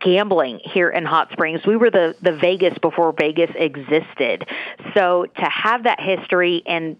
gambling 0.00 0.60
here 0.64 0.90
in 0.90 1.04
Hot 1.04 1.30
Springs. 1.32 1.60
We 1.66 1.76
were 1.76 1.90
the 1.90 2.14
the 2.22 2.32
Vegas 2.32 2.76
before 2.78 3.14
Vegas 3.18 3.50
existed. 3.54 4.46
So 4.94 5.26
to 5.36 5.44
have 5.44 5.84
that 5.84 6.00
history 6.00 6.62
and 6.66 6.96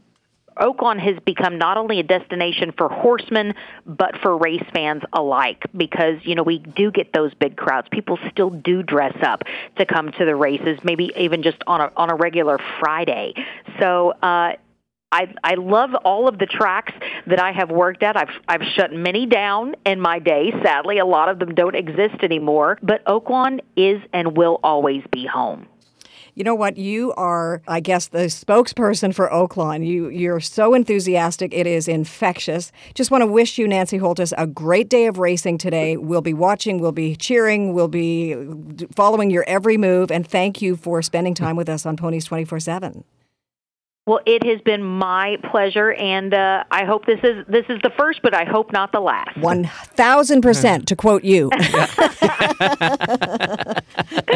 Oaklawn 0.60 0.98
has 0.98 1.16
become 1.24 1.58
not 1.58 1.76
only 1.76 2.00
a 2.00 2.02
destination 2.02 2.72
for 2.76 2.88
horsemen, 2.88 3.54
but 3.86 4.18
for 4.20 4.36
race 4.36 4.64
fans 4.72 5.02
alike 5.12 5.64
because, 5.76 6.18
you 6.22 6.34
know, 6.34 6.42
we 6.42 6.58
do 6.58 6.90
get 6.90 7.12
those 7.12 7.32
big 7.34 7.56
crowds. 7.56 7.88
People 7.90 8.18
still 8.30 8.50
do 8.50 8.82
dress 8.82 9.16
up 9.22 9.42
to 9.76 9.86
come 9.86 10.12
to 10.12 10.24
the 10.24 10.34
races, 10.34 10.78
maybe 10.82 11.12
even 11.16 11.42
just 11.42 11.58
on 11.66 11.80
a, 11.80 11.92
on 11.96 12.10
a 12.10 12.14
regular 12.14 12.58
Friday. 12.80 13.34
So, 13.80 14.10
uh, 14.22 14.52
I 15.10 15.34
I 15.42 15.54
love 15.54 15.94
all 16.04 16.28
of 16.28 16.38
the 16.38 16.46
tracks 16.46 16.92
that 17.26 17.40
I 17.40 17.52
have 17.52 17.70
worked 17.70 18.02
at. 18.02 18.16
I've 18.16 18.28
I've 18.46 18.62
shut 18.74 18.92
many 18.92 19.26
down 19.26 19.74
in 19.86 20.00
my 20.00 20.18
day. 20.18 20.52
Sadly, 20.62 20.98
a 20.98 21.06
lot 21.06 21.30
of 21.30 21.38
them 21.38 21.54
don't 21.54 21.74
exist 21.74 22.16
anymore. 22.22 22.78
But 22.82 23.04
Oaklawn 23.06 23.60
is 23.76 24.02
and 24.12 24.36
will 24.36 24.60
always 24.62 25.02
be 25.10 25.26
home. 25.26 25.66
You 26.38 26.44
know 26.44 26.54
what? 26.54 26.78
You 26.78 27.12
are, 27.14 27.62
I 27.66 27.80
guess, 27.80 28.06
the 28.06 28.26
spokesperson 28.26 29.12
for 29.12 29.28
Oaklawn. 29.28 29.84
You 29.84 30.08
you're 30.08 30.38
so 30.38 30.72
enthusiastic; 30.72 31.52
it 31.52 31.66
is 31.66 31.88
infectious. 31.88 32.70
Just 32.94 33.10
want 33.10 33.22
to 33.22 33.26
wish 33.26 33.58
you, 33.58 33.66
Nancy 33.66 33.98
Holthus, 33.98 34.32
a 34.38 34.46
great 34.46 34.88
day 34.88 35.06
of 35.06 35.18
racing 35.18 35.58
today. 35.58 35.96
We'll 35.96 36.20
be 36.20 36.34
watching, 36.34 36.78
we'll 36.78 36.92
be 36.92 37.16
cheering, 37.16 37.72
we'll 37.72 37.88
be 37.88 38.36
following 38.94 39.30
your 39.30 39.42
every 39.48 39.76
move, 39.76 40.12
and 40.12 40.24
thank 40.24 40.62
you 40.62 40.76
for 40.76 41.02
spending 41.02 41.34
time 41.34 41.56
with 41.56 41.68
us 41.68 41.84
on 41.84 41.96
Ponies 41.96 42.26
twenty 42.26 42.44
four 42.44 42.60
seven. 42.60 43.02
Well, 44.06 44.20
it 44.24 44.42
has 44.46 44.60
been 44.60 44.82
my 44.84 45.38
pleasure, 45.50 45.92
and 45.92 46.32
uh, 46.32 46.62
I 46.70 46.84
hope 46.84 47.04
this 47.04 47.18
is 47.24 47.44
this 47.48 47.66
is 47.68 47.80
the 47.82 47.90
first, 47.98 48.20
but 48.22 48.32
I 48.32 48.44
hope 48.44 48.72
not 48.72 48.92
the 48.92 49.00
last. 49.00 49.36
One 49.38 49.64
thousand 49.64 50.42
percent, 50.42 50.86
to 50.86 50.94
quote 50.94 51.24
you. 51.24 51.50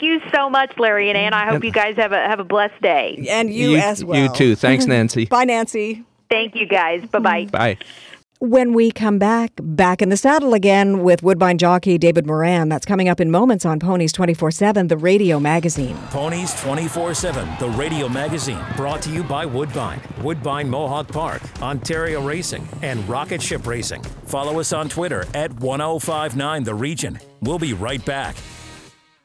Thank 0.00 0.22
you 0.22 0.30
so 0.34 0.48
much, 0.48 0.78
Larry 0.78 1.10
and 1.10 1.18
Ann. 1.18 1.34
I 1.34 1.50
hope 1.50 1.62
you 1.62 1.70
guys 1.70 1.96
have 1.96 2.12
a 2.12 2.20
have 2.20 2.40
a 2.40 2.44
blessed 2.44 2.80
day, 2.80 3.26
and 3.28 3.52
you, 3.52 3.72
you 3.72 3.76
as 3.76 4.02
well. 4.02 4.18
You 4.18 4.34
too. 4.34 4.56
Thanks, 4.56 4.84
mm-hmm. 4.84 4.92
Nancy. 4.92 5.24
Bye, 5.26 5.44
Nancy. 5.44 6.04
Thank 6.30 6.54
you, 6.54 6.66
guys. 6.66 7.04
Bye 7.06 7.18
bye. 7.18 7.44
Bye. 7.46 7.78
When 8.38 8.72
we 8.72 8.92
come 8.92 9.18
back, 9.18 9.52
back 9.60 10.00
in 10.00 10.08
the 10.08 10.16
saddle 10.16 10.54
again 10.54 11.02
with 11.02 11.22
Woodbine 11.22 11.58
jockey 11.58 11.98
David 11.98 12.26
Moran. 12.26 12.70
That's 12.70 12.86
coming 12.86 13.10
up 13.10 13.20
in 13.20 13.30
moments 13.30 13.66
on 13.66 13.78
Ponies 13.78 14.14
24 14.14 14.52
7, 14.52 14.88
the 14.88 14.96
radio 14.96 15.38
magazine. 15.38 15.98
Ponies 16.08 16.58
24 16.62 17.12
7, 17.12 17.46
the 17.60 17.68
radio 17.68 18.08
magazine, 18.08 18.64
brought 18.78 19.02
to 19.02 19.10
you 19.10 19.22
by 19.22 19.44
Woodbine, 19.44 20.00
Woodbine 20.22 20.70
Mohawk 20.70 21.08
Park, 21.08 21.42
Ontario 21.60 22.22
Racing, 22.22 22.66
and 22.80 23.06
Rocket 23.06 23.42
Ship 23.42 23.66
Racing. 23.66 24.02
Follow 24.24 24.60
us 24.60 24.72
on 24.72 24.88
Twitter 24.88 25.26
at 25.34 25.52
1059 25.60 26.64
The 26.64 26.74
Region. 26.74 27.18
We'll 27.42 27.58
be 27.58 27.74
right 27.74 28.02
back. 28.06 28.36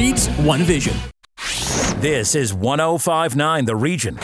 breeds, 0.00 0.28
one 0.38 0.62
vision. 0.62 0.96
This 2.00 2.34
is 2.34 2.54
1059 2.54 3.66
The 3.66 3.76
Region. 3.76 4.16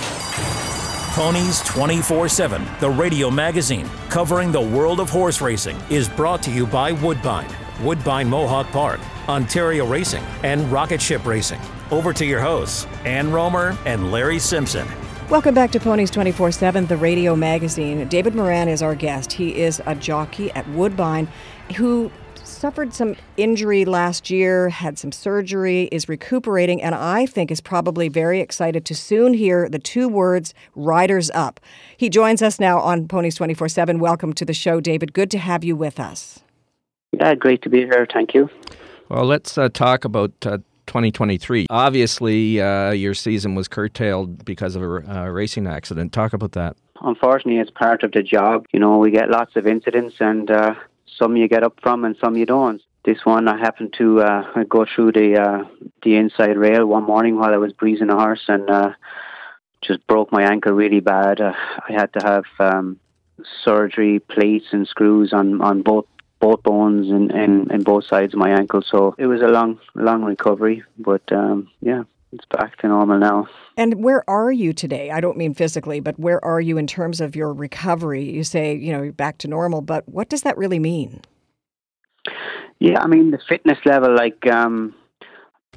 Ponies 1.13 1.61
24 1.65 2.31
7, 2.31 2.67
the 2.81 2.89
radio 2.89 3.31
magazine 3.31 3.87
covering 4.09 4.51
the 4.51 4.61
world 4.61 5.01
of 5.01 5.11
horse 5.11 5.43
racing, 5.43 5.77
is 5.91 6.09
brought 6.09 6.43
to 6.45 6.51
you 6.51 6.67
by 6.67 6.93
Woodbine, 6.93 7.51
Woodbine 7.83 8.27
Mohawk 8.27 8.69
Park, 8.69 9.01
Ontario 9.29 9.87
Racing, 9.87 10.25
and 10.45 10.61
Rocket 10.73 11.01
Ship 11.01 11.23
Racing. 11.27 11.61
Over 11.91 12.15
to 12.15 12.25
your 12.25 12.41
hosts, 12.41 12.87
Ann 13.05 13.31
Romer 13.31 13.77
and 13.85 14.11
Larry 14.11 14.39
Simpson. 14.39 14.89
Welcome 15.29 15.55
back 15.55 15.73
to 15.73 15.81
Ponies 15.81 16.11
24 16.11 16.53
7, 16.53 16.87
the 16.87 16.97
radio 16.97 17.37
magazine. 17.37 18.09
David 18.09 18.35
Moran 18.35 18.69
is 18.69 18.81
our 18.81 18.95
guest. 18.95 19.31
He 19.31 19.55
is 19.55 19.83
a 19.85 19.95
jockey 19.95 20.51
at 20.53 20.67
Woodbine 20.71 21.29
who 21.77 22.11
suffered 22.67 22.93
some 22.93 23.15
injury 23.37 23.85
last 23.85 24.29
year, 24.29 24.71
had 24.71 24.99
some 24.99 25.13
surgery, 25.13 25.85
is 25.93 26.09
recuperating, 26.09 26.83
and 26.83 26.97
I 26.97 27.25
think 27.25 27.53
is 27.53 27.61
probably 27.61 28.09
very 28.09 28.41
excited 28.41 28.85
to 28.87 28.95
soon 28.97 29.35
hear 29.35 29.69
the 29.69 29.79
two 29.79 30.09
words 30.09 30.53
riders 30.75 31.31
up. 31.31 31.61
He 31.97 32.09
joins 32.09 32.43
us 32.43 32.59
now 32.59 32.81
on 32.81 33.07
Ponies 33.07 33.37
24 33.37 33.69
7. 33.69 34.01
Welcome 34.01 34.33
to 34.33 34.45
the 34.45 34.53
show, 34.53 34.81
David. 34.81 35.13
Good 35.13 35.31
to 35.31 35.39
have 35.39 35.63
you 35.63 35.77
with 35.77 36.01
us. 36.01 36.41
Yeah, 37.13 37.37
great 37.37 37.63
to 37.63 37.69
be 37.69 37.83
here. 37.83 38.05
Thank 38.13 38.35
you. 38.35 38.51
Well, 39.09 39.27
let's 39.27 39.57
uh, 39.57 39.69
talk 39.69 40.05
about 40.05 40.33
uh, 40.45 40.59
2023. 40.89 41.67
Obviously, 41.71 42.61
uh, 42.61 42.91
your 42.91 43.15
season 43.15 43.55
was 43.55 43.69
curtailed 43.69 44.45
because 44.45 44.75
of 44.75 44.83
a 44.83 44.87
uh, 44.87 45.29
racing 45.29 45.69
accident. 45.69 46.13
Talk 46.13 46.33
about 46.33 46.51
that. 46.53 46.77
Unfortunately, 47.01 47.61
it's 47.61 47.71
part 47.71 48.03
of 48.03 48.11
the 48.11 48.25
job. 48.25 48.67
You 48.73 48.81
know, 48.81 48.99
we 48.99 49.13
get 49.13 49.31
lots 49.31 49.55
of 49.55 49.69
incidents, 49.69 50.17
and 50.19 50.51
uh, 50.51 50.75
some 51.19 51.37
you 51.37 51.49
get 51.49 51.63
up 51.63 51.79
from 51.83 52.05
and 52.05 52.17
some 52.21 52.37
you 52.37 52.47
don't. 52.47 52.83
This 53.05 53.25
one, 53.25 53.47
I 53.47 53.57
happened 53.57 53.95
to 53.99 54.21
uh, 54.21 54.65
go 54.65 54.85
through 54.85 55.13
the 55.13 55.41
uh, 55.41 55.65
the 56.03 56.17
inside 56.17 56.57
rail 56.57 56.87
one 56.87 57.05
morning 57.05 57.39
while 57.39 57.55
I 57.55 57.59
was 57.59 57.73
breezing 57.73 58.11
a 58.11 58.17
horse 58.17 58.45
and 58.49 58.69
uh, 58.69 58.93
just 59.81 60.05
broke 60.07 60.33
my 60.33 60.43
ankle 60.43 60.73
really 60.73 61.01
bad. 61.01 61.41
Uh, 61.41 61.53
I 61.89 61.93
had 61.93 62.13
to 62.15 62.27
have 62.27 62.45
um, 62.59 62.99
surgery, 63.63 64.19
plates 64.19 64.67
and 64.73 64.89
screws 64.89 65.33
on, 65.33 65.61
on 65.61 65.83
both 65.83 66.07
both 66.39 66.63
bones 66.63 67.09
and, 67.09 67.31
and, 67.31 67.71
and 67.71 67.85
both 67.85 68.05
sides 68.05 68.35
of 68.35 68.39
my 68.39 68.51
ankle. 68.51 68.83
So 68.83 69.15
it 69.19 69.27
was 69.27 69.41
a 69.41 69.49
long 69.49 69.79
long 69.95 70.23
recovery, 70.23 70.83
but 70.99 71.23
um, 71.33 71.71
yeah, 71.81 72.03
it's 72.33 72.45
back 72.47 72.77
to 72.79 72.89
normal 72.89 73.19
now. 73.19 73.49
And 73.77 74.03
where 74.03 74.29
are 74.29 74.51
you 74.51 74.73
today? 74.73 75.11
I 75.11 75.21
don't 75.21 75.37
mean 75.37 75.55
physically, 75.55 76.01
but 76.01 76.19
where 76.19 76.45
are 76.45 76.61
you 76.61 76.79
in 76.79 76.87
terms 76.87 77.21
of 77.21 77.37
your 77.37 77.53
recovery? 77.53 78.25
You 78.25 78.45
say, 78.45 78.75
you 78.75 78.93
know, 78.93 79.03
you're 79.03 79.13
back 79.13 79.39
to 79.39 79.49
normal, 79.49 79.81
but 79.81 80.09
what 80.09 80.29
does 80.29 80.43
that 80.43 80.59
really 80.59 80.79
mean? 80.79 81.23
Yeah, 82.79 83.01
I 83.01 83.07
mean 83.07 83.31
the 83.31 83.39
fitness 83.49 83.79
level, 83.85 84.15
like 84.15 84.47
um, 84.47 84.95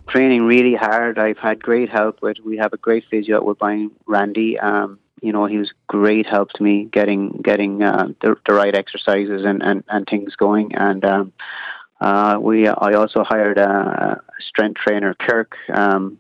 training 0.08 0.44
really 0.44 0.76
hard. 0.76 1.18
I've 1.18 1.38
had 1.38 1.62
great 1.62 1.90
help 1.90 2.22
with. 2.22 2.38
We 2.44 2.58
have 2.58 2.74
a 2.74 2.78
great 2.78 3.06
physio 3.10 3.38
at 3.38 3.46
Woodbine, 3.46 3.92
Randy. 4.06 4.60
Um, 4.60 5.00
you 5.22 5.32
know, 5.32 5.46
he 5.46 5.58
was 5.58 5.72
great 5.88 6.26
help 6.26 6.50
to 6.52 6.64
me 6.64 6.86
getting 6.92 7.42
getting 7.42 7.84
uh, 7.84 8.10
the, 8.22 8.36
the 8.48 8.54
right 8.54 8.76
exercises 8.76 9.44
and, 9.46 9.62
and, 9.62 9.84
and 9.88 10.08
things 10.08 10.36
going. 10.36 10.76
And 10.76 11.04
um, 11.06 11.34
uh, 12.02 12.38
we 12.42 12.68
I 12.68 12.94
also 12.94 13.24
hired 13.24 13.58
a 13.58 14.22
strength 14.40 14.80
trainer, 14.80 15.14
Kirk, 15.14 15.56
um, 15.74 16.20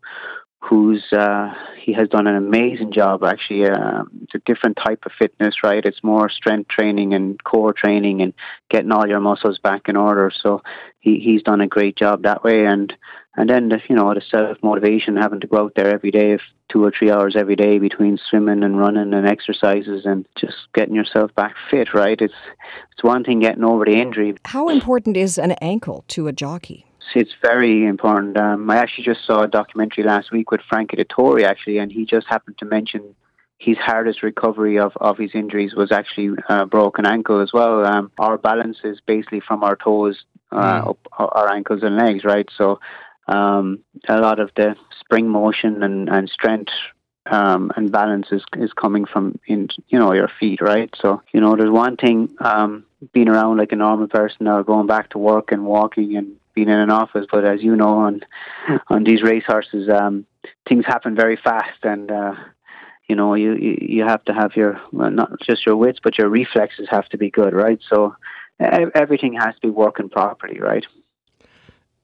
who's 0.62 1.04
uh, 1.14 1.54
he 1.82 1.94
has 1.94 2.10
done 2.10 2.28
an 2.28 2.36
amazing 2.36 2.92
job. 2.92 3.24
Actually, 3.24 3.66
uh, 3.66 4.04
it's 4.24 4.36
a 4.36 4.40
different 4.46 4.78
type 4.78 5.04
of 5.06 5.12
fitness, 5.18 5.64
right? 5.64 5.86
It's 5.86 6.04
more 6.04 6.30
strength 6.30 6.70
training 6.70 7.14
and 7.14 7.42
core 7.44 7.74
training 7.74 8.22
and 8.22 8.34
getting 8.70 8.92
all 8.92 9.08
your 9.08 9.22
muscles 9.22 9.60
back 9.60 9.88
in 9.88 9.96
order. 9.96 10.32
So 10.44 10.62
he 11.00 11.20
he's 11.20 11.44
done 11.44 11.62
a 11.62 11.68
great 11.68 11.96
job 11.96 12.24
that 12.24 12.44
way, 12.44 12.66
and 12.66 12.94
and 13.40 13.50
then 13.50 13.70
the, 13.70 13.82
you 13.88 13.96
know 13.96 14.14
the 14.14 14.22
self 14.22 14.58
motivation, 14.62 15.16
having 15.16 15.40
to 15.40 15.48
go 15.48 15.64
out 15.64 15.74
there 15.76 15.88
every 15.88 16.12
day, 16.12 16.38
two 16.68 16.84
or 16.84 16.92
three 16.92 17.10
hours 17.10 17.38
every 17.38 17.56
day 17.56 17.80
between 17.80 18.20
swimming 18.30 18.64
and 18.64 18.78
running 18.78 19.14
and 19.14 19.26
exercises, 19.26 20.06
and 20.06 20.26
just 20.36 20.58
getting 20.76 20.94
yourself 20.94 21.34
back 21.36 21.56
fit, 21.72 21.94
right? 21.94 22.20
It's 22.20 22.34
it's 22.92 23.02
one 23.02 23.24
thing 23.24 23.40
getting 23.40 23.64
over 23.64 23.86
the 23.86 23.96
injury. 23.96 24.36
How 24.44 24.68
important 24.68 25.16
is 25.16 25.38
an 25.38 25.54
ankle 25.62 26.04
to 26.10 26.28
a 26.28 26.34
jockey? 26.34 26.86
It's 27.16 27.32
very 27.42 27.86
important. 27.86 28.38
Um, 28.38 28.70
I 28.70 28.76
actually 28.76 29.06
just 29.06 29.26
saw 29.26 29.44
a 29.44 29.48
documentary 29.48 30.04
last 30.04 30.32
week 30.34 30.52
with 30.52 30.60
Frankie 30.68 30.98
Dettori, 30.98 31.44
actually, 31.44 31.78
and 31.78 31.90
he 31.90 32.06
just 32.06 32.28
happened 32.28 32.58
to 32.58 32.66
mention 32.66 33.16
his 33.58 33.78
hardest 33.78 34.22
recovery 34.22 34.78
of, 34.78 34.92
of 34.98 35.18
his 35.18 35.32
injuries 35.34 35.74
was 35.76 35.92
actually 35.94 36.32
a 36.50 36.66
broken 36.66 37.06
ankle 37.06 37.42
as 37.42 37.52
well. 37.54 37.86
Um, 37.86 38.12
our 38.20 38.38
balance 38.38 38.80
is 38.84 39.00
basically 39.06 39.40
from 39.40 39.64
our 39.64 39.78
toes 39.78 40.24
uh, 40.52 40.82
mm. 40.82 40.90
up 40.90 41.00
our 41.18 41.52
ankles 41.54 41.84
and 41.84 41.96
legs, 41.96 42.24
right? 42.24 42.48
So 42.58 42.80
um, 43.30 43.80
a 44.08 44.20
lot 44.20 44.40
of 44.40 44.52
the 44.56 44.76
spring 45.00 45.30
motion 45.30 45.84
and, 45.84 46.10
and 46.10 46.30
strength 46.30 46.72
um, 47.30 47.72
and 47.76 47.92
balance 47.92 48.28
is, 48.32 48.44
is 48.58 48.74
coming 48.74 49.06
from 49.06 49.40
in 49.46 49.70
you 49.88 50.00
know 50.00 50.14
your 50.14 50.32
feet, 50.40 50.62
right? 50.62 50.94
So 51.00 51.22
you 51.32 51.42
know 51.42 51.56
there's 51.56 51.70
one 51.70 51.96
thing 51.96 52.36
um, 52.40 52.86
being 53.14 53.30
around 53.30 53.58
like 53.58 53.72
a 53.72 53.76
normal 53.76 54.08
person 54.08 54.48
or 54.48 54.64
going 54.64 54.88
back 54.88 55.12
to 55.12 55.20
work 55.20 55.52
and 55.52 55.66
walking 55.66 56.16
and 56.18 56.36
being 56.56 56.70
in 56.70 56.80
an 56.80 56.90
office. 56.90 57.28
But 57.32 57.46
as 57.46 57.62
you 57.62 57.76
know, 57.76 58.00
on 58.00 58.22
on 58.88 59.04
these 59.04 59.22
racehorses, 59.22 59.90
um, 59.90 60.26
things 60.68 60.86
happen 60.86 61.16
very 61.16 61.36
fast, 61.36 61.80
and 61.84 62.10
uh, 62.10 62.34
you 63.08 63.16
know 63.16 63.36
you, 63.36 63.54
you 63.54 63.78
you 63.80 64.04
have 64.06 64.24
to 64.26 64.34
have 64.34 64.56
your 64.56 64.82
well, 64.92 65.12
not 65.12 65.40
just 65.42 65.66
your 65.66 65.76
wits, 65.76 66.00
but 66.02 66.18
your 66.18 66.30
reflexes 66.30 66.88
have 66.90 67.08
to 67.10 67.18
be 67.18 67.30
good, 67.30 67.54
right? 67.54 67.80
So 67.90 68.16
everything 68.60 69.34
has 69.34 69.56
to 69.56 69.62
be 69.62 69.70
working 69.70 70.10
properly, 70.10 70.60
right? 70.60 70.86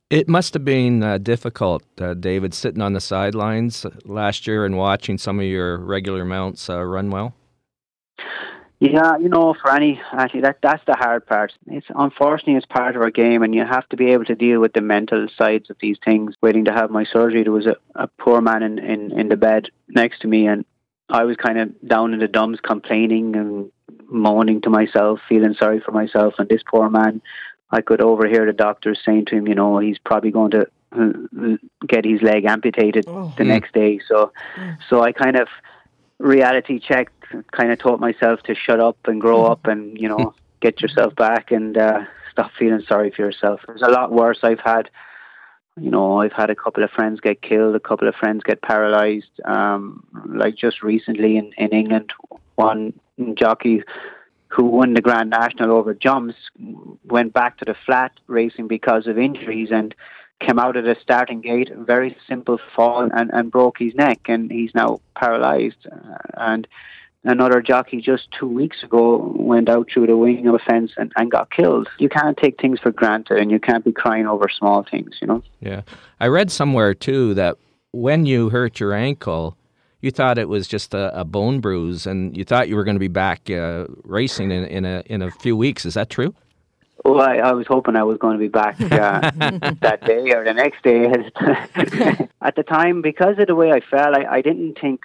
It 0.10 0.30
must 0.30 0.54
have 0.54 0.63
been 0.63 1.02
uh, 1.02 1.18
difficult, 1.18 1.84
uh, 2.00 2.13
David, 2.13 2.54
sitting 2.54 2.82
on 2.82 2.94
the 2.94 3.02
sidelines 3.02 3.86
last 4.06 4.46
year 4.46 4.63
and 4.63 4.78
watching 4.78 5.18
some 5.18 5.39
of 5.39 5.46
your 5.46 5.78
regular 5.78 6.24
mounts 6.24 6.70
uh, 6.70 6.84
run 6.84 7.10
well. 7.10 7.34
Yeah, 8.80 9.18
you 9.18 9.30
know, 9.30 9.56
for 9.60 9.72
any 9.72 10.00
actually 10.12 10.41
that 10.41 10.58
that's 10.62 10.84
the 10.86 10.96
hard 10.96 11.26
part. 11.26 11.54
It's 11.68 11.88
unfortunately 11.96 12.56
it's 12.56 12.65
part 12.65 12.96
of 12.96 13.02
our 13.02 13.10
game, 13.10 13.41
and 13.41 13.56
you 13.56 13.65
have 13.65 13.88
to 13.89 13.98
be 13.98 14.12
able 14.12 14.26
to 14.26 14.36
deal 14.36 14.60
with 14.60 14.74
the 14.74 14.82
mental 14.82 15.28
sides 15.36 15.70
of 15.70 15.78
these 15.80 15.98
things. 16.04 16.36
Waiting 16.41 16.65
to 16.65 16.74
have 16.74 16.91
my 16.91 17.06
surgery, 17.06 17.44
there 17.44 17.54
was 17.54 17.65
a, 17.65 17.78
a 17.96 18.08
poor 18.08 18.41
man 18.41 18.63
in, 18.63 18.78
in 18.78 19.18
in 19.18 19.30
the 19.30 19.38
bed 19.38 19.70
next 19.88 20.20
to 20.22 20.28
me, 20.28 20.46
and 20.46 20.65
I 21.10 21.24
was 21.24 21.38
kind 21.38 21.58
of 21.58 21.88
down 21.88 22.13
in 22.13 22.20
the 22.20 22.28
dumps, 22.28 22.60
complaining 22.60 23.36
and 23.38 23.72
moaning 24.08 24.62
to 24.62 24.70
myself, 24.70 25.20
feeling 25.28 25.56
sorry 25.58 25.80
for 25.80 25.91
myself. 25.91 26.36
And 26.38 26.50
this 26.50 26.62
poor 26.70 26.89
man, 26.89 27.22
I 27.75 27.81
could 27.81 27.99
overhear 27.99 28.45
the 28.45 28.53
doctors 28.53 28.99
saying 29.05 29.25
to 29.25 29.35
him, 29.35 29.47
you 29.47 29.55
know, 29.55 29.79
he's 29.79 29.97
probably 29.97 30.31
going 30.31 30.51
to 30.51 30.67
uh, 30.93 31.57
get 31.85 32.05
his 32.05 32.21
leg 32.21 32.45
amputated 32.45 33.03
oh, 33.05 33.33
the 33.38 33.43
next 33.43 33.73
day. 33.73 33.99
So, 34.07 34.31
so 34.89 35.01
I 35.01 35.11
kind 35.11 35.35
of 35.35 35.49
reality 36.17 36.79
checked, 36.79 37.25
kind 37.51 37.73
of 37.73 37.79
taught 37.79 37.99
myself 37.99 38.41
to 38.43 38.55
shut 38.55 38.79
up 38.79 38.97
and 39.05 39.19
grow 39.19 39.39
mm. 39.39 39.51
up 39.51 39.67
and, 39.67 39.99
you 39.99 40.07
know, 40.07 40.33
get 40.61 40.81
yourself 40.81 41.13
back 41.15 41.51
and 41.51 41.77
uh, 41.77 42.05
stop 42.31 42.49
feeling 42.57 42.81
sorry 42.88 43.11
for 43.11 43.23
yourself. 43.23 43.59
There's 43.67 43.81
a 43.81 43.89
lot 43.89 44.09
worse 44.09 44.39
I've 44.41 44.61
had. 44.61 44.89
You 45.77 45.91
know, 45.91 46.21
I've 46.21 46.31
had 46.31 46.49
a 46.49 46.55
couple 46.55 46.85
of 46.85 46.91
friends 46.91 47.19
get 47.19 47.41
killed, 47.41 47.75
a 47.75 47.81
couple 47.81 48.07
of 48.07 48.15
friends 48.15 48.43
get 48.43 48.61
paralyzed. 48.61 49.41
Um, 49.43 50.05
like 50.25 50.55
just 50.55 50.81
recently 50.81 51.35
in, 51.35 51.51
in 51.57 51.71
England, 51.71 52.13
one 52.55 52.93
jockey 53.33 53.83
who 54.55 54.63
won 54.63 54.93
the 54.93 55.01
Grand 55.01 55.29
National 55.29 55.73
over 55.73 55.93
jumps 55.93 56.35
went 57.08 57.34
back 57.34 57.58
to 57.58 57.65
the 57.65 57.76
flat 57.86 58.12
racing 58.28 58.68
because 58.68 59.08
of 59.08 59.18
injuries 59.18 59.70
and 59.72 59.94
came 60.41 60.60
out 60.60 60.76
of 60.76 60.84
the 60.84 60.98
starting 61.02 61.41
gate, 61.41 61.72
very 61.74 62.15
simple 62.28 62.60
fall, 62.76 63.10
and, 63.13 63.32
and 63.34 63.52
broke 63.52 63.78
his 63.80 63.96
neck, 63.96 64.22
and 64.28 64.52
he's 64.52 64.74
now 64.76 65.00
paralyzed. 65.15 65.88
Uh, 65.89 66.18
and 66.36 66.68
another 67.24 67.62
jockey 67.62 68.02
just 68.02 68.28
two 68.38 68.48
weeks 68.48 68.84
ago 68.84 69.34
went 69.38 69.70
out 69.70 69.88
through 69.91 70.08
the 70.08 70.18
wing 70.18 70.46
of 70.46 70.56
a 70.56 70.60
fence 70.60 70.91
and, 70.98 71.12
and 71.15 71.32
got 71.32 71.50
killed. 71.52 71.88
You 72.00 72.10
can't 72.10 72.38
take 72.38 72.60
things 72.60 72.80
for 72.80 72.91
granted, 72.91 73.38
and 73.38 73.50
you 73.50 73.60
can't 73.60 73.86
be 73.86 73.94
crying 73.94 74.28
over 74.28 74.48
small 74.50 74.86
things, 74.89 75.15
you 75.22 75.28
know? 75.28 75.41
Yeah. 75.62 75.82
I 76.20 76.28
read 76.28 76.52
somewhere, 76.52 76.94
too, 76.94 77.34
that 77.36 77.58
when 77.91 78.26
you 78.26 78.50
hurt 78.50 78.80
your 78.80 78.94
ankle, 78.94 79.58
you 80.02 80.12
thought 80.12 80.38
it 80.38 80.50
was 80.50 80.68
just 80.68 80.94
a, 80.94 81.18
a 81.18 81.24
bone 81.24 81.62
bruise, 81.62 82.06
and 82.06 82.36
you 82.36 82.44
thought 82.44 82.68
you 82.68 82.76
were 82.76 82.84
going 82.84 82.96
to 82.96 83.00
be 83.00 83.08
back 83.08 83.50
uh, 83.50 83.86
racing 84.04 84.52
in, 84.52 84.65
in, 84.65 84.86
a, 84.86 85.02
in 85.06 85.22
a 85.22 85.32
few 85.32 85.56
weeks. 85.56 85.86
Is 85.86 85.94
that 85.94 86.10
true? 86.10 86.36
Well, 87.03 87.21
I, 87.21 87.38
I, 87.38 87.51
was 87.53 87.67
hoping 87.67 87.95
I 87.95 88.03
was 88.03 88.17
going 88.17 88.38
to 88.38 88.39
be 88.39 88.47
back 88.47 88.79
uh, 88.79 89.31
that 89.81 90.03
day 90.05 90.31
or 90.31 90.43
the 90.43 90.53
next 90.53 90.84
day. 90.84 91.05
At 92.41 92.55
the 92.55 92.63
time, 92.63 93.01
because 93.01 93.38
of 93.38 93.47
the 93.47 93.55
way 93.55 93.71
I 93.71 93.81
felt, 93.81 94.15
I, 94.15 94.38
I 94.38 94.41
didn't 94.41 94.79
think. 94.79 95.01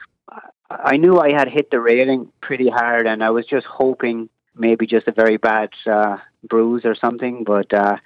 I 0.71 0.99
knew 0.99 1.19
I 1.19 1.33
had 1.33 1.49
hit 1.49 1.71
the 1.71 1.81
railing 1.81 2.31
pretty 2.41 2.69
hard, 2.69 3.07
and 3.07 3.25
I 3.25 3.31
was 3.31 3.45
just 3.45 3.67
hoping 3.67 4.29
maybe 4.55 4.87
just 4.87 5.09
a 5.09 5.13
very 5.13 5.37
bad 5.37 5.71
uh, 5.85 6.19
bruise 6.49 6.85
or 6.85 6.95
something. 6.95 7.43
But 7.45 7.73
uh, 7.75 7.97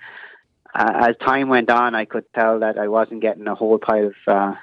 as 0.74 1.16
time 1.18 1.48
went 1.48 1.70
on, 1.70 1.94
I 1.94 2.06
could 2.06 2.24
tell 2.34 2.60
that 2.60 2.78
I 2.78 2.88
wasn't 2.88 3.20
getting 3.20 3.46
a 3.46 3.54
whole 3.54 3.78
pile 3.78 4.06
of 4.06 4.14
uh, 4.26 4.54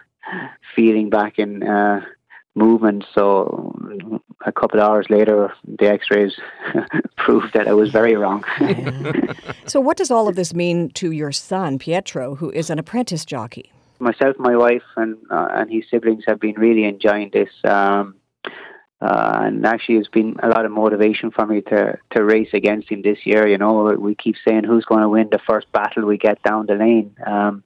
feeling 0.76 1.10
back 1.10 1.38
in 1.38 1.64
uh, 1.64 2.02
movement. 2.56 3.06
So 3.14 3.74
a 4.46 4.52
couple 4.52 4.80
of 4.80 4.88
hours 4.88 5.08
later, 5.10 5.54
the 5.66 5.88
X-rays 5.88 6.38
proved 7.18 7.54
that 7.54 7.68
I 7.68 7.74
was 7.74 7.92
very 7.92 8.16
wrong. 8.16 8.44
so, 9.66 9.80
what 9.80 9.98
does 9.98 10.12
all 10.12 10.28
of 10.28 10.36
this 10.36 10.54
mean 10.54 10.90
to 10.92 11.12
your 11.12 11.32
son, 11.32 11.80
Pietro, 11.80 12.36
who 12.36 12.50
is 12.52 12.70
an 12.70 12.80
apprentice 12.80 13.26
jockey? 13.26 13.72
Myself, 14.00 14.36
my 14.40 14.56
wife, 14.56 14.84
and 14.98 15.18
uh, 15.30 15.50
and 15.52 15.72
his 15.72 15.84
siblings 15.90 16.24
have 16.28 16.40
been 16.40 16.56
really 16.56 16.86
enjoying 16.86 17.30
this. 17.32 17.50
Um, 17.64 18.16
uh, 19.00 19.42
and 19.44 19.66
actually, 19.66 19.96
it's 19.96 20.10
been 20.10 20.38
a 20.44 20.48
lot 20.48 20.66
of 20.66 20.72
motivation 20.72 21.32
for 21.32 21.46
me 21.46 21.62
to 21.62 21.98
to 22.16 22.24
race 22.24 22.50
against 22.54 22.90
him 22.90 23.02
this 23.04 23.20
year. 23.26 23.48
You 23.48 23.58
know, 23.58 23.96
we 23.98 24.16
keep 24.16 24.36
saying 24.48 24.64
who's 24.64 24.86
going 24.86 25.02
to 25.02 25.10
win 25.10 25.30
the 25.32 25.40
first 25.48 25.72
battle 25.72 26.06
we 26.06 26.18
get 26.18 26.42
down 26.44 26.66
the 26.66 26.76
lane. 26.76 27.16
Um, 27.26 27.64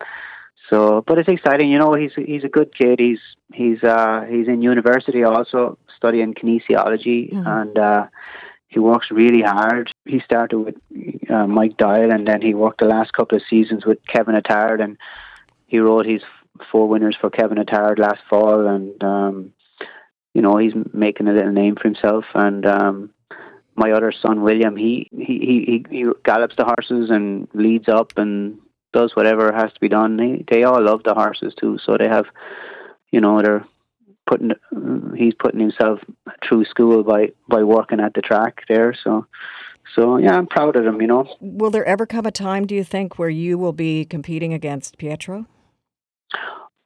so, 0.70 1.04
but 1.06 1.18
it's 1.20 1.30
exciting. 1.30 1.70
You 1.70 1.80
know, 1.80 1.94
he's 1.94 2.14
he's 2.14 2.44
a 2.44 2.50
good 2.50 2.74
kid. 2.76 3.00
He's 3.00 3.20
he's 3.54 3.84
uh, 3.84 4.26
he's 4.30 4.48
in 4.48 4.62
university 4.62 5.24
also 5.24 5.78
studying 5.96 6.34
kinesiology, 6.34 7.32
mm-hmm. 7.32 7.48
and 7.48 7.78
uh, 7.78 8.08
he 8.68 8.80
works 8.80 9.12
really 9.12 9.42
hard. 9.42 9.92
He 10.06 10.20
started 10.22 10.58
with 10.58 10.76
uh, 11.30 11.48
Mike 11.48 11.78
Doyle, 11.78 12.12
and 12.12 12.28
then 12.28 12.42
he 12.42 12.54
worked 12.54 12.80
the 12.80 12.88
last 12.88 13.14
couple 13.14 13.38
of 13.38 13.44
seasons 13.50 13.86
with 13.86 14.00
Kevin 14.08 14.36
Attard, 14.36 14.84
and 14.84 14.98
he 15.68 15.80
rode 15.80 16.08
his 16.08 16.22
four 16.72 16.88
winners 16.88 17.18
for 17.20 17.30
Kevin 17.30 17.58
Attard 17.58 18.00
last 18.00 18.22
fall, 18.30 18.66
and 18.68 19.04
um, 19.04 19.54
you 20.34 20.42
know 20.42 20.58
he's 20.58 20.74
making 20.94 21.28
a 21.28 21.34
little 21.34 21.52
name 21.52 21.76
for 21.76 21.84
himself. 21.84 22.26
And 22.34 22.66
um, 22.66 23.12
my 23.76 23.92
other 23.92 24.12
son 24.12 24.42
William, 24.42 24.76
he 24.76 25.10
he 25.12 25.38
he, 25.38 25.86
he 25.92 26.06
gallops 26.24 26.56
the 26.56 26.66
horses 26.66 27.12
and 27.12 27.48
leads 27.54 27.88
up 27.88 28.18
and 28.18 28.58
does 29.00 29.12
whatever 29.18 29.46
has 29.62 29.72
to 29.74 29.80
be 29.86 29.90
done. 30.00 30.12
They 30.22 30.34
they 30.52 30.64
all 30.64 30.82
love 30.90 31.02
the 31.04 31.14
horses 31.22 31.54
too, 31.62 31.78
so 31.84 31.90
they 31.98 32.10
have, 32.18 32.28
you 33.14 33.22
know, 33.22 33.42
they're 33.44 33.66
putting 34.30 34.52
he's 35.22 35.36
putting 35.44 35.60
himself 35.68 36.00
through 36.44 36.66
school 36.74 37.04
by 37.04 37.22
by 37.56 37.62
working 37.64 38.00
at 38.00 38.14
the 38.16 38.22
track 38.22 38.64
there. 38.68 38.92
So. 39.04 39.28
So 39.96 40.18
yeah, 40.18 40.36
I'm 40.36 40.48
proud 40.48 40.76
of 40.76 40.84
him. 40.84 41.00
You 41.00 41.08
know. 41.08 41.24
Will 41.40 41.70
there 41.70 41.86
ever 41.86 42.06
come 42.08 42.26
a 42.26 42.32
time, 42.32 42.66
do 42.66 42.74
you 42.74 42.84
think, 42.84 43.20
where 43.20 43.30
you 43.30 43.56
will 43.64 43.72
be 43.88 44.04
competing 44.04 44.52
against 44.52 44.98
Pietro? 44.98 45.46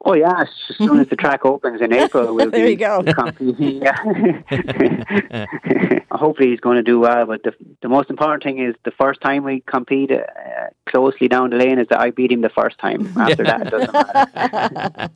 Oh 0.02 0.14
yeah, 0.14 0.42
as 0.42 0.76
soon 0.76 0.98
as 0.98 1.08
the 1.08 1.16
track 1.24 1.44
opens 1.44 1.82
in 1.82 1.92
April, 1.92 2.34
we'll 2.34 2.50
there 2.50 2.64
be 2.64 2.70
you 2.72 2.76
go. 2.76 3.02
competing. 3.12 3.82
Hopefully, 6.10 6.50
he's 6.50 6.60
going 6.60 6.76
to 6.76 6.82
do 6.82 6.98
well. 7.00 7.26
But 7.26 7.42
the 7.42 7.52
the 7.82 7.88
most 7.88 8.08
important 8.10 8.42
thing 8.42 8.58
is 8.64 8.74
the 8.84 8.90
first 8.92 9.20
time 9.20 9.44
we 9.44 9.60
compete 9.66 10.10
uh, 10.10 10.22
closely 10.88 11.28
down 11.28 11.50
the 11.50 11.56
lane 11.56 11.78
is 11.78 11.86
that 11.88 12.00
I 12.00 12.10
beat 12.10 12.32
him 12.32 12.40
the 12.40 12.48
first 12.48 12.78
time. 12.78 13.12
After 13.18 13.44
that, 13.44 13.66
it 13.66 13.70
doesn't 13.70 13.92
matter. 13.92 15.10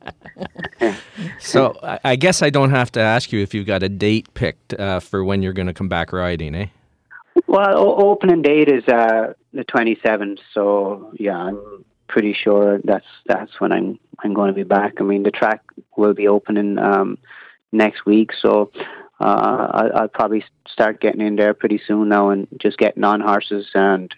so 1.39 1.75
I 2.03 2.15
guess 2.15 2.41
I 2.41 2.49
don't 2.49 2.71
have 2.71 2.91
to 2.93 2.99
ask 2.99 3.31
you 3.31 3.41
if 3.41 3.53
you've 3.53 3.67
got 3.67 3.81
a 3.83 3.89
date 3.89 4.33
picked 4.35 4.73
uh, 4.75 4.99
for 4.99 5.23
when 5.23 5.41
you're 5.41 5.53
going 5.53 5.67
to 5.67 5.73
come 5.73 5.89
back 5.89 6.13
riding, 6.13 6.53
eh? 6.55 6.67
Well, 7.47 7.77
o- 7.77 8.09
opening 8.11 8.41
date 8.41 8.69
is 8.69 8.83
uh, 8.87 9.33
the 9.51 9.65
27th. 9.65 10.39
So 10.53 11.11
yeah, 11.19 11.37
I'm 11.37 11.85
pretty 12.07 12.33
sure 12.33 12.79
that's 12.83 13.05
that's 13.25 13.59
when 13.59 13.71
I'm 13.71 13.99
I'm 14.19 14.33
going 14.33 14.47
to 14.47 14.53
be 14.53 14.63
back. 14.63 14.95
I 14.99 15.03
mean, 15.03 15.23
the 15.23 15.31
track 15.31 15.61
will 15.97 16.13
be 16.13 16.27
opening 16.27 16.77
um, 16.77 17.17
next 17.71 18.05
week, 18.05 18.31
so 18.41 18.71
uh, 19.19 19.67
I'll, 19.71 19.91
I'll, 19.95 20.07
probably 20.07 20.43
start 20.67 20.99
getting 20.99 21.21
in 21.21 21.37
there 21.37 21.53
pretty 21.53 21.79
soon 21.87 22.09
now 22.09 22.29
and 22.29 22.47
just 22.61 22.77
getting 22.77 23.03
on 23.03 23.21
horses 23.21 23.67
and 23.73 24.13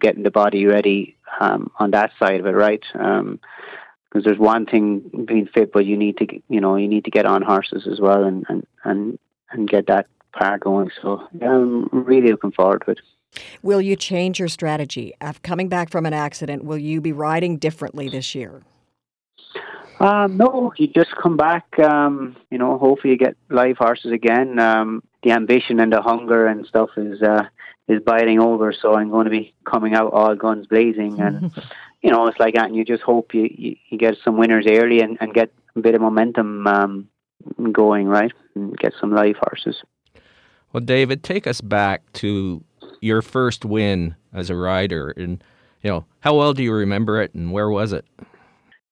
getting 0.00 0.22
the 0.22 0.30
body 0.30 0.64
ready 0.64 1.16
um, 1.40 1.70
on 1.78 1.90
that 1.90 2.12
side 2.18 2.40
of 2.40 2.46
it, 2.46 2.50
right? 2.52 2.82
because 2.92 3.20
um, 3.20 3.38
there's 4.12 4.38
one 4.38 4.64
thing 4.64 5.24
being 5.26 5.46
fit, 5.46 5.72
but 5.72 5.84
you 5.84 5.96
need 5.96 6.16
to 6.18 6.26
you 6.48 6.60
know 6.60 6.76
you 6.76 6.88
need 6.88 7.04
to 7.04 7.10
get 7.10 7.26
on 7.26 7.42
horses 7.42 7.86
as 7.90 8.00
well 8.00 8.24
and 8.24 8.46
and 8.48 8.66
and, 8.84 9.18
and 9.50 9.68
get 9.68 9.86
that 9.88 10.06
part 10.32 10.60
going. 10.60 10.90
So 11.02 11.28
yeah, 11.38 11.50
I'm 11.50 11.88
really 11.92 12.30
looking 12.30 12.52
forward 12.52 12.82
to 12.86 12.92
it. 12.92 13.00
Will 13.62 13.80
you 13.80 13.96
change 13.96 14.38
your 14.38 14.48
strategy? 14.48 15.12
After 15.20 15.40
coming 15.40 15.68
back 15.68 15.90
from 15.90 16.06
an 16.06 16.12
accident, 16.12 16.64
will 16.64 16.78
you 16.78 17.00
be 17.00 17.12
riding 17.12 17.56
differently 17.56 18.08
this 18.08 18.34
year? 18.34 18.62
Um, 20.00 20.38
no, 20.38 20.72
you 20.76 20.86
just 20.88 21.14
come 21.14 21.36
back. 21.36 21.78
Um, 21.78 22.36
you 22.50 22.56
know, 22.56 22.78
hopefully 22.78 23.12
you 23.12 23.18
get 23.18 23.36
live 23.50 23.76
horses 23.76 24.12
again. 24.12 24.58
Um, 24.58 25.02
the 25.22 25.32
ambition 25.32 25.78
and 25.78 25.92
the 25.92 26.00
hunger 26.00 26.46
and 26.46 26.66
stuff 26.66 26.88
is 26.96 27.20
uh, 27.20 27.44
is 27.86 28.00
biting 28.00 28.40
over. 28.40 28.72
So 28.72 28.94
I'm 28.94 29.10
going 29.10 29.26
to 29.26 29.30
be 29.30 29.52
coming 29.64 29.94
out 29.94 30.12
all 30.14 30.34
guns 30.34 30.66
blazing, 30.66 31.20
and 31.20 31.52
you 32.02 32.10
know, 32.10 32.26
it's 32.28 32.38
like 32.38 32.54
that. 32.54 32.66
And 32.66 32.76
you 32.76 32.84
just 32.84 33.02
hope 33.02 33.34
you, 33.34 33.48
you, 33.50 33.76
you 33.90 33.98
get 33.98 34.16
some 34.24 34.38
winners 34.38 34.66
early 34.66 35.00
and, 35.00 35.18
and 35.20 35.34
get 35.34 35.52
a 35.76 35.80
bit 35.80 35.94
of 35.94 36.00
momentum 36.00 36.66
um, 36.66 37.08
going, 37.70 38.08
right? 38.08 38.32
And 38.54 38.76
get 38.78 38.94
some 38.98 39.12
live 39.12 39.36
horses. 39.36 39.82
Well, 40.72 40.80
David, 40.80 41.22
take 41.22 41.46
us 41.46 41.60
back 41.60 42.10
to 42.14 42.64
your 43.00 43.22
first 43.22 43.64
win 43.64 44.16
as 44.32 44.50
a 44.50 44.54
rider, 44.54 45.12
and 45.16 45.42
you 45.82 45.90
know 45.90 46.04
how 46.20 46.36
well 46.36 46.52
do 46.52 46.62
you 46.62 46.72
remember 46.72 47.20
it, 47.20 47.34
and 47.34 47.52
where 47.52 47.70
was 47.70 47.92
it? 47.92 48.04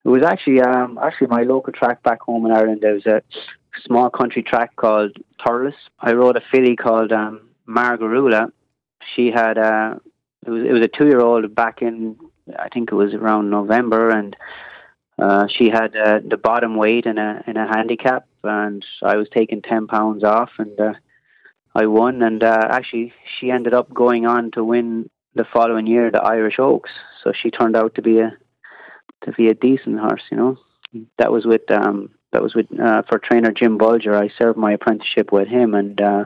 It 0.05 0.09
was 0.09 0.23
actually 0.23 0.61
um, 0.61 0.99
actually 1.03 1.29
my 1.29 1.43
local 1.43 1.73
track 1.73 2.03
back 2.03 2.23
home 2.23 2.47
in 2.47 2.53
Ireland. 2.53 2.81
There 2.83 2.95
was 2.95 3.07
a 3.07 3.23
small 3.87 4.11
country 4.11 4.43
track 4.43 4.77
called 4.77 5.17
Thurles. 5.41 5.75
I 6.01 6.13
rode 6.13 6.37
a 6.37 6.43
filly 6.53 6.77
called 6.77 7.13
um, 7.13 7.49
Margarula. 7.69 8.51
She 9.15 9.31
had 9.31 9.59
a 9.59 9.63
uh, 9.63 9.99
it 10.47 10.51
was 10.51 10.65
it 10.65 10.73
was 10.73 10.83
a 10.83 10.89
two 10.89 11.07
year 11.07 11.21
old 11.21 11.55
back 11.55 11.83
in 11.83 12.17
I 12.59 12.69
think 12.69 12.91
it 12.91 12.95
was 12.95 13.15
around 13.15 13.51
November, 13.51 14.11
and 14.11 14.37
uh, 15.19 15.47
she 15.49 15.69
had 15.69 15.97
uh, 15.97 16.21
the 16.27 16.37
bottom 16.37 16.77
weight 16.77 17.07
in 17.07 17.19
a 17.19 17.43
in 17.47 17.57
a 17.57 17.67
handicap, 17.67 18.27
and 18.45 18.85
I 19.03 19.17
was 19.17 19.29
taking 19.29 19.63
ten 19.63 19.87
pounds 19.87 20.25
off, 20.25 20.51
and 20.59 20.79
uh, 20.81 20.93
I 21.79 21.87
won, 21.87 22.23
and 22.23 22.43
uh, 22.43 22.67
actually 22.71 23.13
she 23.39 23.53
ended 23.53 23.73
up 23.73 23.93
going 23.95 24.27
on 24.27 24.51
to 24.53 24.65
win 24.65 25.09
the 25.35 25.47
following 25.53 25.87
year 25.87 26.11
the 26.11 26.23
Irish 26.23 26.59
Oaks. 26.59 26.91
So 27.23 27.33
she 27.33 27.51
turned 27.51 27.77
out 27.77 27.95
to 27.95 28.03
be 28.03 28.19
a 28.19 28.33
to 29.25 29.33
be 29.33 29.49
a 29.49 29.55
decent 29.55 30.01
horse, 30.01 30.23
you 30.31 30.37
know. 30.37 30.59
That 31.19 31.31
was 31.31 31.45
with 31.47 31.71
um 31.71 32.11
that 32.33 32.43
was 32.43 32.55
with 32.55 32.67
uh, 32.81 33.03
for 33.09 33.19
trainer 33.21 33.53
Jim 33.53 33.79
Bolger. 33.79 34.15
I 34.15 34.29
served 34.37 34.59
my 34.59 34.73
apprenticeship 34.73 35.31
with 35.31 35.47
him, 35.47 35.75
and 35.75 36.01
uh, 36.01 36.25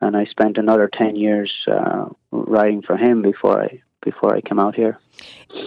and 0.00 0.16
I 0.16 0.24
spent 0.26 0.56
another 0.56 0.88
ten 0.88 1.16
years 1.16 1.52
uh, 1.66 2.06
riding 2.30 2.82
for 2.82 2.96
him 2.96 3.22
before 3.22 3.62
I 3.64 3.82
before 4.02 4.36
I 4.36 4.40
came 4.40 4.60
out 4.60 4.76
here. 4.76 5.00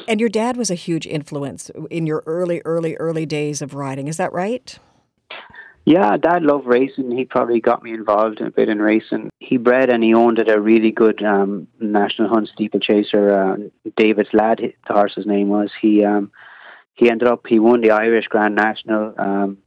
And 0.07 0.21
your 0.21 0.29
dad 0.29 0.55
was 0.55 0.71
a 0.71 0.75
huge 0.75 1.05
influence 1.05 1.69
in 1.91 2.07
your 2.07 2.23
early, 2.25 2.61
early, 2.63 2.95
early 2.95 3.25
days 3.25 3.61
of 3.61 3.75
riding. 3.75 4.07
Is 4.07 4.17
that 4.17 4.31
right? 4.31 4.79
Yeah, 5.85 6.15
Dad 6.15 6.43
loved 6.43 6.65
racing. 6.65 7.11
He 7.11 7.25
probably 7.25 7.59
got 7.59 7.83
me 7.83 7.93
involved 7.93 8.39
a 8.39 8.49
bit 8.49 8.69
in 8.69 8.79
racing. 8.79 9.29
He 9.39 9.57
bred 9.57 9.89
and 9.89 10.01
he 10.01 10.13
owned 10.13 10.39
a 10.39 10.61
really 10.61 10.91
good 10.91 11.21
um, 11.23 11.67
national 11.79 12.29
hunt 12.29 12.49
steeplechaser. 12.53 13.33
Uh, 13.33 13.57
David's 13.97 14.33
lad, 14.33 14.59
the 14.59 14.93
horse's 14.93 15.25
name 15.25 15.49
was. 15.49 15.71
He 15.81 16.05
um, 16.05 16.31
he 16.93 17.09
ended 17.09 17.27
up 17.27 17.45
he 17.47 17.59
won 17.59 17.81
the 17.81 17.91
Irish 17.91 18.27
Grand 18.27 18.55
National. 18.55 19.13
Um, 19.17 19.57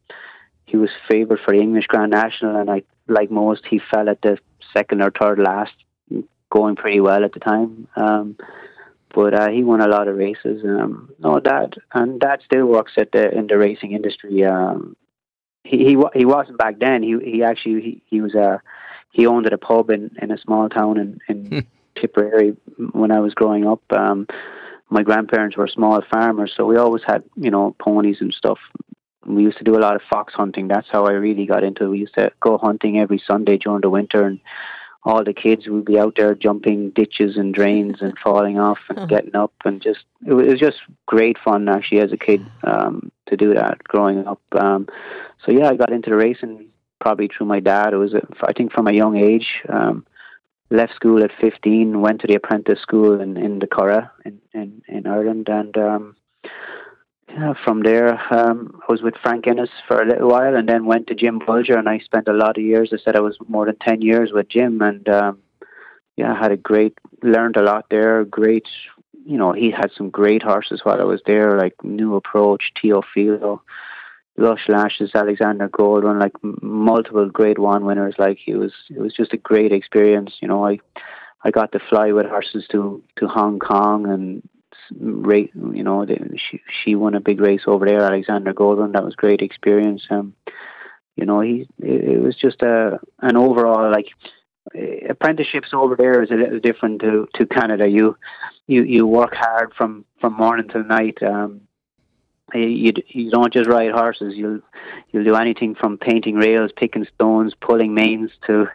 he 0.65 0.79
was 0.79 0.91
favoured 1.07 1.41
for 1.45 1.53
the 1.53 1.61
English 1.61 1.87
Grand 1.87 2.13
National, 2.13 2.57
and 2.57 2.71
I 2.71 2.83
like 3.09 3.31
most, 3.31 3.67
he 3.67 3.79
fell 3.79 4.09
at 4.09 4.23
the 4.23 4.39
second 4.73 5.03
or 5.03 5.11
third 5.11 5.39
last, 5.39 5.73
going 6.51 6.77
pretty 6.77 7.01
well 7.01 7.25
at 7.25 7.33
the 7.33 7.41
time. 7.41 7.89
Um, 7.95 8.37
but 9.15 9.35
uh, 9.35 9.49
he 9.49 9.63
won 9.63 9.81
a 9.81 9.89
lot 9.89 10.09
of 10.09 10.17
races. 10.17 10.63
Um, 10.65 11.11
no, 11.19 11.41
Dad 11.41 11.77
and 11.93 12.19
Dad 12.19 12.41
still 12.45 12.67
works 12.67 12.93
at 12.97 13.13
the 13.13 13.31
in 13.31 13.47
the 13.47 13.59
racing 13.59 13.93
industry. 13.93 14.45
Um, 14.45 14.97
he 15.67 15.79
he 15.79 15.97
he 16.15 16.25
wasn't 16.25 16.59
back 16.59 16.79
then. 16.79 17.03
He 17.03 17.17
he 17.23 17.43
actually 17.43 17.81
he, 17.81 18.03
he 18.07 18.21
was 18.21 18.35
a 18.35 18.49
uh, 18.49 18.59
he 19.11 19.27
owned 19.27 19.47
a 19.47 19.59
pub 19.59 19.91
in 19.91 20.11
in 20.21 20.31
a 20.31 20.39
small 20.39 20.69
town 20.69 20.99
in 20.99 21.21
in 21.29 21.47
hmm. 21.47 21.59
Tipperary 22.01 22.57
when 22.93 23.11
I 23.11 23.21
was 23.21 23.35
growing 23.35 23.67
up. 23.67 23.81
Um, 23.91 24.27
my 24.91 25.03
grandparents 25.03 25.57
were 25.57 25.67
small 25.67 26.03
farmers, 26.11 26.53
so 26.57 26.67
we 26.67 26.77
always 26.77 27.03
had 27.05 27.25
you 27.37 27.51
know 27.51 27.75
ponies 27.79 28.19
and 28.21 28.33
stuff. 28.33 28.59
We 29.25 29.43
used 29.43 29.59
to 29.59 29.65
do 29.65 29.77
a 29.77 29.81
lot 29.81 29.97
of 29.97 30.03
fox 30.09 30.35
hunting. 30.35 30.69
That's 30.69 30.89
how 30.91 31.07
I 31.07 31.13
really 31.13 31.47
got 31.47 31.65
into 31.65 31.85
it. 31.85 31.89
We 31.89 31.99
used 31.99 32.15
to 32.15 32.31
go 32.41 32.59
hunting 32.59 33.01
every 33.01 33.21
Sunday 33.27 33.57
during 33.57 33.81
the 33.81 33.91
winter, 33.91 34.25
and 34.25 34.41
all 35.07 35.23
the 35.23 35.33
kids 35.33 35.69
would 35.69 35.85
be 35.85 36.01
out 36.01 36.15
there 36.17 36.35
jumping 36.35 36.91
ditches 36.91 37.37
and 37.37 37.55
drains 37.55 37.99
and 38.01 38.19
falling 38.19 38.59
off 38.59 38.81
and 38.89 39.09
getting 39.09 39.37
up, 39.37 39.53
and 39.65 39.81
just 39.81 40.01
it 40.27 40.33
was, 40.33 40.49
it 40.49 40.51
was 40.51 40.61
just 40.61 40.79
great 41.07 41.39
fun 41.39 41.69
actually 41.69 42.01
as 42.01 42.13
a 42.13 42.17
kid 42.17 42.45
um, 42.65 43.13
to 43.27 43.37
do 43.37 43.55
that 43.55 43.83
growing 43.85 44.27
up. 44.27 44.43
Um, 44.51 44.89
so 45.45 45.53
yeah, 45.53 45.69
I 45.69 45.77
got 45.77 45.93
into 45.93 46.11
the 46.11 46.17
racing 46.17 46.67
probably 47.01 47.29
through 47.29 47.47
my 47.47 47.61
dad. 47.61 47.93
It 47.93 47.99
was, 47.99 48.15
I 48.43 48.53
think, 48.53 48.73
from 48.73 48.89
a 48.89 48.93
young 48.93 49.17
age. 49.17 49.47
Um, 49.69 50.05
left 50.71 50.97
school 50.97 51.23
at 51.23 51.31
15, 51.41 52.01
went 52.01 52.21
to 52.23 52.27
the 52.27 52.35
apprentice 52.35 52.81
school 52.81 53.21
in, 53.21 53.37
in 53.37 53.61
the 53.61 53.69
Curragh 53.69 54.11
in, 54.25 54.41
in, 54.53 54.83
in 54.89 55.07
Ireland, 55.07 55.49
and 55.49 55.77
um, 55.77 56.17
yeah, 57.37 57.53
from 57.65 57.83
there 57.83 58.19
um, 58.33 58.81
I 58.89 58.91
was 58.91 59.03
with 59.03 59.15
Frank 59.23 59.47
Ennis 59.47 59.69
for 59.87 60.01
a 60.01 60.07
little 60.07 60.31
while, 60.31 60.57
and 60.57 60.69
then 60.69 60.87
went 60.87 61.07
to 61.09 61.15
Jim 61.15 61.39
Bolger, 61.39 61.79
and 61.79 61.89
I 61.89 61.99
spent 61.99 62.29
a 62.29 62.33
lot 62.33 62.57
of 62.57 62.65
years. 62.65 62.91
I 62.93 62.99
said 62.99 63.15
I 63.15 63.21
was 63.21 63.37
more 63.47 63.67
than 63.67 63.77
10 63.83 64.01
years 64.01 64.31
with 64.33 64.49
Jim, 64.49 64.81
and 64.81 65.07
um, 65.09 65.39
yeah, 66.17 66.33
I 66.33 66.39
had 66.39 66.53
a 66.53 66.57
great, 66.57 66.97
learned 67.23 67.57
a 67.57 67.63
lot 67.63 67.87
there. 67.91 68.25
Great, 68.25 68.67
you 69.27 69.37
know, 69.37 69.53
he 69.53 69.71
had 69.71 69.91
some 69.95 70.09
great 70.09 70.43
horses 70.43 70.81
while 70.83 71.01
I 71.01 71.05
was 71.05 71.21
there, 71.27 71.59
like 71.59 71.75
New 71.85 72.17
Approach, 72.17 72.73
Teofilo. 72.83 73.61
Lush 74.39 74.69
Lashes, 74.69 75.13
Alexander 75.15 75.67
Goldrun, 75.67 76.21
like 76.21 76.35
multiple 76.43 77.27
Grade 77.31 77.59
One 77.59 77.87
winners. 77.87 78.17
Like 78.19 78.39
it 78.47 78.57
was, 78.57 78.73
it 78.91 78.99
was 78.99 79.15
just 79.15 79.33
a 79.33 79.39
great 79.39 79.73
experience. 79.73 80.35
You 80.43 80.49
know, 80.49 80.67
I, 80.67 80.79
I 81.43 81.51
got 81.51 81.73
to 81.73 81.79
fly 81.89 82.13
with 82.13 82.27
horses 82.27 82.67
to 82.73 83.03
to 83.17 83.29
Hong 83.29 83.59
Kong 83.59 84.07
and 84.07 84.47
rate. 84.99 85.53
You 85.55 85.83
know, 85.83 86.07
she 86.51 86.61
she 86.83 86.95
won 86.95 87.15
a 87.15 87.21
big 87.21 87.41
race 87.41 87.63
over 87.67 87.87
there, 87.87 88.03
Alexander 88.03 88.53
Goldrun. 88.53 88.93
That 88.93 89.05
was 89.05 89.15
great 89.15 89.43
experience. 89.43 90.07
Um, 90.11 90.35
you 91.17 91.25
know, 91.25 91.41
he 91.41 91.69
it, 91.81 92.05
it 92.05 92.23
was 92.23 92.37
just 92.37 92.63
a 92.63 92.99
an 93.21 93.37
overall 93.37 93.91
like 93.91 94.09
apprenticeships 95.09 95.71
over 95.73 95.97
there 95.97 96.23
is 96.23 96.31
a 96.31 96.35
little 96.35 96.61
different 96.61 97.01
to 97.01 97.29
to 97.35 97.47
Canada. 97.47 97.89
You 97.89 98.17
you 98.67 98.83
you 98.83 99.07
work 99.07 99.35
hard 99.35 99.73
from 99.75 100.05
from 100.21 100.35
morning 100.35 100.69
till 100.69 100.85
night. 100.85 101.23
Um, 101.23 101.63
you 102.55 102.93
you 103.09 103.31
don't 103.31 103.53
just 103.53 103.69
ride 103.69 103.93
horses. 103.93 104.35
You'll 104.37 104.61
you'll 105.11 105.25
do 105.25 105.35
anything 105.35 105.75
from 105.75 105.99
painting 105.99 106.37
rails, 106.37 106.71
picking 106.77 107.07
stones, 107.15 107.55
pulling 107.61 107.95
mains 107.95 108.31
to 108.47 108.69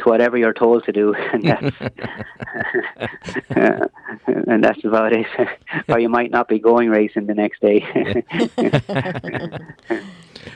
to 0.00 0.08
whatever 0.08 0.36
you're 0.36 0.52
told 0.52 0.84
to 0.84 0.92
do, 0.92 1.14
and 1.32 1.44
that's 1.44 1.76
and 4.26 4.64
that's 4.64 4.84
about 4.84 5.12
it. 5.12 5.26
or 5.88 5.98
you 5.98 6.08
might 6.08 6.30
not 6.30 6.48
be 6.48 6.58
going 6.58 6.90
racing 6.90 7.26
the 7.26 7.34
next 7.34 7.60
day. 7.60 8.24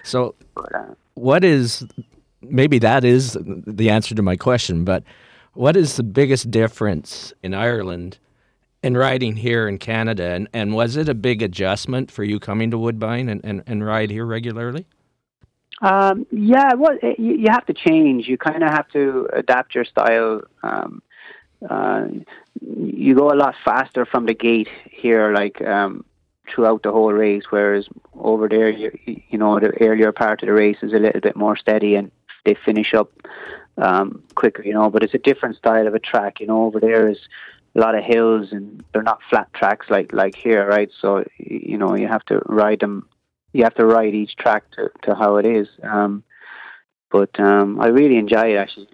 so, 0.02 0.34
uh, 0.56 0.94
what 1.14 1.44
is 1.44 1.86
maybe 2.42 2.78
that 2.78 3.04
is 3.04 3.36
the 3.40 3.90
answer 3.90 4.14
to 4.14 4.22
my 4.22 4.36
question, 4.36 4.84
but 4.84 5.02
what 5.54 5.76
is 5.76 5.96
the 5.96 6.02
biggest 6.02 6.50
difference 6.50 7.32
in 7.42 7.54
Ireland 7.54 8.18
in 8.82 8.96
riding 8.96 9.36
here 9.36 9.68
in 9.68 9.78
Canada? 9.78 10.30
And, 10.30 10.48
and 10.52 10.74
was 10.74 10.96
it 10.96 11.08
a 11.08 11.14
big 11.14 11.42
adjustment 11.42 12.10
for 12.10 12.24
you 12.24 12.38
coming 12.38 12.70
to 12.70 12.78
Woodbine 12.78 13.28
and, 13.28 13.40
and, 13.44 13.62
and 13.66 13.84
ride 13.84 14.10
here 14.10 14.26
regularly? 14.26 14.86
Um, 15.80 16.26
yeah, 16.30 16.74
well, 16.74 16.96
it, 17.02 17.18
you, 17.18 17.34
you 17.34 17.46
have 17.50 17.66
to 17.66 17.74
change. 17.74 18.26
You 18.26 18.38
kind 18.38 18.62
of 18.62 18.70
have 18.70 18.88
to 18.90 19.28
adapt 19.32 19.74
your 19.74 19.84
style. 19.84 20.42
Um, 20.62 21.02
uh, 21.68 22.06
you 22.60 23.14
go 23.14 23.30
a 23.32 23.34
lot 23.36 23.54
faster 23.64 24.04
from 24.06 24.26
the 24.26 24.34
gate 24.34 24.68
here, 24.90 25.32
like 25.32 25.60
um, 25.62 26.04
throughout 26.48 26.82
the 26.82 26.92
whole 26.92 27.12
race, 27.12 27.44
whereas 27.50 27.86
over 28.14 28.48
there, 28.48 28.68
you, 28.68 28.96
you 29.04 29.38
know, 29.38 29.58
the 29.58 29.72
earlier 29.80 30.12
part 30.12 30.42
of 30.42 30.46
the 30.46 30.52
race 30.52 30.78
is 30.82 30.92
a 30.92 30.98
little 30.98 31.20
bit 31.20 31.36
more 31.36 31.56
steady 31.56 31.94
and 31.94 32.10
they 32.44 32.54
finish 32.64 32.94
up 32.94 33.10
um, 33.78 34.22
quicker, 34.34 34.62
you 34.62 34.74
know. 34.74 34.90
But 34.90 35.02
it's 35.02 35.14
a 35.14 35.18
different 35.18 35.56
style 35.56 35.86
of 35.86 35.94
a 35.94 35.98
track, 35.98 36.40
you 36.40 36.46
know. 36.46 36.64
Over 36.64 36.80
there 36.80 37.08
is 37.08 37.18
a 37.74 37.80
lot 37.80 37.94
of 37.94 38.04
hills 38.04 38.52
and 38.52 38.84
they're 38.92 39.02
not 39.02 39.20
flat 39.28 39.52
tracks 39.54 39.86
like 39.90 40.12
like 40.12 40.34
here, 40.34 40.66
right? 40.66 40.90
So 41.00 41.24
you 41.38 41.78
know 41.78 41.96
you 41.96 42.06
have 42.06 42.24
to 42.26 42.40
ride 42.46 42.80
them. 42.80 43.08
You 43.54 43.64
have 43.64 43.74
to 43.76 43.86
ride 43.86 44.14
each 44.14 44.36
track 44.36 44.64
to, 44.72 44.90
to 45.04 45.14
how 45.14 45.36
it 45.36 45.46
is. 45.46 45.68
Um, 45.82 46.24
but 47.10 47.38
um, 47.38 47.80
I 47.80 47.86
really 47.86 48.16
enjoy 48.16 48.54
it 48.54 48.56
actually. 48.56 48.88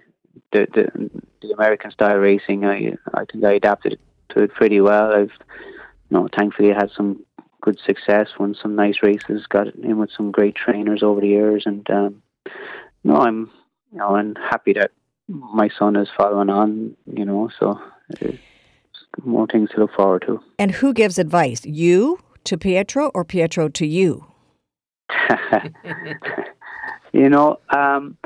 The, 0.53 0.67
the 0.73 1.09
the 1.41 1.53
American 1.53 1.91
style 1.91 2.17
racing, 2.17 2.63
I 2.65 2.93
I 3.13 3.25
think 3.25 3.43
I 3.43 3.53
adapted 3.53 3.99
to 4.29 4.43
it 4.43 4.53
pretty 4.53 4.79
well. 4.79 5.11
I've 5.11 5.33
you 6.09 6.17
know 6.17 6.29
thankfully 6.37 6.69
had 6.69 6.91
some 6.95 7.25
good 7.61 7.79
success, 7.85 8.27
won 8.39 8.55
some 8.61 8.75
nice 8.75 8.97
races, 9.01 9.47
got 9.47 9.73
in 9.75 9.97
with 9.97 10.11
some 10.15 10.31
great 10.31 10.55
trainers 10.55 11.03
over 11.03 11.19
the 11.21 11.27
years, 11.27 11.63
and 11.65 11.89
um, 11.89 12.21
no, 13.03 13.15
I'm 13.17 13.51
you 13.91 13.97
know, 13.97 14.15
I'm 14.15 14.35
happy 14.35 14.73
that 14.73 14.91
my 15.27 15.69
son 15.77 15.95
is 15.95 16.07
following 16.15 16.49
on. 16.49 16.95
You 17.11 17.25
know, 17.25 17.49
so 17.59 17.79
more 19.23 19.47
things 19.47 19.69
to 19.71 19.81
look 19.81 19.93
forward 19.93 20.23
to. 20.27 20.39
And 20.59 20.71
who 20.71 20.93
gives 20.93 21.17
advice? 21.17 21.65
You 21.65 22.19
to 22.43 22.57
Pietro 22.57 23.11
or 23.13 23.25
Pietro 23.25 23.67
to 23.69 23.85
you? 23.85 24.30
you 27.13 27.29
know, 27.29 27.59
um, 27.75 28.17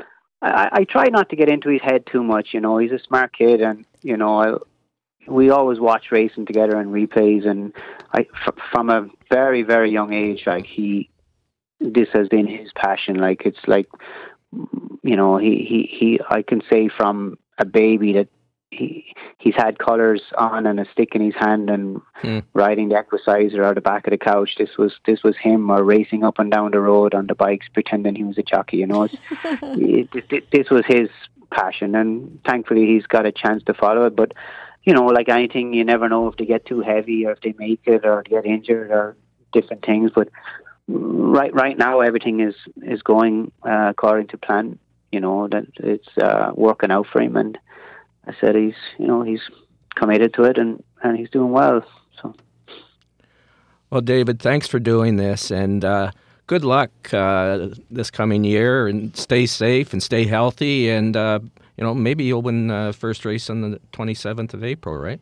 I, 0.42 0.68
I 0.72 0.84
try 0.84 1.06
not 1.06 1.30
to 1.30 1.36
get 1.36 1.48
into 1.48 1.68
his 1.68 1.82
head 1.82 2.04
too 2.06 2.22
much. 2.22 2.48
You 2.52 2.60
know, 2.60 2.78
he's 2.78 2.92
a 2.92 2.98
smart 2.98 3.36
kid, 3.36 3.60
and 3.60 3.84
you 4.02 4.16
know, 4.16 4.40
I, 4.40 4.54
we 5.28 5.50
always 5.50 5.80
watch 5.80 6.06
racing 6.10 6.46
together 6.46 6.76
and 6.76 6.92
replays. 6.92 7.46
And 7.46 7.72
I, 8.12 8.26
f- 8.46 8.54
from 8.72 8.90
a 8.90 9.08
very, 9.30 9.62
very 9.62 9.90
young 9.90 10.12
age, 10.12 10.44
like 10.46 10.66
he, 10.66 11.10
this 11.80 12.08
has 12.12 12.28
been 12.28 12.46
his 12.46 12.70
passion. 12.74 13.16
Like 13.16 13.42
it's 13.44 13.66
like 13.66 13.88
you 15.02 15.16
know, 15.16 15.36
he, 15.38 15.64
he, 15.68 15.96
he, 15.98 16.20
I 16.28 16.42
can 16.42 16.62
say 16.68 16.88
from 16.88 17.38
a 17.58 17.64
baby 17.64 18.12
that 18.14 18.28
he, 18.76 19.14
he's 19.38 19.54
had 19.54 19.78
colors 19.78 20.22
on 20.36 20.66
and 20.66 20.80
a 20.80 20.86
stick 20.92 21.14
in 21.14 21.22
his 21.22 21.34
hand 21.34 21.70
and 21.70 22.00
hmm. 22.16 22.40
riding 22.54 22.88
the 22.88 22.98
equicizer 22.98 23.64
or 23.64 23.74
the 23.74 23.80
back 23.80 24.06
of 24.06 24.10
the 24.10 24.18
couch. 24.18 24.56
This 24.58 24.76
was, 24.78 24.94
this 25.06 25.22
was 25.22 25.36
him 25.36 25.70
or 25.70 25.82
racing 25.82 26.24
up 26.24 26.38
and 26.38 26.50
down 26.50 26.70
the 26.70 26.80
road 26.80 27.14
on 27.14 27.26
the 27.26 27.34
bikes, 27.34 27.66
pretending 27.72 28.14
he 28.14 28.24
was 28.24 28.38
a 28.38 28.42
jockey, 28.42 28.78
you 28.78 28.86
know, 28.86 29.04
it, 29.04 29.18
it, 30.30 30.50
this 30.50 30.70
was 30.70 30.84
his 30.86 31.08
passion 31.50 31.94
and 31.94 32.40
thankfully 32.44 32.86
he's 32.86 33.06
got 33.06 33.26
a 33.26 33.32
chance 33.32 33.62
to 33.64 33.74
follow 33.74 34.06
it. 34.06 34.16
But, 34.16 34.32
you 34.82 34.92
know, 34.92 35.06
like 35.06 35.28
anything, 35.28 35.74
you 35.74 35.84
never 35.84 36.08
know 36.08 36.28
if 36.28 36.36
they 36.36 36.46
get 36.46 36.66
too 36.66 36.80
heavy 36.80 37.26
or 37.26 37.32
if 37.32 37.40
they 37.40 37.54
make 37.58 37.80
it 37.84 38.04
or 38.04 38.22
get 38.22 38.46
injured 38.46 38.90
or 38.90 39.16
different 39.52 39.84
things. 39.84 40.10
But 40.14 40.28
right 40.88 41.52
right 41.54 41.76
now 41.76 42.00
everything 42.00 42.40
is 42.40 42.54
is 42.82 43.02
going 43.02 43.52
uh, 43.66 43.88
according 43.90 44.28
to 44.28 44.38
plan. 44.38 44.78
You 45.12 45.20
know 45.20 45.48
that 45.48 45.66
it's 45.76 46.08
uh, 46.18 46.52
working 46.54 46.90
out 46.90 47.06
for 47.10 47.20
him, 47.20 47.36
and 47.36 47.58
I 48.26 48.34
said 48.40 48.56
he's 48.56 48.74
you 48.98 49.06
know 49.06 49.22
he's 49.22 49.42
committed 49.94 50.34
to 50.34 50.44
it, 50.44 50.58
and 50.58 50.82
and 51.02 51.18
he's 51.18 51.30
doing 51.30 51.50
well. 51.50 51.84
So. 52.20 52.34
Well, 53.90 54.00
David, 54.00 54.40
thanks 54.40 54.66
for 54.66 54.78
doing 54.78 55.16
this, 55.16 55.50
and 55.50 55.84
uh, 55.84 56.10
good 56.46 56.64
luck 56.64 56.90
uh, 57.12 57.68
this 57.90 58.10
coming 58.10 58.44
year, 58.44 58.88
and 58.88 59.16
stay 59.16 59.46
safe 59.46 59.92
and 59.92 60.02
stay 60.02 60.24
healthy, 60.24 60.90
and 60.90 61.16
uh, 61.16 61.40
you 61.76 61.84
know 61.84 61.94
maybe 61.94 62.24
you'll 62.24 62.42
win 62.42 62.70
uh, 62.70 62.92
first 62.92 63.24
race 63.24 63.48
on 63.48 63.60
the 63.60 63.80
twenty 63.92 64.14
seventh 64.14 64.54
of 64.54 64.64
April, 64.64 64.96
right? 64.96 65.20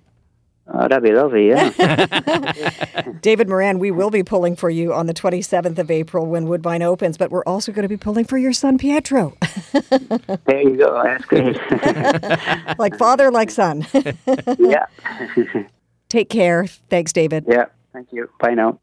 Oh, 0.66 0.88
that'd 0.88 1.02
be 1.02 1.12
lovely, 1.12 1.48
yeah. 1.48 3.02
David 3.20 3.48
Moran, 3.48 3.78
we 3.78 3.90
will 3.90 4.10
be 4.10 4.22
pulling 4.22 4.56
for 4.56 4.70
you 4.70 4.94
on 4.94 5.06
the 5.06 5.12
27th 5.12 5.78
of 5.78 5.90
April 5.90 6.24
when 6.26 6.46
Woodbine 6.48 6.82
opens, 6.82 7.18
but 7.18 7.30
we're 7.30 7.44
also 7.44 7.70
going 7.70 7.82
to 7.82 7.88
be 7.88 7.98
pulling 7.98 8.24
for 8.24 8.38
your 8.38 8.54
son, 8.54 8.78
Pietro. 8.78 9.36
there 10.46 10.62
you 10.62 10.76
go. 10.76 11.02
That's 11.02 11.24
great. 11.26 11.58
like 12.78 12.96
father, 12.96 13.30
like 13.30 13.50
son. 13.50 13.86
yeah. 14.58 14.86
Take 16.08 16.30
care. 16.30 16.66
Thanks, 16.88 17.12
David. 17.12 17.44
Yeah. 17.46 17.66
Thank 17.92 18.12
you. 18.12 18.30
Bye 18.40 18.54
now. 18.54 18.80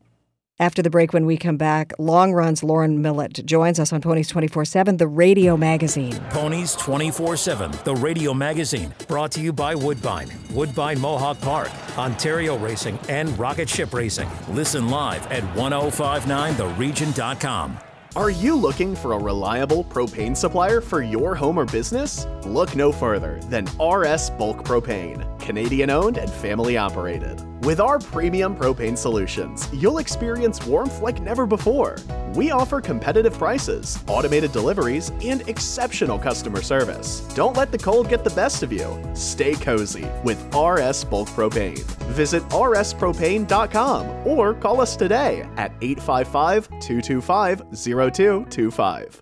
After 0.61 0.81
the 0.83 0.91
break, 0.91 1.11
when 1.11 1.25
we 1.25 1.37
come 1.37 1.57
back, 1.57 1.91
LongRun's 1.97 2.61
Lauren 2.61 3.01
Millet 3.01 3.43
joins 3.47 3.79
us 3.79 3.91
on 3.91 3.99
Ponies 3.99 4.27
24 4.27 4.63
7, 4.63 4.97
the 4.97 5.07
radio 5.07 5.57
magazine. 5.57 6.13
Ponies 6.29 6.75
24 6.75 7.35
7, 7.35 7.71
the 7.83 7.95
radio 7.95 8.31
magazine, 8.31 8.93
brought 9.07 9.31
to 9.31 9.41
you 9.41 9.51
by 9.51 9.73
Woodbine, 9.73 10.29
Woodbine 10.51 10.99
Mohawk 10.99 11.41
Park, 11.41 11.71
Ontario 11.97 12.59
Racing, 12.59 12.99
and 13.09 13.35
Rocket 13.39 13.67
Ship 13.67 13.91
Racing. 13.91 14.29
Listen 14.49 14.87
live 14.87 15.25
at 15.31 15.41
1059theregion.com. 15.55 17.79
Are 18.15 18.29
you 18.29 18.55
looking 18.55 18.95
for 18.95 19.13
a 19.13 19.17
reliable 19.17 19.83
propane 19.83 20.37
supplier 20.37 20.79
for 20.79 21.01
your 21.01 21.33
home 21.33 21.57
or 21.57 21.65
business? 21.65 22.27
Look 22.45 22.75
no 22.75 22.91
further 22.91 23.39
than 23.45 23.65
RS 23.81 24.29
Bulk 24.29 24.63
Propane, 24.63 25.39
Canadian 25.39 25.89
owned 25.89 26.19
and 26.19 26.29
family 26.29 26.77
operated. 26.77 27.43
With 27.63 27.79
our 27.79 27.99
premium 27.99 28.55
propane 28.55 28.97
solutions, 28.97 29.69
you'll 29.71 29.99
experience 29.99 30.65
warmth 30.65 30.99
like 30.99 31.21
never 31.21 31.45
before. 31.45 31.95
We 32.33 32.49
offer 32.49 32.81
competitive 32.81 33.37
prices, 33.37 33.99
automated 34.07 34.51
deliveries, 34.51 35.11
and 35.23 35.47
exceptional 35.47 36.17
customer 36.17 36.63
service. 36.63 37.19
Don't 37.35 37.55
let 37.55 37.71
the 37.71 37.77
cold 37.77 38.09
get 38.09 38.23
the 38.23 38.31
best 38.31 38.63
of 38.63 38.73
you. 38.73 38.99
Stay 39.13 39.53
cozy 39.53 40.07
with 40.23 40.39
RS 40.55 41.03
Bulk 41.03 41.29
Propane. 41.29 41.85
Visit 42.15 42.41
rspropane.com 42.49 44.27
or 44.27 44.55
call 44.55 44.81
us 44.81 44.95
today 44.95 45.47
at 45.57 45.71
855 45.81 46.67
225 46.79 47.61
0225. 47.71 49.21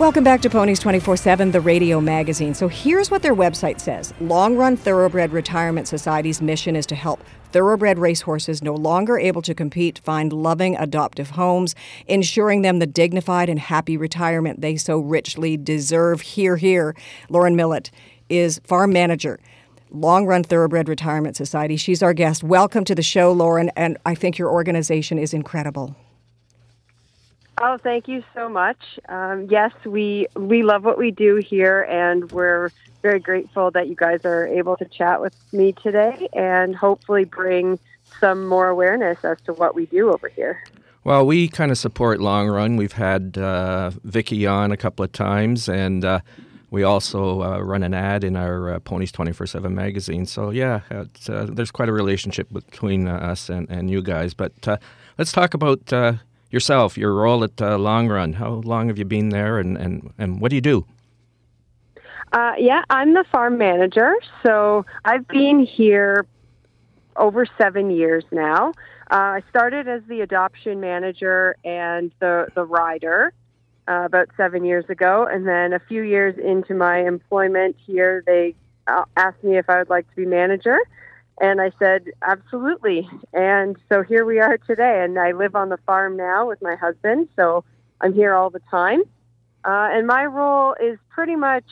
Welcome 0.00 0.24
back 0.24 0.40
to 0.40 0.48
Ponies 0.48 0.78
24 0.78 1.18
7, 1.18 1.50
the 1.50 1.60
radio 1.60 2.00
magazine. 2.00 2.54
So 2.54 2.68
here's 2.68 3.10
what 3.10 3.20
their 3.20 3.34
website 3.34 3.80
says 3.80 4.14
LongRun 4.18 4.78
Thoroughbred 4.78 5.30
Retirement 5.30 5.86
Society's 5.88 6.40
mission 6.40 6.74
is 6.74 6.86
to 6.86 6.94
help 6.94 7.22
thoroughbred 7.52 7.98
racehorses 7.98 8.62
no 8.62 8.74
longer 8.74 9.18
able 9.18 9.42
to 9.42 9.54
compete 9.54 10.00
find 10.02 10.32
loving 10.32 10.74
adoptive 10.76 11.28
homes, 11.28 11.74
ensuring 12.06 12.62
them 12.62 12.78
the 12.78 12.86
dignified 12.86 13.50
and 13.50 13.58
happy 13.60 13.98
retirement 13.98 14.62
they 14.62 14.78
so 14.78 14.98
richly 14.98 15.58
deserve. 15.58 16.22
Here, 16.22 16.56
here. 16.56 16.96
Lauren 17.28 17.54
Millet 17.54 17.90
is 18.30 18.58
farm 18.64 18.94
manager. 18.94 19.38
LongRun 19.92 20.46
Thoroughbred 20.46 20.88
Retirement 20.88 21.36
Society. 21.36 21.76
She's 21.76 22.02
our 22.02 22.14
guest. 22.14 22.42
Welcome 22.42 22.86
to 22.86 22.94
the 22.94 23.02
show, 23.02 23.32
Lauren, 23.32 23.70
and 23.76 23.98
I 24.06 24.14
think 24.14 24.38
your 24.38 24.48
organization 24.48 25.18
is 25.18 25.34
incredible. 25.34 25.94
Oh, 27.62 27.76
thank 27.76 28.08
you 28.08 28.24
so 28.34 28.48
much. 28.48 28.98
Um, 29.10 29.46
yes, 29.50 29.72
we 29.84 30.26
we 30.34 30.62
love 30.62 30.82
what 30.82 30.96
we 30.96 31.10
do 31.10 31.36
here, 31.36 31.82
and 31.82 32.32
we're 32.32 32.70
very 33.02 33.20
grateful 33.20 33.70
that 33.72 33.86
you 33.86 33.94
guys 33.94 34.24
are 34.24 34.46
able 34.46 34.78
to 34.78 34.86
chat 34.86 35.20
with 35.20 35.34
me 35.52 35.72
today, 35.72 36.26
and 36.32 36.74
hopefully 36.74 37.24
bring 37.24 37.78
some 38.18 38.46
more 38.46 38.68
awareness 38.68 39.22
as 39.24 39.38
to 39.42 39.52
what 39.52 39.74
we 39.74 39.84
do 39.86 40.10
over 40.10 40.28
here. 40.28 40.62
Well, 41.04 41.26
we 41.26 41.48
kind 41.48 41.70
of 41.70 41.76
support 41.76 42.18
LongRun. 42.18 42.78
We've 42.78 42.92
had 42.92 43.36
uh, 43.36 43.90
Vicky 44.04 44.46
on 44.46 44.72
a 44.72 44.76
couple 44.78 45.04
of 45.04 45.12
times, 45.12 45.68
and 45.68 46.02
uh, 46.02 46.20
we 46.70 46.82
also 46.82 47.42
uh, 47.42 47.58
run 47.58 47.82
an 47.82 47.92
ad 47.92 48.24
in 48.24 48.36
our 48.36 48.70
uh, 48.74 48.80
Ponies 48.80 49.12
24 49.12 49.46
7 49.46 49.74
magazine. 49.74 50.24
So, 50.24 50.48
yeah, 50.48 50.80
uh, 50.90 51.04
there's 51.46 51.70
quite 51.70 51.90
a 51.90 51.92
relationship 51.92 52.50
between 52.50 53.06
uh, 53.06 53.16
us 53.16 53.50
and, 53.50 53.68
and 53.68 53.90
you 53.90 54.00
guys. 54.00 54.32
But 54.32 54.52
let's 55.18 55.32
talk 55.32 55.52
about 55.52 55.92
yourself, 56.50 56.98
your 56.98 57.14
role 57.14 57.44
at 57.44 57.60
uh, 57.60 57.76
LongRun. 57.76 58.34
How 58.34 58.50
long 58.50 58.88
have 58.88 58.98
you 58.98 59.04
been 59.04 59.30
there, 59.30 59.58
and, 59.58 59.76
and, 59.76 60.12
and 60.18 60.40
what 60.40 60.50
do 60.50 60.56
you 60.56 60.60
do? 60.60 60.86
Uh, 62.32 62.52
yeah, 62.58 62.82
I'm 62.90 63.14
the 63.14 63.24
farm 63.32 63.58
manager. 63.58 64.14
So 64.44 64.86
I've 65.04 65.26
been 65.26 65.64
here 65.64 66.26
over 67.16 67.44
seven 67.58 67.90
years 67.90 68.24
now. 68.30 68.68
Uh, 69.10 69.38
I 69.38 69.42
started 69.50 69.88
as 69.88 70.02
the 70.08 70.20
adoption 70.20 70.80
manager 70.80 71.56
and 71.64 72.12
the, 72.20 72.46
the 72.54 72.64
rider 72.64 73.32
uh, 73.88 74.04
about 74.04 74.28
seven 74.36 74.64
years 74.64 74.84
ago. 74.88 75.26
And 75.28 75.46
then 75.46 75.72
a 75.72 75.80
few 75.80 76.02
years 76.02 76.36
into 76.38 76.74
my 76.74 76.98
employment 76.98 77.76
here, 77.84 78.22
they 78.24 78.54
uh, 78.86 79.04
asked 79.16 79.42
me 79.42 79.58
if 79.58 79.68
I 79.68 79.78
would 79.78 79.90
like 79.90 80.08
to 80.10 80.16
be 80.16 80.26
manager. 80.26 80.78
And 81.40 81.60
I 81.60 81.72
said, 81.78 82.04
absolutely. 82.22 83.08
And 83.32 83.76
so 83.90 84.02
here 84.02 84.26
we 84.26 84.40
are 84.40 84.58
today. 84.58 85.02
And 85.02 85.18
I 85.18 85.32
live 85.32 85.56
on 85.56 85.70
the 85.70 85.78
farm 85.86 86.16
now 86.16 86.46
with 86.46 86.60
my 86.60 86.76
husband. 86.76 87.28
So 87.34 87.64
I'm 88.02 88.12
here 88.12 88.34
all 88.34 88.50
the 88.50 88.60
time. 88.70 89.02
Uh, 89.64 89.88
and 89.90 90.06
my 90.06 90.26
role 90.26 90.74
is 90.74 90.98
pretty 91.08 91.36
much 91.36 91.64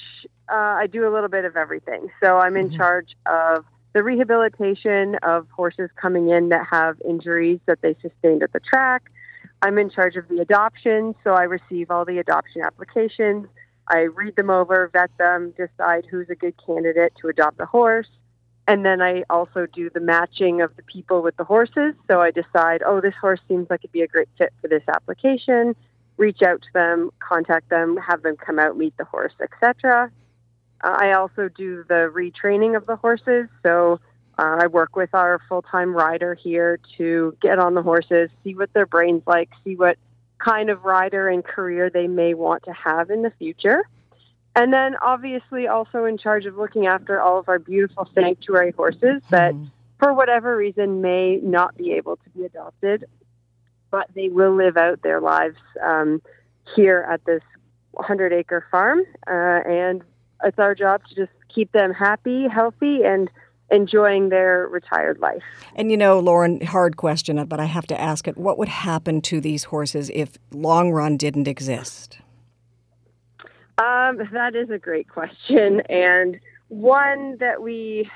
uh, 0.50 0.54
I 0.54 0.86
do 0.86 1.06
a 1.06 1.12
little 1.12 1.28
bit 1.28 1.44
of 1.44 1.56
everything. 1.56 2.08
So 2.22 2.38
I'm 2.38 2.56
in 2.56 2.68
mm-hmm. 2.68 2.78
charge 2.78 3.14
of 3.26 3.66
the 3.92 4.02
rehabilitation 4.02 5.16
of 5.22 5.46
horses 5.50 5.90
coming 5.96 6.30
in 6.30 6.48
that 6.48 6.66
have 6.70 7.00
injuries 7.06 7.60
that 7.66 7.82
they 7.82 7.94
sustained 8.00 8.42
at 8.42 8.52
the 8.54 8.60
track. 8.60 9.10
I'm 9.60 9.76
in 9.76 9.90
charge 9.90 10.16
of 10.16 10.28
the 10.28 10.38
adoption. 10.40 11.14
So 11.24 11.34
I 11.34 11.42
receive 11.42 11.90
all 11.90 12.06
the 12.06 12.18
adoption 12.18 12.62
applications. 12.62 13.46
I 13.88 14.00
read 14.02 14.36
them 14.36 14.50
over, 14.50 14.88
vet 14.92 15.10
them, 15.18 15.52
decide 15.56 16.06
who's 16.10 16.28
a 16.30 16.34
good 16.34 16.54
candidate 16.64 17.12
to 17.20 17.28
adopt 17.28 17.60
a 17.60 17.66
horse. 17.66 18.08
And 18.68 18.84
then 18.84 19.00
I 19.00 19.24
also 19.30 19.66
do 19.66 19.88
the 19.88 19.98
matching 19.98 20.60
of 20.60 20.76
the 20.76 20.82
people 20.82 21.22
with 21.22 21.34
the 21.38 21.44
horses. 21.44 21.94
So 22.06 22.20
I 22.20 22.30
decide, 22.30 22.82
oh, 22.84 23.00
this 23.00 23.14
horse 23.18 23.40
seems 23.48 23.68
like 23.70 23.80
it'd 23.80 23.92
be 23.92 24.02
a 24.02 24.06
great 24.06 24.28
fit 24.36 24.52
for 24.60 24.68
this 24.68 24.82
application. 24.88 25.74
Reach 26.18 26.42
out 26.42 26.60
to 26.60 26.68
them, 26.74 27.10
contact 27.18 27.70
them, 27.70 27.96
have 27.96 28.22
them 28.22 28.36
come 28.36 28.58
out, 28.58 28.76
meet 28.76 28.94
the 28.98 29.04
horse, 29.04 29.32
etc. 29.40 30.12
Uh, 30.84 30.96
I 31.00 31.12
also 31.12 31.48
do 31.48 31.82
the 31.88 32.12
retraining 32.14 32.76
of 32.76 32.84
the 32.84 32.96
horses. 32.96 33.48
So 33.62 34.00
uh, 34.38 34.58
I 34.60 34.66
work 34.66 34.96
with 34.96 35.14
our 35.14 35.40
full 35.48 35.62
time 35.62 35.94
rider 35.94 36.34
here 36.34 36.78
to 36.98 37.34
get 37.40 37.58
on 37.58 37.72
the 37.72 37.82
horses, 37.82 38.28
see 38.44 38.54
what 38.54 38.70
their 38.74 38.86
brain's 38.86 39.22
like, 39.26 39.48
see 39.64 39.76
what 39.76 39.96
kind 40.38 40.68
of 40.68 40.84
rider 40.84 41.30
and 41.30 41.42
career 41.42 41.88
they 41.88 42.06
may 42.06 42.34
want 42.34 42.64
to 42.64 42.72
have 42.72 43.08
in 43.08 43.22
the 43.22 43.32
future. 43.38 43.88
And 44.58 44.72
then 44.72 44.96
obviously 44.96 45.68
also 45.68 46.04
in 46.04 46.18
charge 46.18 46.44
of 46.44 46.56
looking 46.56 46.88
after 46.88 47.20
all 47.20 47.38
of 47.38 47.48
our 47.48 47.60
beautiful 47.60 48.10
sanctuary 48.12 48.72
horses 48.72 49.22
that 49.30 49.54
mm. 49.54 49.70
for 50.00 50.12
whatever 50.12 50.56
reason 50.56 51.00
may 51.00 51.36
not 51.36 51.76
be 51.76 51.92
able 51.92 52.16
to 52.16 52.30
be 52.30 52.44
adopted, 52.44 53.04
but 53.92 54.08
they 54.16 54.28
will 54.28 54.52
live 54.56 54.76
out 54.76 55.00
their 55.02 55.20
lives 55.20 55.58
um, 55.80 56.20
here 56.74 57.06
at 57.08 57.24
this 57.24 57.42
100 57.92 58.32
acre 58.32 58.66
farm. 58.68 59.02
Uh, 59.28 59.60
and 59.64 60.02
it's 60.42 60.58
our 60.58 60.74
job 60.74 61.02
to 61.08 61.14
just 61.14 61.32
keep 61.48 61.70
them 61.70 61.94
happy, 61.94 62.48
healthy, 62.48 63.04
and 63.04 63.30
enjoying 63.70 64.28
their 64.28 64.66
retired 64.66 65.20
life. 65.20 65.44
And 65.76 65.88
you 65.92 65.96
know, 65.96 66.18
Lauren, 66.18 66.60
hard 66.62 66.96
question, 66.96 67.44
but 67.46 67.60
I 67.60 67.66
have 67.66 67.86
to 67.86 68.00
ask 68.00 68.26
it. 68.26 68.36
What 68.36 68.58
would 68.58 68.68
happen 68.68 69.20
to 69.22 69.40
these 69.40 69.64
horses 69.64 70.10
if 70.12 70.36
LongRun 70.50 71.16
didn't 71.16 71.46
exist? 71.46 72.18
Um, 73.78 74.18
that 74.32 74.56
is 74.56 74.70
a 74.70 74.78
great 74.78 75.08
question, 75.08 75.80
and 75.82 76.40
one 76.68 77.36
that 77.38 77.62
we 77.62 78.10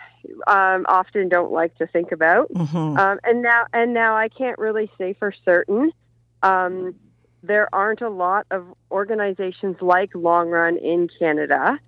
um, 0.46 0.84
often 0.88 1.28
don't 1.28 1.52
like 1.52 1.76
to 1.78 1.86
think 1.86 2.12
about. 2.12 2.52
Mm-hmm. 2.52 2.98
Um, 2.98 3.20
and 3.22 3.42
now, 3.42 3.66
and 3.72 3.94
now, 3.94 4.16
I 4.16 4.28
can't 4.28 4.58
really 4.58 4.90
say 4.98 5.14
for 5.14 5.32
certain. 5.44 5.92
Um, 6.42 6.96
there 7.44 7.68
aren't 7.72 8.00
a 8.00 8.08
lot 8.08 8.46
of 8.50 8.66
organizations 8.90 9.76
like 9.80 10.12
LongRun 10.12 10.80
in 10.82 11.08
Canada, 11.18 11.78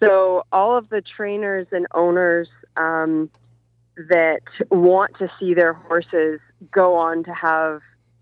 so 0.00 0.44
all 0.52 0.76
of 0.76 0.88
the 0.88 1.00
trainers 1.00 1.66
and 1.72 1.86
owners 1.94 2.48
um, 2.76 3.30
that 3.96 4.40
want 4.70 5.18
to 5.18 5.30
see 5.38 5.54
their 5.54 5.72
horses 5.72 6.40
go 6.70 6.94
on 6.94 7.24
to 7.24 7.32
have 7.32 7.80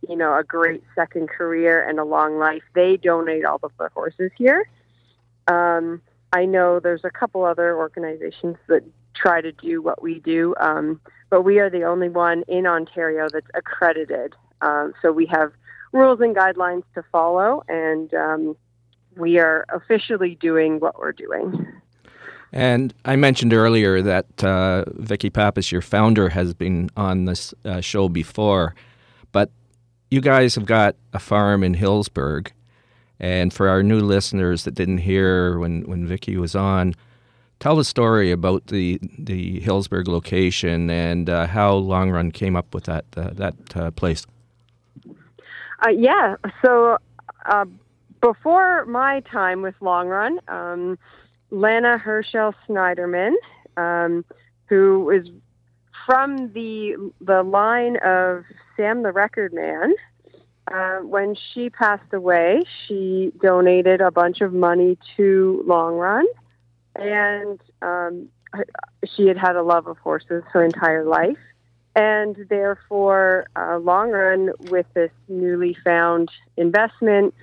you 0.08 0.16
know, 0.16 0.36
a 0.36 0.44
great 0.44 0.82
second 0.94 1.28
career 1.28 1.86
and 1.86 1.98
a 1.98 2.04
long 2.04 2.38
life. 2.38 2.62
They 2.74 2.96
donate 2.96 3.44
all 3.44 3.60
of 3.62 3.72
their 3.78 3.90
horses 3.90 4.30
here. 4.36 4.68
Um, 5.48 6.02
I 6.32 6.44
know 6.44 6.80
there's 6.80 7.04
a 7.04 7.10
couple 7.10 7.44
other 7.44 7.76
organizations 7.76 8.56
that 8.68 8.82
try 9.14 9.40
to 9.40 9.52
do 9.52 9.82
what 9.82 10.02
we 10.02 10.20
do, 10.20 10.54
um, 10.60 11.00
but 11.30 11.42
we 11.42 11.58
are 11.58 11.68
the 11.68 11.84
only 11.84 12.08
one 12.08 12.44
in 12.48 12.66
Ontario 12.66 13.28
that's 13.32 13.46
accredited. 13.54 14.34
Um, 14.62 14.94
so 15.02 15.12
we 15.12 15.26
have 15.26 15.52
rules 15.92 16.20
and 16.20 16.34
guidelines 16.34 16.84
to 16.94 17.02
follow, 17.12 17.62
and 17.68 18.12
um, 18.14 18.56
we 19.16 19.38
are 19.38 19.66
officially 19.72 20.36
doing 20.36 20.80
what 20.80 20.98
we're 20.98 21.12
doing. 21.12 21.66
And 22.52 22.92
I 23.04 23.16
mentioned 23.16 23.54
earlier 23.54 24.02
that 24.02 24.44
uh, 24.44 24.84
Vicky 24.88 25.30
Pappas, 25.30 25.72
your 25.72 25.80
founder, 25.80 26.30
has 26.30 26.52
been 26.54 26.90
on 26.96 27.24
this 27.24 27.54
uh, 27.64 27.80
show 27.80 28.08
before 28.08 28.74
you 30.12 30.20
guys 30.20 30.54
have 30.56 30.66
got 30.66 30.94
a 31.14 31.18
farm 31.18 31.64
in 31.64 31.72
Hillsburgh, 31.72 32.52
and 33.18 33.50
for 33.50 33.70
our 33.70 33.82
new 33.82 34.00
listeners 34.00 34.64
that 34.64 34.74
didn't 34.74 34.98
hear 34.98 35.58
when 35.58 35.84
when 35.84 36.06
Vicky 36.06 36.36
was 36.36 36.54
on, 36.54 36.94
tell 37.60 37.76
the 37.76 37.84
story 37.84 38.30
about 38.30 38.66
the 38.66 39.00
the 39.18 39.58
Hillsburgh 39.60 40.08
location 40.08 40.90
and 40.90 41.30
uh, 41.30 41.46
how 41.46 41.80
LongRun 41.80 42.30
came 42.34 42.56
up 42.56 42.74
with 42.74 42.84
that 42.84 43.06
uh, 43.16 43.30
that 43.32 43.54
uh, 43.74 43.90
place. 43.92 44.26
Uh, 45.82 45.88
yeah, 45.88 46.36
so 46.60 46.98
uh, 47.46 47.64
before 48.20 48.84
my 48.84 49.20
time 49.20 49.62
with 49.62 49.74
LongRun, 49.80 50.46
um, 50.46 50.98
Lana 51.50 51.96
Herschel 51.96 52.54
Sniderman, 52.68 53.32
um, 53.78 54.26
who 54.66 55.08
is 55.08 55.26
from 56.06 56.52
the 56.52 57.12
the 57.20 57.42
line 57.42 57.96
of 57.98 58.44
Sam 58.76 59.02
the 59.02 59.12
Record 59.12 59.52
Man. 59.52 59.94
Uh, 60.72 60.98
when 60.98 61.34
she 61.34 61.68
passed 61.70 62.12
away, 62.12 62.62
she 62.86 63.32
donated 63.42 64.00
a 64.00 64.12
bunch 64.12 64.40
of 64.40 64.52
money 64.52 64.96
to 65.16 65.64
LongRun, 65.66 66.22
and 66.94 67.60
um, 67.82 68.28
she 69.04 69.26
had 69.26 69.36
had 69.36 69.56
a 69.56 69.62
love 69.62 69.88
of 69.88 69.98
horses 69.98 70.44
her 70.52 70.64
entire 70.64 71.04
life, 71.04 71.36
and 71.96 72.46
therefore, 72.48 73.48
uh, 73.56 73.76
LongRun, 73.78 74.70
with 74.70 74.86
this 74.94 75.10
newly 75.28 75.76
found 75.84 76.30
investment, 76.56 77.34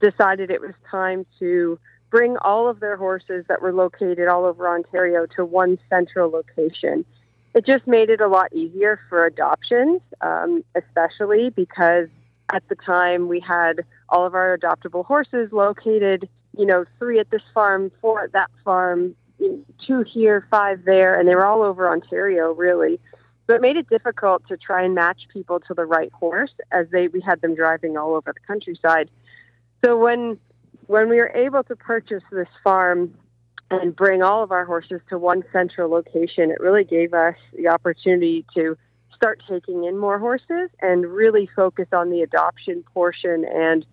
decided 0.00 0.50
it 0.50 0.60
was 0.60 0.74
time 0.88 1.26
to 1.40 1.80
bring 2.10 2.36
all 2.38 2.68
of 2.68 2.78
their 2.78 2.96
horses 2.96 3.44
that 3.48 3.60
were 3.60 3.72
located 3.72 4.28
all 4.28 4.44
over 4.44 4.68
Ontario 4.68 5.26
to 5.26 5.44
one 5.44 5.78
central 5.90 6.30
location 6.30 7.04
it 7.54 7.66
just 7.66 7.86
made 7.86 8.10
it 8.10 8.20
a 8.20 8.28
lot 8.28 8.52
easier 8.52 9.00
for 9.08 9.24
adoptions, 9.24 10.00
um, 10.20 10.64
especially 10.74 11.50
because 11.50 12.08
at 12.52 12.66
the 12.68 12.74
time 12.74 13.28
we 13.28 13.40
had 13.40 13.84
all 14.08 14.26
of 14.26 14.34
our 14.34 14.56
adoptable 14.56 15.04
horses 15.04 15.50
located, 15.52 16.28
you 16.56 16.66
know, 16.66 16.84
three 16.98 17.18
at 17.18 17.30
this 17.30 17.42
farm, 17.52 17.90
four 18.00 18.24
at 18.24 18.32
that 18.32 18.50
farm, 18.64 19.14
two 19.86 20.02
here, 20.02 20.46
five 20.50 20.84
there, 20.84 21.18
and 21.18 21.28
they 21.28 21.34
were 21.34 21.46
all 21.46 21.62
over 21.62 21.90
Ontario, 21.90 22.52
really. 22.52 22.98
So 23.46 23.54
it 23.54 23.62
made 23.62 23.76
it 23.76 23.88
difficult 23.88 24.46
to 24.48 24.56
try 24.56 24.82
and 24.82 24.94
match 24.94 25.26
people 25.32 25.58
to 25.60 25.74
the 25.74 25.86
right 25.86 26.12
horse 26.12 26.52
as 26.70 26.86
they 26.90 27.08
we 27.08 27.20
had 27.20 27.40
them 27.40 27.54
driving 27.54 27.96
all 27.96 28.14
over 28.14 28.32
the 28.32 28.40
countryside. 28.46 29.10
So 29.84 29.96
when 29.96 30.38
when 30.86 31.08
we 31.08 31.16
were 31.16 31.32
able 31.34 31.62
to 31.64 31.76
purchase 31.76 32.22
this 32.30 32.48
farm 32.62 33.14
and 33.70 33.94
bring 33.94 34.22
all 34.22 34.42
of 34.42 34.50
our 34.50 34.64
horses 34.64 35.00
to 35.10 35.18
one 35.18 35.44
central 35.52 35.90
location, 35.90 36.50
it 36.50 36.60
really 36.60 36.84
gave 36.84 37.12
us 37.12 37.36
the 37.54 37.68
opportunity 37.68 38.44
to 38.54 38.76
start 39.14 39.42
taking 39.48 39.84
in 39.84 39.98
more 39.98 40.18
horses 40.18 40.70
and 40.80 41.04
really 41.06 41.48
focus 41.54 41.88
on 41.92 42.10
the 42.10 42.22
adoption 42.22 42.84
portion 42.94 43.44
and 43.44 43.84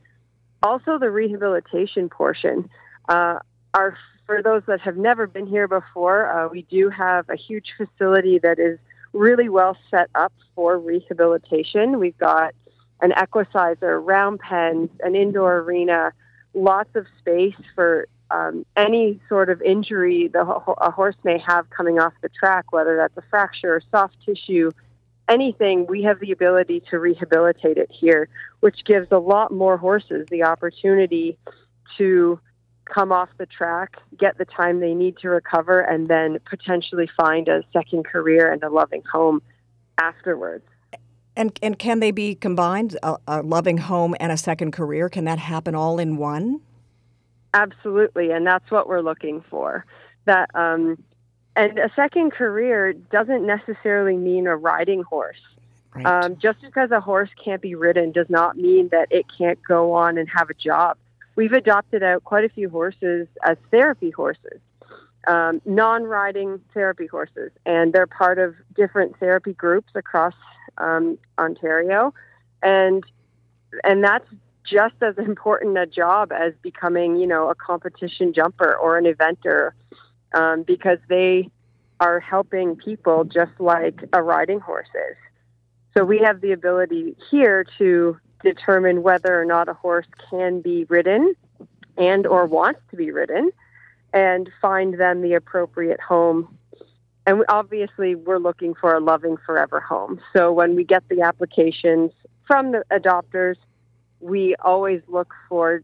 also 0.63 0.97
the 0.97 1.09
rehabilitation 1.09 2.09
portion. 2.09 2.69
Uh, 3.09 3.39
our, 3.73 3.97
for 4.25 4.41
those 4.41 4.63
that 4.67 4.79
have 4.81 4.97
never 4.97 5.27
been 5.27 5.47
here 5.47 5.67
before, 5.67 6.29
uh, 6.29 6.47
we 6.47 6.61
do 6.63 6.89
have 6.89 7.29
a 7.29 7.35
huge 7.35 7.73
facility 7.75 8.39
that 8.39 8.59
is 8.59 8.79
really 9.13 9.49
well 9.49 9.77
set 9.91 10.09
up 10.15 10.33
for 10.53 10.77
rehabilitation. 10.77 11.99
We've 11.99 12.17
got 12.17 12.53
an 13.01 13.11
equicizer, 13.11 13.99
round 13.99 14.39
pens, 14.39 14.89
an 15.01 15.15
indoor 15.15 15.57
arena, 15.57 16.13
lots 16.53 16.95
of 16.95 17.05
space 17.19 17.55
for 17.75 18.07
um, 18.31 18.65
any 18.75 19.19
sort 19.29 19.49
of 19.49 19.61
injury 19.61 20.27
the 20.27 20.41
a 20.41 20.91
horse 20.91 21.15
may 21.23 21.37
have 21.37 21.69
coming 21.69 21.99
off 21.99 22.13
the 22.21 22.29
track, 22.29 22.71
whether 22.71 22.95
that's 22.97 23.15
a 23.17 23.29
fracture, 23.29 23.75
or 23.75 23.81
soft 23.91 24.15
tissue, 24.25 24.71
anything, 25.27 25.85
we 25.87 26.03
have 26.03 26.19
the 26.19 26.31
ability 26.31 26.83
to 26.89 26.99
rehabilitate 26.99 27.77
it 27.77 27.91
here, 27.91 28.27
which 28.59 28.83
gives 28.85 29.07
a 29.11 29.17
lot 29.17 29.51
more 29.51 29.77
horses 29.77 30.27
the 30.29 30.43
opportunity 30.43 31.37
to 31.97 32.39
come 32.85 33.11
off 33.11 33.29
the 33.37 33.45
track, 33.45 33.97
get 34.17 34.37
the 34.37 34.45
time 34.45 34.79
they 34.79 34.93
need 34.93 35.17
to 35.17 35.29
recover, 35.29 35.79
and 35.81 36.07
then 36.07 36.37
potentially 36.45 37.09
find 37.17 37.47
a 37.47 37.63
second 37.73 38.05
career 38.05 38.51
and 38.51 38.63
a 38.63 38.69
loving 38.69 39.01
home 39.11 39.41
afterwards. 39.97 40.65
And 41.35 41.57
and 41.61 41.77
can 41.77 41.99
they 41.99 42.11
be 42.11 42.35
combined? 42.35 42.97
A, 43.03 43.17
a 43.27 43.41
loving 43.41 43.77
home 43.77 44.15
and 44.19 44.31
a 44.31 44.37
second 44.37 44.71
career? 44.71 45.09
Can 45.09 45.25
that 45.25 45.39
happen 45.39 45.75
all 45.75 45.99
in 45.99 46.17
one? 46.17 46.61
Absolutely, 47.55 48.31
and 48.31 48.45
that's 48.45 48.69
what 48.69 48.89
we're 48.89 49.01
looking 49.01 49.41
for. 49.49 49.85
That 50.25 50.49
um, 50.55 51.01
and 51.55 51.79
a 51.79 51.89
second 51.95 52.33
career 52.33 52.91
doesn't 52.91 53.45
necessarily 53.45 54.17
mean 54.17 54.45
a 54.45 54.57
riding 54.57 55.03
horse. 55.03 55.39
Right. 55.93 56.05
Um, 56.05 56.37
just 56.37 56.61
because 56.61 56.91
a 56.91 56.99
horse 56.99 57.29
can't 57.41 57.61
be 57.61 57.73
ridden 57.73 58.11
does 58.11 58.29
not 58.29 58.57
mean 58.57 58.89
that 58.89 59.07
it 59.09 59.25
can't 59.37 59.57
go 59.65 59.93
on 59.93 60.17
and 60.17 60.27
have 60.27 60.49
a 60.49 60.53
job. 60.53 60.97
We've 61.37 61.53
adopted 61.53 62.03
out 62.03 62.25
quite 62.25 62.43
a 62.43 62.49
few 62.49 62.69
horses 62.69 63.29
as 63.45 63.55
therapy 63.71 64.11
horses, 64.11 64.59
um, 65.25 65.61
non 65.63 66.03
riding 66.03 66.59
therapy 66.73 67.07
horses, 67.07 67.51
and 67.65 67.93
they're 67.93 68.05
part 68.05 68.37
of 68.37 68.53
different 68.75 69.17
therapy 69.17 69.53
groups 69.53 69.91
across 69.95 70.33
um, 70.77 71.17
Ontario. 71.39 72.13
And 72.61 73.01
and 73.85 74.03
that's 74.03 74.27
just 74.69 74.95
as 75.01 75.17
important 75.17 75.77
a 75.77 75.85
job 75.85 76.31
as 76.31 76.53
becoming, 76.61 77.17
you 77.17 77.27
know, 77.27 77.49
a 77.49 77.55
competition 77.55 78.33
jumper 78.33 78.75
or 78.75 78.97
an 78.97 79.05
eventer 79.05 79.71
um, 80.33 80.63
because 80.63 80.99
they 81.07 81.49
are 81.99 82.19
helping 82.19 82.75
people 82.75 83.23
just 83.23 83.51
like 83.59 83.99
a 84.13 84.21
riding 84.21 84.59
horse 84.59 84.89
is. 84.93 85.17
So 85.97 86.03
we 86.03 86.19
have 86.19 86.41
the 86.41 86.51
ability 86.51 87.15
here 87.31 87.65
to 87.77 88.17
determine 88.43 89.01
whether 89.01 89.39
or 89.39 89.45
not 89.45 89.69
a 89.69 89.73
horse 89.73 90.07
can 90.29 90.61
be 90.61 90.83
ridden 90.85 91.35
and 91.97 92.27
or 92.27 92.45
wants 92.45 92.81
to 92.91 92.97
be 92.97 93.11
ridden 93.11 93.51
and 94.13 94.49
find 94.61 94.99
them 94.99 95.21
the 95.21 95.33
appropriate 95.33 95.99
home. 96.01 96.57
And 97.25 97.43
obviously 97.49 98.15
we're 98.15 98.39
looking 98.39 98.73
for 98.73 98.93
a 98.93 98.99
loving 98.99 99.37
forever 99.45 99.79
home. 99.79 100.19
So 100.35 100.51
when 100.51 100.75
we 100.75 100.83
get 100.83 101.07
the 101.09 101.21
applications 101.21 102.11
from 102.45 102.71
the 102.71 102.83
adopters, 102.91 103.55
we 104.25 104.55
always 104.63 105.01
look 105.07 105.33
for 105.47 105.81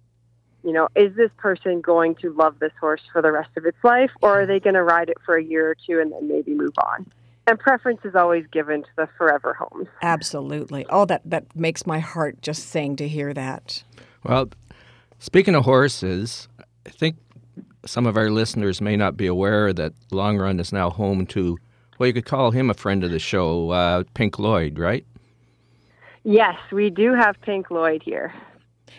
you 0.64 0.72
know, 0.72 0.88
is 0.96 1.16
this 1.16 1.32
person 1.38 1.82
going 1.82 2.16
to 2.16 2.32
love 2.34 2.60
this 2.60 2.72
horse 2.80 3.02
for 3.12 3.22
the 3.22 3.32
rest 3.32 3.50
of 3.58 3.66
its 3.66 3.78
life, 3.84 4.12
or 4.22 4.42
are 4.42 4.46
they 4.46 4.60
going 4.60 4.76
to 4.76 4.84
ride 4.84 5.10
it 5.10 5.18
for 5.26 5.36
a 5.36 5.44
year 5.44 5.72
or 5.72 5.76
two 5.76 6.00
and 6.00 6.12
then 6.12 6.28
maybe 6.28 6.54
move 6.54 6.74
on? 6.78 7.10
And 7.48 7.58
preference 7.58 8.02
is 8.04 8.14
always 8.14 8.46
given 8.52 8.84
to 8.84 8.90
the 8.96 9.10
forever 9.18 9.56
homes. 9.56 9.88
Absolutely. 10.04 10.86
Oh, 10.90 11.06
that, 11.06 11.24
that 11.26 11.56
makes 11.56 11.88
my 11.88 11.98
heart 11.98 12.44
just 12.44 12.70
sing 12.70 12.96
to 12.98 13.08
hear 13.08 13.34
that. 13.34 13.84
Well, 14.24 14.50
speaking 15.18 15.56
of 15.56 15.66
horses, 15.66 16.48
I 16.86 16.92
think 16.92 17.18
some 17.86 18.06
of 18.06 18.16
our 18.16 18.30
listeners 18.30 18.80
may 18.82 18.96
not 18.96 19.18
be 19.18 19.26
aware 19.26 19.74
that 19.74 19.94
LongRun 20.12 20.60
is 20.60 20.72
now 20.72 20.92
home 20.92 21.26
to, 21.28 21.58
well, 21.98 22.06
you 22.06 22.14
could 22.14 22.26
call 22.26 22.52
him 22.52 22.70
a 22.70 22.76
friend 22.76 23.04
of 23.04 23.10
the 23.10 23.18
show, 23.18 23.72
uh, 23.72 24.04
Pink 24.14 24.38
Lloyd, 24.38 24.78
right? 24.78 25.06
Yes, 26.24 26.58
we 26.72 26.90
do 26.90 27.14
have 27.14 27.40
Pink 27.42 27.72
Lloyd 27.72 28.04
here. 28.04 28.34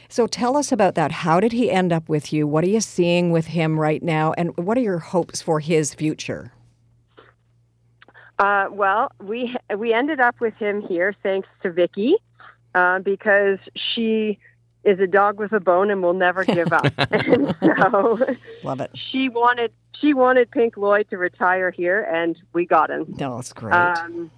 So 0.08 0.26
tell 0.26 0.56
us 0.56 0.72
about 0.72 0.94
that. 0.96 1.12
How 1.12 1.40
did 1.40 1.52
he 1.52 1.70
end 1.70 1.92
up 1.92 2.08
with 2.08 2.32
you? 2.32 2.46
What 2.46 2.64
are 2.64 2.68
you 2.68 2.80
seeing 2.80 3.30
with 3.30 3.46
him 3.46 3.78
right 3.78 4.02
now? 4.02 4.32
And 4.32 4.56
what 4.56 4.76
are 4.76 4.82
your 4.82 4.98
hopes 4.98 5.40
for 5.40 5.60
his 5.60 5.94
future? 5.94 6.52
Uh, 8.38 8.66
well, 8.70 9.12
we 9.20 9.54
we 9.76 9.92
ended 9.92 10.18
up 10.18 10.40
with 10.40 10.54
him 10.54 10.82
here 10.82 11.14
thanks 11.22 11.48
to 11.62 11.70
Vicky, 11.70 12.16
uh, 12.74 12.98
because 12.98 13.58
she 13.74 14.38
is 14.84 14.98
a 14.98 15.06
dog 15.06 15.38
with 15.38 15.52
a 15.52 15.60
bone 15.60 15.90
and 15.90 16.02
will 16.02 16.14
never 16.14 16.44
give 16.44 16.72
up. 16.72 16.86
so 17.80 18.18
love 18.64 18.80
it. 18.80 18.90
She 19.10 19.28
wanted 19.28 19.72
she 20.00 20.14
wanted 20.14 20.50
Pink 20.50 20.76
Lloyd 20.76 21.08
to 21.10 21.18
retire 21.18 21.70
here, 21.70 22.02
and 22.02 22.36
we 22.52 22.66
got 22.66 22.90
him. 22.90 23.14
No, 23.18 23.36
that's 23.36 23.52
great. 23.52 23.74
Um, 23.74 24.30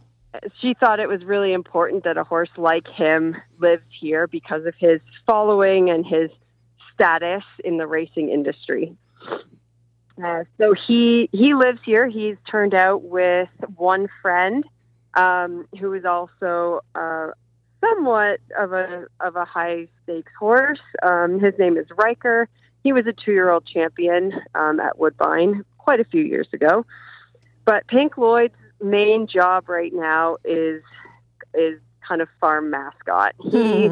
she 0.61 0.75
thought 0.75 1.01
it 1.01 1.09
was 1.09 1.25
really 1.25 1.53
important 1.53 2.05
that 2.05 2.17
a 2.17 2.25
horse 2.25 2.51
like 2.57 2.89
him 2.89 3.37
lived 3.59 3.85
here 3.89 4.27
because 4.27 4.67
of 4.67 4.75
his 4.79 5.01
following 5.27 5.91
and 5.91 6.07
his 6.07 6.31
status 6.93 7.45
in 7.65 7.77
the 7.77 7.87
racing 7.87 8.31
industry. 8.31 8.97
Uh, 10.23 10.45
so 10.59 10.75
he 10.75 11.29
he 11.33 11.55
lives 11.55 11.81
here. 11.85 12.07
He's 12.07 12.37
turned 12.49 12.75
out 12.75 13.03
with 13.03 13.49
one 13.77 14.09
friend 14.23 14.65
um, 15.15 15.67
who 15.81 15.93
is 15.93 16.05
also 16.05 16.81
uh, 16.95 17.31
somewhat 17.81 18.41
of 18.59 18.73
a 18.73 19.07
of 19.21 19.37
a 19.37 19.45
high 19.45 19.89
stakes 20.03 20.33
horse. 20.39 20.81
Um, 21.03 21.41
his 21.41 21.55
name 21.59 21.77
is 21.77 21.87
Riker. 21.97 22.49
He 22.85 22.93
was 22.93 23.07
a 23.07 23.13
two 23.13 23.33
year 23.33 23.51
old 23.51 23.67
champion 23.67 24.33
um, 24.55 24.79
at 24.79 24.99
Woodbine 24.99 25.65
quite 25.79 26.01
a 26.01 26.05
few 26.05 26.23
years 26.23 26.49
ago. 26.53 26.87
But 27.65 27.87
Pink 27.89 28.17
Lloyd's 28.17 28.55
main 28.85 29.27
job 29.27 29.69
right 29.69 29.93
now 29.93 30.37
is 30.45 30.83
is 31.55 31.81
kind 32.07 32.21
of 32.21 32.29
farm 32.41 32.71
mascot. 32.71 33.35
He 33.43 33.83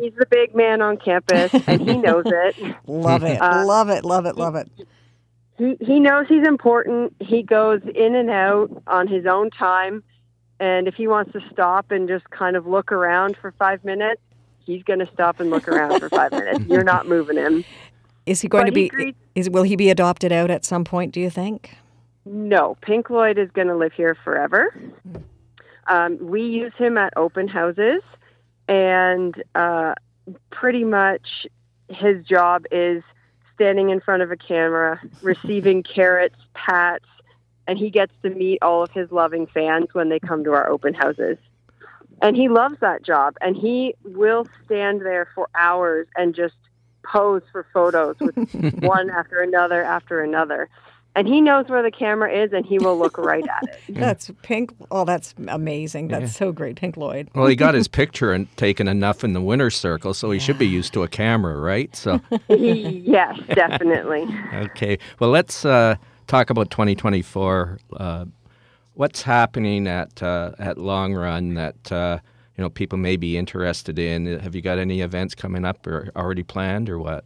he's 0.00 0.14
the 0.14 0.26
big 0.28 0.54
man 0.54 0.82
on 0.82 0.96
campus, 0.96 1.52
and 1.66 1.80
he 1.80 1.96
knows 1.96 2.24
it. 2.26 2.56
love 2.86 3.22
it, 3.22 3.40
uh, 3.40 3.64
love 3.64 3.88
it, 3.88 4.04
love 4.04 4.26
it, 4.26 4.36
love 4.36 4.54
it. 4.54 4.68
He 5.58 5.76
he 5.80 6.00
knows 6.00 6.26
he's 6.28 6.46
important. 6.46 7.14
He 7.20 7.42
goes 7.42 7.80
in 7.94 8.14
and 8.14 8.30
out 8.30 8.82
on 8.86 9.06
his 9.06 9.26
own 9.26 9.50
time, 9.50 10.02
and 10.60 10.88
if 10.88 10.94
he 10.94 11.06
wants 11.06 11.32
to 11.32 11.40
stop 11.52 11.90
and 11.90 12.08
just 12.08 12.28
kind 12.30 12.56
of 12.56 12.66
look 12.66 12.92
around 12.92 13.36
for 13.40 13.52
five 13.52 13.84
minutes, 13.84 14.20
he's 14.64 14.82
going 14.82 14.98
to 14.98 15.08
stop 15.12 15.40
and 15.40 15.50
look 15.50 15.68
around 15.68 16.00
for 16.00 16.08
five 16.08 16.32
minutes. 16.32 16.64
You're 16.66 16.84
not 16.84 17.06
moving 17.06 17.36
him. 17.36 17.64
Is 18.26 18.40
he 18.40 18.48
going 18.48 18.62
but 18.62 18.70
to 18.70 18.72
be? 18.72 18.88
Greets, 18.88 19.18
is 19.34 19.50
will 19.50 19.64
he 19.64 19.76
be 19.76 19.90
adopted 19.90 20.32
out 20.32 20.50
at 20.50 20.64
some 20.64 20.84
point? 20.84 21.12
Do 21.12 21.20
you 21.20 21.30
think? 21.30 21.76
No, 22.24 22.76
Pink 22.80 23.10
Lloyd 23.10 23.38
is 23.38 23.50
going 23.50 23.66
to 23.66 23.76
live 23.76 23.92
here 23.92 24.14
forever. 24.14 24.74
Um, 25.88 26.18
we 26.20 26.42
use 26.42 26.72
him 26.76 26.96
at 26.96 27.12
open 27.16 27.48
houses, 27.48 28.02
and 28.68 29.42
uh, 29.54 29.94
pretty 30.50 30.84
much 30.84 31.46
his 31.88 32.24
job 32.24 32.64
is 32.70 33.02
standing 33.54 33.90
in 33.90 34.00
front 34.00 34.22
of 34.22 34.30
a 34.30 34.36
camera, 34.36 35.00
receiving 35.22 35.82
carrots, 35.82 36.36
pats, 36.54 37.06
and 37.66 37.78
he 37.78 37.90
gets 37.90 38.12
to 38.22 38.30
meet 38.30 38.58
all 38.62 38.82
of 38.82 38.90
his 38.92 39.10
loving 39.10 39.46
fans 39.46 39.88
when 39.92 40.08
they 40.08 40.20
come 40.20 40.44
to 40.44 40.52
our 40.52 40.68
open 40.68 40.94
houses. 40.94 41.38
And 42.20 42.36
he 42.36 42.48
loves 42.48 42.76
that 42.80 43.02
job, 43.02 43.34
and 43.40 43.56
he 43.56 43.94
will 44.04 44.46
stand 44.64 45.00
there 45.00 45.28
for 45.34 45.48
hours 45.56 46.06
and 46.16 46.34
just 46.34 46.54
pose 47.04 47.42
for 47.50 47.66
photos 47.74 48.16
with 48.20 48.36
one 48.82 49.10
after 49.10 49.40
another 49.40 49.82
after 49.82 50.20
another 50.20 50.68
and 51.14 51.28
he 51.28 51.40
knows 51.40 51.68
where 51.68 51.82
the 51.82 51.90
camera 51.90 52.32
is 52.32 52.52
and 52.52 52.64
he 52.64 52.78
will 52.78 52.98
look 52.98 53.18
right 53.18 53.46
at 53.46 53.64
it. 53.64 53.80
That's 53.94 54.30
Pink. 54.42 54.74
Oh, 54.90 55.04
that's 55.04 55.34
amazing. 55.48 56.08
That's 56.08 56.22
yeah. 56.22 56.28
so 56.28 56.52
great, 56.52 56.76
Pink 56.76 56.96
Lloyd. 56.96 57.28
well, 57.34 57.46
he 57.46 57.56
got 57.56 57.74
his 57.74 57.88
picture 58.02 58.32
and 58.32 58.54
taken 58.56 58.88
enough 58.88 59.22
in 59.24 59.32
the 59.32 59.40
winner's 59.40 59.76
circle, 59.76 60.14
so 60.14 60.30
he 60.30 60.38
yeah. 60.38 60.44
should 60.44 60.58
be 60.58 60.66
used 60.66 60.92
to 60.94 61.02
a 61.02 61.08
camera, 61.08 61.58
right? 61.58 61.94
So 61.94 62.20
yes, 62.48 63.38
definitely. 63.48 64.26
okay. 64.54 64.98
Well, 65.18 65.30
let's 65.30 65.64
uh, 65.64 65.96
talk 66.26 66.50
about 66.50 66.70
2024. 66.70 67.78
Uh, 67.96 68.24
what's 68.94 69.22
happening 69.22 69.86
at 69.86 70.22
uh, 70.22 70.52
at 70.58 70.76
LongRun 70.76 71.54
that 71.56 71.92
uh, 71.92 72.18
you 72.56 72.62
know 72.62 72.70
people 72.70 72.98
may 72.98 73.16
be 73.16 73.36
interested 73.36 73.98
in? 73.98 74.38
Have 74.40 74.54
you 74.54 74.62
got 74.62 74.78
any 74.78 75.00
events 75.00 75.34
coming 75.34 75.64
up 75.64 75.86
or 75.86 76.10
already 76.16 76.42
planned, 76.42 76.88
or 76.88 76.98
what? 76.98 77.24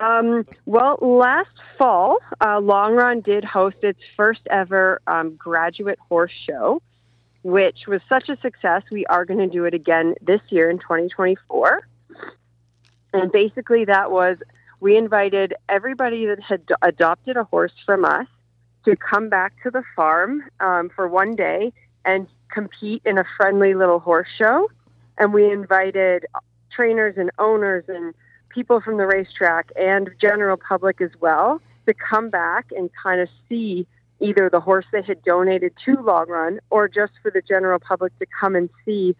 Um, 0.00 0.46
well, 0.66 0.98
last 1.00 1.50
fall, 1.78 2.18
uh, 2.40 2.58
LongRun 2.58 3.24
did 3.24 3.44
host 3.44 3.76
its 3.82 4.00
first 4.16 4.40
ever 4.50 5.00
um, 5.06 5.36
graduate 5.36 5.98
horse 6.08 6.32
show, 6.46 6.82
which 7.42 7.86
was 7.86 8.00
such 8.08 8.28
a 8.28 8.36
success. 8.40 8.82
We 8.90 9.06
are 9.06 9.24
going 9.24 9.38
to 9.38 9.46
do 9.46 9.64
it 9.64 9.74
again 9.74 10.14
this 10.20 10.40
year 10.48 10.68
in 10.68 10.78
2024. 10.78 11.86
And 13.12 13.30
basically, 13.30 13.84
that 13.84 14.10
was 14.10 14.38
we 14.80 14.96
invited 14.96 15.54
everybody 15.68 16.26
that 16.26 16.40
had 16.40 16.66
d- 16.66 16.74
adopted 16.82 17.36
a 17.36 17.44
horse 17.44 17.72
from 17.86 18.04
us 18.04 18.26
to 18.84 18.96
come 18.96 19.28
back 19.28 19.54
to 19.62 19.70
the 19.70 19.82
farm 19.94 20.42
um, 20.60 20.90
for 20.94 21.08
one 21.08 21.36
day 21.36 21.72
and 22.04 22.26
compete 22.50 23.02
in 23.04 23.16
a 23.16 23.24
friendly 23.36 23.74
little 23.74 24.00
horse 24.00 24.28
show. 24.36 24.68
And 25.16 25.32
we 25.32 25.50
invited 25.50 26.26
trainers 26.70 27.16
and 27.16 27.30
owners 27.38 27.84
and 27.88 28.14
people 28.54 28.80
from 28.80 28.96
the 28.96 29.06
racetrack 29.06 29.70
and 29.76 30.10
general 30.20 30.56
public 30.56 31.00
as 31.00 31.10
well 31.20 31.60
to 31.86 31.94
come 31.94 32.30
back 32.30 32.66
and 32.76 32.90
kind 33.02 33.20
of 33.20 33.28
see 33.48 33.86
either 34.20 34.48
the 34.48 34.60
horse 34.60 34.86
they 34.92 35.02
had 35.02 35.22
donated 35.24 35.72
to 35.84 35.96
LongRun 35.96 36.58
or 36.70 36.88
just 36.88 37.12
for 37.22 37.30
the 37.30 37.42
general 37.42 37.78
public 37.78 38.16
to 38.18 38.26
come 38.40 38.54
and 38.54 38.70
see 38.84 39.16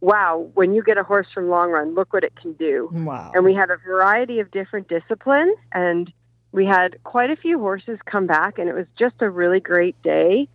wow, 0.00 0.48
when 0.54 0.74
you 0.74 0.82
get 0.82 0.96
a 0.96 1.02
horse 1.02 1.26
from 1.34 1.46
LongRun, 1.46 1.94
look 1.94 2.12
what 2.12 2.24
it 2.24 2.34
can 2.36 2.52
do. 2.52 2.88
Wow. 2.92 3.32
And 3.34 3.44
we 3.44 3.54
had 3.54 3.70
a 3.70 3.76
variety 3.76 4.38
of 4.40 4.50
different 4.50 4.88
disciplines 4.88 5.56
and 5.72 6.12
we 6.52 6.66
had 6.66 7.02
quite 7.04 7.30
a 7.30 7.36
few 7.36 7.58
horses 7.58 7.98
come 8.06 8.26
back 8.26 8.58
and 8.58 8.68
it 8.68 8.74
was 8.74 8.86
just 8.96 9.16
a 9.20 9.28
really 9.28 9.60
great 9.60 10.00
day. 10.02 10.48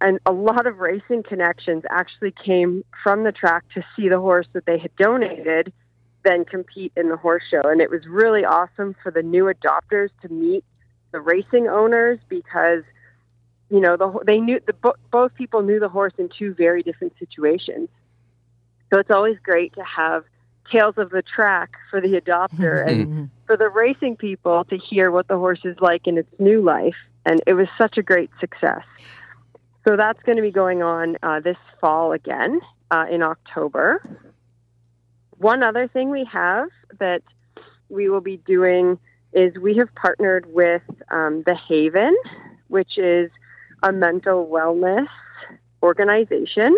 And 0.00 0.18
a 0.26 0.32
lot 0.32 0.66
of 0.66 0.78
racing 0.78 1.24
connections 1.24 1.82
actually 1.90 2.30
came 2.30 2.84
from 3.02 3.24
the 3.24 3.32
track 3.32 3.64
to 3.74 3.84
see 3.94 4.08
the 4.08 4.20
horse 4.20 4.46
that 4.52 4.64
they 4.64 4.78
had 4.78 4.94
donated 4.96 5.72
then 6.24 6.44
compete 6.44 6.92
in 6.96 7.08
the 7.08 7.16
horse 7.16 7.42
show. 7.50 7.62
And 7.64 7.80
it 7.80 7.90
was 7.90 8.06
really 8.06 8.44
awesome 8.44 8.94
for 9.02 9.10
the 9.10 9.22
new 9.22 9.44
adopters 9.44 10.10
to 10.22 10.28
meet 10.28 10.64
the 11.12 11.20
racing 11.20 11.68
owners 11.68 12.18
because 12.28 12.82
you 13.70 13.80
know 13.80 13.96
the 13.96 14.20
they 14.26 14.38
knew 14.38 14.60
the 14.66 14.94
both 15.10 15.34
people 15.34 15.62
knew 15.62 15.80
the 15.80 15.88
horse 15.88 16.12
in 16.18 16.28
two 16.28 16.54
very 16.54 16.82
different 16.82 17.14
situations. 17.18 17.88
So 18.92 18.98
it's 18.98 19.10
always 19.10 19.38
great 19.42 19.74
to 19.74 19.84
have 19.84 20.24
tales 20.70 20.94
of 20.96 21.10
the 21.10 21.22
track 21.22 21.72
for 21.90 22.00
the 22.00 22.20
adopter 22.20 22.86
and 22.88 23.30
for 23.46 23.56
the 23.56 23.68
racing 23.68 24.16
people 24.16 24.64
to 24.66 24.76
hear 24.76 25.10
what 25.10 25.28
the 25.28 25.36
horse 25.36 25.60
is 25.64 25.76
like 25.80 26.06
in 26.06 26.18
its 26.18 26.32
new 26.38 26.62
life. 26.62 26.96
And 27.26 27.42
it 27.46 27.54
was 27.54 27.68
such 27.76 27.98
a 27.98 28.02
great 28.02 28.30
success. 28.40 28.84
So 29.86 29.96
that's 29.96 30.22
going 30.22 30.36
to 30.36 30.42
be 30.42 30.50
going 30.50 30.82
on 30.82 31.16
uh, 31.22 31.40
this 31.40 31.56
fall 31.80 32.12
again 32.12 32.60
uh, 32.90 33.06
in 33.10 33.22
October. 33.22 34.02
One 35.38 35.62
other 35.62 35.86
thing 35.86 36.10
we 36.10 36.24
have 36.24 36.68
that 36.98 37.22
we 37.88 38.08
will 38.08 38.20
be 38.20 38.38
doing 38.38 38.98
is 39.32 39.56
we 39.56 39.76
have 39.76 39.94
partnered 39.94 40.52
with 40.52 40.82
um, 41.10 41.42
the 41.44 41.54
Haven, 41.54 42.16
which 42.68 42.98
is 42.98 43.30
a 43.82 43.92
mental 43.92 44.46
wellness 44.46 45.06
organization, 45.82 46.76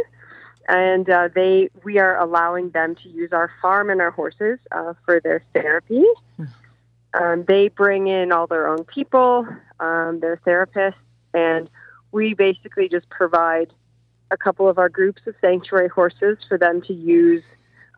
and 0.68 1.08
uh, 1.08 1.28
they 1.34 1.70
we 1.84 1.98
are 1.98 2.18
allowing 2.18 2.70
them 2.70 2.94
to 2.96 3.08
use 3.08 3.32
our 3.32 3.50
farm 3.62 3.88
and 3.88 4.00
our 4.00 4.10
horses 4.10 4.58
uh, 4.72 4.92
for 5.04 5.20
their 5.20 5.42
therapy. 5.54 6.04
Um, 7.18 7.44
they 7.48 7.68
bring 7.68 8.06
in 8.06 8.30
all 8.30 8.46
their 8.46 8.68
own 8.68 8.84
people, 8.84 9.48
um, 9.80 10.20
their 10.20 10.36
therapists, 10.46 10.94
and 11.34 11.68
we 12.12 12.34
basically 12.34 12.88
just 12.88 13.08
provide 13.08 13.72
a 14.30 14.36
couple 14.36 14.68
of 14.68 14.78
our 14.78 14.88
groups 14.88 15.22
of 15.26 15.34
sanctuary 15.40 15.88
horses 15.88 16.38
for 16.48 16.58
them 16.58 16.82
to 16.82 16.92
use 16.92 17.42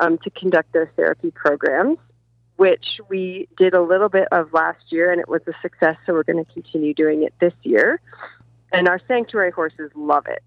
um, 0.01 0.19
to 0.19 0.31
conduct 0.31 0.73
their 0.73 0.91
therapy 0.97 1.31
programs 1.31 1.99
which 2.57 3.01
we 3.09 3.49
did 3.57 3.75
a 3.75 3.83
little 3.83 4.09
bit 4.09 4.29
of 4.31 4.53
last 4.53 4.93
year 4.93 5.11
and 5.11 5.21
it 5.21 5.29
was 5.29 5.43
a 5.49 5.53
success, 5.63 5.97
so 6.07 6.13
we're 6.13 6.23
going 6.23 6.45
to 6.45 6.53
continue 6.53 6.95
doing 6.95 7.25
it 7.25 7.35
this 7.41 7.55
year. 7.63 8.01
And 8.73 8.89
our 8.89 9.01
sanctuary 9.09 9.51
horses 9.51 9.91
love 9.97 10.27
it. 10.27 10.45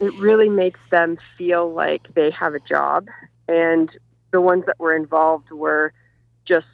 it 0.00 0.14
really 0.14 0.48
makes 0.48 0.80
them 0.90 1.18
feel 1.36 1.72
like 1.72 2.14
they 2.14 2.30
have 2.30 2.54
a 2.54 2.60
job. 2.60 3.08
And 3.48 3.90
the 4.30 4.40
ones 4.40 4.64
that 4.66 4.78
were 4.78 4.94
involved 4.94 5.50
were 5.50 5.92
just 6.44 6.66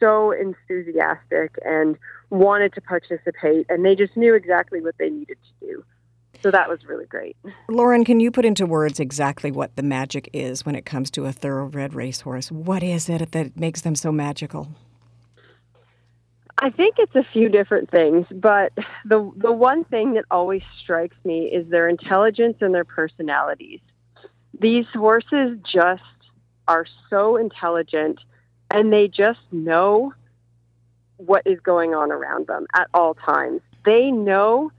so 0.00 0.30
enthusiastic 0.30 1.58
and 1.62 1.98
wanted 2.30 2.72
to 2.74 2.80
participate, 2.80 3.66
and 3.68 3.84
they 3.84 3.94
just 3.94 4.16
knew 4.16 4.34
exactly 4.34 4.80
what 4.80 4.94
they 4.98 5.10
needed 5.10 5.36
to 5.60 5.66
do. 5.66 5.84
So 6.42 6.50
that 6.50 6.68
was 6.68 6.84
really 6.84 7.06
great. 7.06 7.36
Lauren, 7.68 8.04
can 8.04 8.20
you 8.20 8.30
put 8.30 8.44
into 8.44 8.66
words 8.66 9.00
exactly 9.00 9.50
what 9.50 9.74
the 9.76 9.82
magic 9.82 10.28
is 10.32 10.64
when 10.64 10.74
it 10.74 10.84
comes 10.84 11.10
to 11.12 11.24
a 11.26 11.32
thoroughbred 11.32 11.94
racehorse? 11.94 12.50
What 12.52 12.82
is 12.82 13.08
it 13.08 13.32
that 13.32 13.58
makes 13.58 13.80
them 13.80 13.94
so 13.94 14.12
magical? 14.12 14.68
I 16.58 16.70
think 16.70 16.96
it's 16.98 17.14
a 17.14 17.24
few 17.32 17.48
different 17.48 17.90
things, 17.90 18.26
but 18.32 18.72
the 19.04 19.30
the 19.36 19.52
one 19.52 19.84
thing 19.84 20.14
that 20.14 20.24
always 20.30 20.62
strikes 20.82 21.16
me 21.22 21.46
is 21.46 21.68
their 21.68 21.88
intelligence 21.88 22.56
and 22.60 22.74
their 22.74 22.84
personalities. 22.84 23.80
These 24.58 24.86
horses 24.94 25.58
just 25.70 26.02
are 26.66 26.86
so 27.10 27.36
intelligent 27.36 28.20
and 28.70 28.92
they 28.92 29.06
just 29.06 29.40
know 29.52 30.14
what 31.18 31.42
is 31.46 31.60
going 31.60 31.94
on 31.94 32.10
around 32.10 32.46
them 32.46 32.66
at 32.74 32.88
all 32.94 33.14
times. 33.14 33.60
They 33.84 34.10
know 34.10 34.72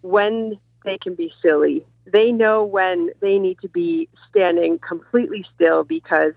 when 0.00 0.58
they 0.88 0.98
can 0.98 1.14
be 1.14 1.32
silly. 1.42 1.84
They 2.06 2.32
know 2.32 2.64
when 2.64 3.10
they 3.20 3.38
need 3.38 3.58
to 3.60 3.68
be 3.68 4.08
standing 4.30 4.78
completely 4.78 5.44
still 5.54 5.84
because 5.84 6.32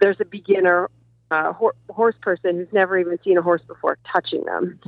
there's 0.00 0.20
a 0.20 0.24
beginner 0.24 0.90
uh, 1.30 1.52
ho- 1.52 1.72
horse 1.90 2.14
person 2.20 2.56
who's 2.56 2.72
never 2.72 2.98
even 2.98 3.18
seen 3.24 3.38
a 3.38 3.42
horse 3.42 3.62
before 3.66 3.98
touching 4.10 4.44
them, 4.44 4.78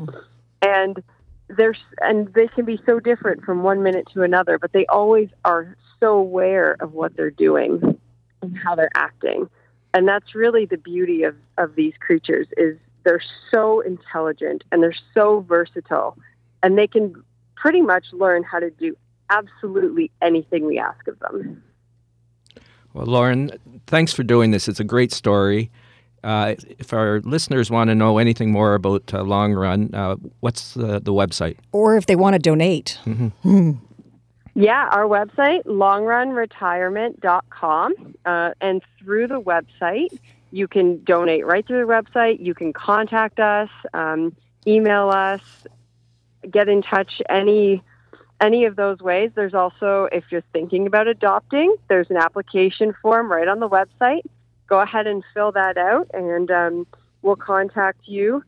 and 0.63 1.03
there's 1.49 1.79
and 2.01 2.33
they 2.35 2.49
can 2.49 2.65
be 2.65 2.81
so 2.87 3.01
different 3.01 3.45
from 3.45 3.63
one 3.63 3.83
minute 3.83 4.07
to 4.15 4.23
another, 4.23 4.59
but 4.59 4.73
they 4.73 4.87
always 4.87 5.29
are 5.45 5.77
so 5.99 6.17
aware 6.17 6.77
of 6.81 6.93
what 6.93 7.17
they're 7.17 7.31
doing 7.31 7.99
and 8.43 8.57
how 8.57 8.75
they're 8.75 8.91
acting, 8.95 9.49
and 9.93 10.09
that's 10.09 10.35
really 10.35 10.65
the 10.65 10.79
beauty 10.79 11.25
of 11.25 11.37
of 11.59 11.75
these 11.75 11.95
creatures 12.01 12.47
is 12.57 12.77
they're 13.05 13.23
so 13.51 13.81
intelligent 13.81 14.63
and 14.71 14.83
they're 14.83 14.95
so 15.15 15.41
versatile, 15.41 16.17
and 16.63 16.79
they 16.79 16.87
can 16.87 17.23
pretty 17.61 17.83
much 17.83 18.07
learn 18.13 18.43
how 18.43 18.59
to 18.59 18.71
do 18.71 18.97
absolutely 19.29 20.11
anything 20.23 20.65
we 20.67 20.79
ask 20.79 21.07
of 21.07 21.19
them. 21.21 21.63
Well, 22.95 23.07
Lauren, 23.07 23.53
thanks 23.87 24.13
for 24.13 24.25
doing 24.25 24.51
this. 24.51 24.67
It's 24.67 24.81
a 24.81 24.85
great 24.85 25.13
story. 25.13 25.71
Uh, 26.25 26.57
if 26.79 26.93
our 26.93 27.21
listeners 27.21 27.71
want 27.71 27.89
to 27.89 27.95
know 27.95 28.19
anything 28.19 28.51
more 28.51 28.75
about 28.75 29.15
uh, 29.15 29.19
LongRun, 29.19 29.95
uh, 29.95 30.17
what's 30.41 30.75
the, 30.75 30.99
the 31.01 31.13
website? 31.13 31.57
Or 31.73 31.97
if 31.97 32.07
they 32.07 32.17
want 32.17 32.35
to 32.35 32.41
donate. 32.41 32.99
Mm-hmm. 33.05 33.71
Yeah, 34.57 34.89
our 34.91 35.05
website, 35.05 35.63
longrunretirement.com. 35.65 38.15
Uh, 38.27 38.51
and 38.61 38.83
through 38.99 39.29
the 39.29 39.41
website, 39.41 40.19
you 40.51 40.67
can 40.67 41.05
donate 41.05 41.47
right 41.47 41.65
through 41.65 41.87
the 41.87 41.93
website. 41.93 42.45
You 42.45 42.53
can 42.53 42.73
contact 42.73 43.39
us, 43.39 43.69
um, 43.95 44.35
email 44.67 45.09
us, 45.09 45.41
get 46.49 46.69
in 46.69 46.83
touch 46.83 47.21
any 47.29 47.83
any 48.41 48.65
of 48.65 48.77
those 48.77 49.01
ways. 49.01 49.31
There's 49.35 49.55
also, 49.55 50.09
if 50.11 50.25
you're 50.31 50.43
thinking 50.53 50.87
about 50.87 51.07
adopting, 51.07 51.77
there's 51.89 52.09
an 52.11 52.17
application 52.17 52.95
form 53.03 53.31
right 53.31 53.47
on 53.47 53.61
the 53.61 53.69
website. 53.69 54.23
Go 54.67 54.81
ahead 54.81 55.07
and 55.07 55.23
fill 55.35 55.53
that 55.53 55.77
out, 55.77 56.11
and 56.15 56.51
um, 56.51 56.87
we'll 57.23 57.37
contact 57.37 58.01
you 58.07 58.43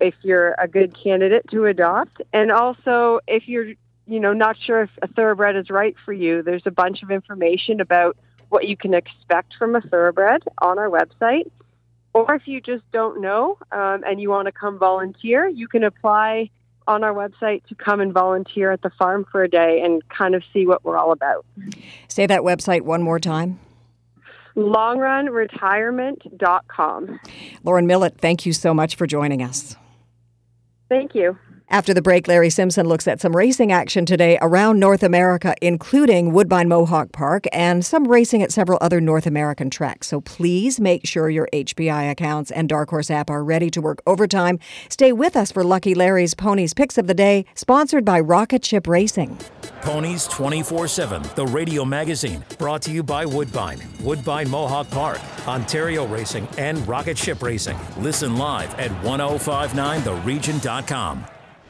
if 0.00 0.14
you're 0.22 0.54
a 0.58 0.68
good 0.68 0.96
candidate 0.96 1.48
to 1.50 1.64
adopt. 1.66 2.20
And 2.32 2.52
also, 2.52 3.20
if 3.26 3.48
you're 3.48 3.72
you 4.06 4.20
know 4.20 4.32
not 4.32 4.56
sure 4.64 4.82
if 4.82 4.90
a 5.02 5.08
thoroughbred 5.08 5.56
is 5.56 5.70
right 5.70 5.96
for 6.04 6.12
you, 6.12 6.42
there's 6.42 6.66
a 6.66 6.70
bunch 6.70 7.02
of 7.02 7.10
information 7.10 7.80
about 7.80 8.16
what 8.50 8.68
you 8.68 8.76
can 8.76 8.94
expect 8.94 9.54
from 9.58 9.74
a 9.74 9.80
thoroughbred 9.80 10.42
on 10.58 10.78
our 10.78 10.88
website. 10.88 11.50
Or 12.14 12.34
if 12.34 12.48
you 12.48 12.60
just 12.60 12.90
don't 12.92 13.20
know 13.20 13.58
um, 13.70 14.02
and 14.04 14.20
you 14.20 14.30
want 14.30 14.46
to 14.46 14.52
come 14.52 14.78
volunteer, 14.78 15.46
you 15.46 15.68
can 15.68 15.84
apply 15.84 16.50
on 16.88 17.04
our 17.04 17.14
website 17.14 17.64
to 17.66 17.76
come 17.76 18.00
and 18.00 18.12
volunteer 18.12 18.72
at 18.72 18.82
the 18.82 18.90
farm 18.90 19.24
for 19.30 19.44
a 19.44 19.48
day 19.48 19.80
and 19.84 20.02
kind 20.08 20.34
of 20.34 20.42
see 20.52 20.66
what 20.66 20.84
we're 20.84 20.96
all 20.96 21.12
about. 21.12 21.46
Say 22.08 22.26
that 22.26 22.40
website 22.40 22.82
one 22.82 23.02
more 23.02 23.20
time. 23.20 23.60
Longrunretirement.com. 24.56 27.20
Lauren 27.62 27.86
Millet, 27.86 28.18
thank 28.18 28.44
you 28.44 28.52
so 28.52 28.74
much 28.74 28.96
for 28.96 29.06
joining 29.06 29.40
us. 29.42 29.76
Thank 30.88 31.14
you. 31.14 31.38
After 31.70 31.92
the 31.92 32.00
break, 32.00 32.26
Larry 32.26 32.48
Simpson 32.48 32.88
looks 32.88 33.06
at 33.06 33.20
some 33.20 33.36
racing 33.36 33.72
action 33.72 34.06
today 34.06 34.38
around 34.40 34.80
North 34.80 35.02
America, 35.02 35.54
including 35.60 36.32
Woodbine 36.32 36.66
Mohawk 36.66 37.12
Park 37.12 37.44
and 37.52 37.84
some 37.84 38.08
racing 38.08 38.42
at 38.42 38.50
several 38.50 38.78
other 38.80 39.02
North 39.02 39.26
American 39.26 39.68
tracks. 39.68 40.08
So 40.08 40.22
please 40.22 40.80
make 40.80 41.06
sure 41.06 41.28
your 41.28 41.46
HPI 41.52 42.10
accounts 42.10 42.50
and 42.50 42.70
Dark 42.70 42.88
Horse 42.88 43.10
app 43.10 43.28
are 43.28 43.44
ready 43.44 43.68
to 43.68 43.82
work 43.82 44.00
overtime. 44.06 44.58
Stay 44.88 45.12
with 45.12 45.36
us 45.36 45.52
for 45.52 45.62
Lucky 45.62 45.94
Larry's 45.94 46.32
Ponies 46.32 46.72
Picks 46.72 46.96
of 46.96 47.06
the 47.06 47.12
Day, 47.12 47.44
sponsored 47.54 48.02
by 48.02 48.18
Rocket 48.18 48.64
Ship 48.64 48.86
Racing. 48.86 49.36
Ponies 49.82 50.26
24 50.28 50.88
7, 50.88 51.22
the 51.34 51.46
radio 51.46 51.84
magazine, 51.84 52.42
brought 52.58 52.80
to 52.82 52.90
you 52.90 53.02
by 53.02 53.26
Woodbine, 53.26 53.82
Woodbine 54.00 54.48
Mohawk 54.48 54.88
Park, 54.88 55.20
Ontario 55.46 56.06
Racing, 56.06 56.48
and 56.56 56.88
Rocket 56.88 57.18
Ship 57.18 57.42
Racing. 57.42 57.76
Listen 57.98 58.38
live 58.38 58.74
at 58.78 58.90
1059theregion.com. 59.02 61.26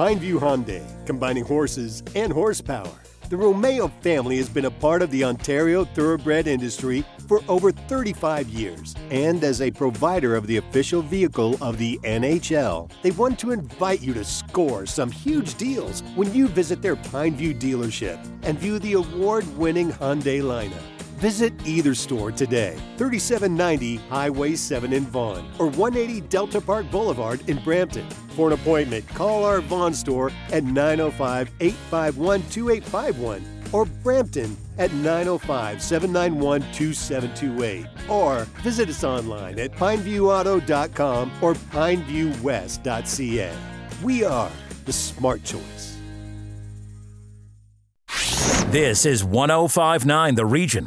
Pineview 0.00 0.38
Hyundai, 0.38 0.82
combining 1.04 1.44
horses 1.44 2.02
and 2.14 2.32
horsepower. 2.32 2.88
The 3.28 3.36
Romeo 3.36 3.88
family 4.00 4.38
has 4.38 4.48
been 4.48 4.64
a 4.64 4.70
part 4.70 5.02
of 5.02 5.10
the 5.10 5.24
Ontario 5.24 5.84
thoroughbred 5.84 6.46
industry 6.46 7.04
for 7.28 7.42
over 7.48 7.70
35 7.70 8.48
years. 8.48 8.94
And 9.10 9.44
as 9.44 9.60
a 9.60 9.70
provider 9.70 10.34
of 10.36 10.46
the 10.46 10.56
official 10.56 11.02
vehicle 11.02 11.62
of 11.62 11.76
the 11.76 12.00
NHL, 12.02 12.90
they 13.02 13.10
want 13.10 13.38
to 13.40 13.50
invite 13.50 14.00
you 14.00 14.14
to 14.14 14.24
score 14.24 14.86
some 14.86 15.10
huge 15.10 15.56
deals 15.56 16.02
when 16.16 16.32
you 16.32 16.48
visit 16.48 16.80
their 16.80 16.96
Pineview 16.96 17.60
dealership 17.60 18.26
and 18.42 18.58
view 18.58 18.78
the 18.78 18.94
award 18.94 19.46
winning 19.58 19.92
Hyundai 19.92 20.40
lineup. 20.40 20.89
Visit 21.20 21.52
either 21.66 21.94
store 21.94 22.32
today, 22.32 22.76
3790 22.96 23.96
Highway 24.08 24.54
7 24.54 24.94
in 24.94 25.04
Vaughan 25.04 25.44
or 25.58 25.66
180 25.66 26.22
Delta 26.28 26.62
Park 26.62 26.90
Boulevard 26.90 27.46
in 27.46 27.62
Brampton. 27.62 28.08
For 28.30 28.46
an 28.46 28.54
appointment, 28.54 29.06
call 29.08 29.44
our 29.44 29.60
Vaughan 29.60 29.92
store 29.92 30.32
at 30.50 30.64
905 30.64 31.50
851 31.60 32.40
2851 32.48 33.44
or 33.70 33.84
Brampton 33.84 34.56
at 34.78 34.94
905 34.94 35.82
791 35.82 36.62
2728 36.72 37.86
or 38.08 38.44
visit 38.62 38.88
us 38.88 39.04
online 39.04 39.58
at 39.58 39.72
pineviewauto.com 39.72 41.32
or 41.42 41.52
pineviewwest.ca. 41.52 43.52
We 44.02 44.24
are 44.24 44.50
the 44.86 44.92
smart 44.94 45.44
choice. 45.44 45.89
This 48.70 49.04
is 49.04 49.24
1059 49.24 50.36
The 50.36 50.46
Region. 50.46 50.86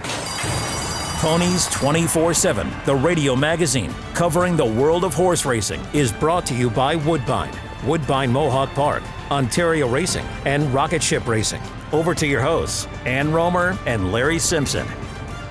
Ponies 1.20 1.68
24 1.68 2.34
7, 2.34 2.72
the 2.86 2.96
radio 2.96 3.36
magazine 3.36 3.94
covering 4.14 4.56
the 4.56 4.66
world 4.66 5.04
of 5.04 5.14
horse 5.14 5.44
racing, 5.44 5.82
is 5.92 6.14
brought 6.14 6.46
to 6.46 6.56
you 6.56 6.70
by 6.70 6.96
Woodbine, 6.96 7.54
Woodbine 7.86 8.32
Mohawk 8.32 8.70
Park, 8.70 9.04
Ontario 9.30 9.90
Racing, 9.90 10.26
and 10.46 10.74
Rocket 10.74 11.04
Ship 11.04 11.28
Racing. 11.28 11.62
Over 11.92 12.16
to 12.16 12.26
your 12.26 12.40
hosts, 12.42 12.88
Ann 13.04 13.34
Romer 13.34 13.78
and 13.86 14.14
Larry 14.14 14.40
Simpson. 14.40 14.88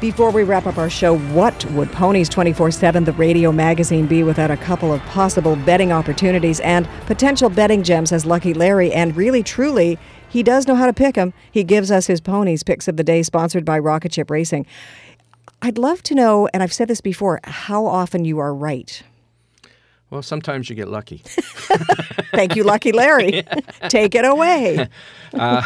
Before 0.00 0.30
we 0.30 0.42
wrap 0.42 0.66
up 0.66 0.78
our 0.78 0.90
show, 0.90 1.18
what 1.18 1.64
would 1.72 1.92
Ponies 1.92 2.30
24 2.30 2.70
7, 2.70 3.04
the 3.04 3.12
radio 3.12 3.52
magazine, 3.52 4.06
be 4.06 4.22
without 4.22 4.50
a 4.50 4.56
couple 4.56 4.90
of 4.90 5.02
possible 5.02 5.54
betting 5.54 5.92
opportunities 5.92 6.60
and 6.60 6.88
potential 7.04 7.50
betting 7.50 7.82
gems 7.82 8.10
as 8.10 8.24
Lucky 8.24 8.54
Larry? 8.54 8.90
And 8.90 9.14
really, 9.14 9.42
truly, 9.42 9.98
he 10.32 10.42
does 10.42 10.66
know 10.66 10.74
how 10.74 10.86
to 10.86 10.94
pick 10.94 11.14
them. 11.16 11.34
He 11.50 11.62
gives 11.62 11.90
us 11.90 12.06
his 12.06 12.20
ponies 12.20 12.62
picks 12.62 12.88
of 12.88 12.96
the 12.96 13.04
day, 13.04 13.22
sponsored 13.22 13.66
by 13.66 13.78
Rocket 13.78 14.14
Ship 14.14 14.30
Racing. 14.30 14.64
I'd 15.60 15.76
love 15.76 16.02
to 16.04 16.14
know, 16.14 16.48
and 16.54 16.62
I've 16.62 16.72
said 16.72 16.88
this 16.88 17.02
before, 17.02 17.38
how 17.44 17.84
often 17.84 18.24
you 18.24 18.38
are 18.38 18.54
right. 18.54 19.02
Well, 20.08 20.22
sometimes 20.22 20.68
you 20.68 20.76
get 20.76 20.88
lucky. 20.88 21.18
Thank 22.32 22.56
you, 22.56 22.64
Lucky 22.64 22.92
Larry. 22.92 23.44
Take 23.88 24.14
it 24.14 24.24
away. 24.24 24.88
uh, 25.34 25.62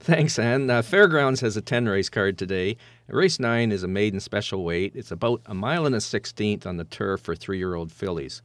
thanks, 0.00 0.38
Ann. 0.38 0.70
Uh, 0.70 0.82
Fairgrounds 0.82 1.40
has 1.40 1.56
a 1.56 1.60
10 1.60 1.88
race 1.88 2.08
card 2.08 2.38
today. 2.38 2.76
Race 3.08 3.38
9 3.38 3.72
is 3.72 3.82
a 3.82 3.88
maiden 3.88 4.20
special 4.20 4.64
weight. 4.64 4.92
It's 4.94 5.10
about 5.10 5.42
a 5.46 5.54
mile 5.54 5.86
and 5.86 5.94
a 5.94 6.00
sixteenth 6.00 6.66
on 6.66 6.76
the 6.76 6.84
turf 6.84 7.20
for 7.20 7.36
three 7.36 7.58
year 7.58 7.74
old 7.74 7.92
fillies. 7.92 8.42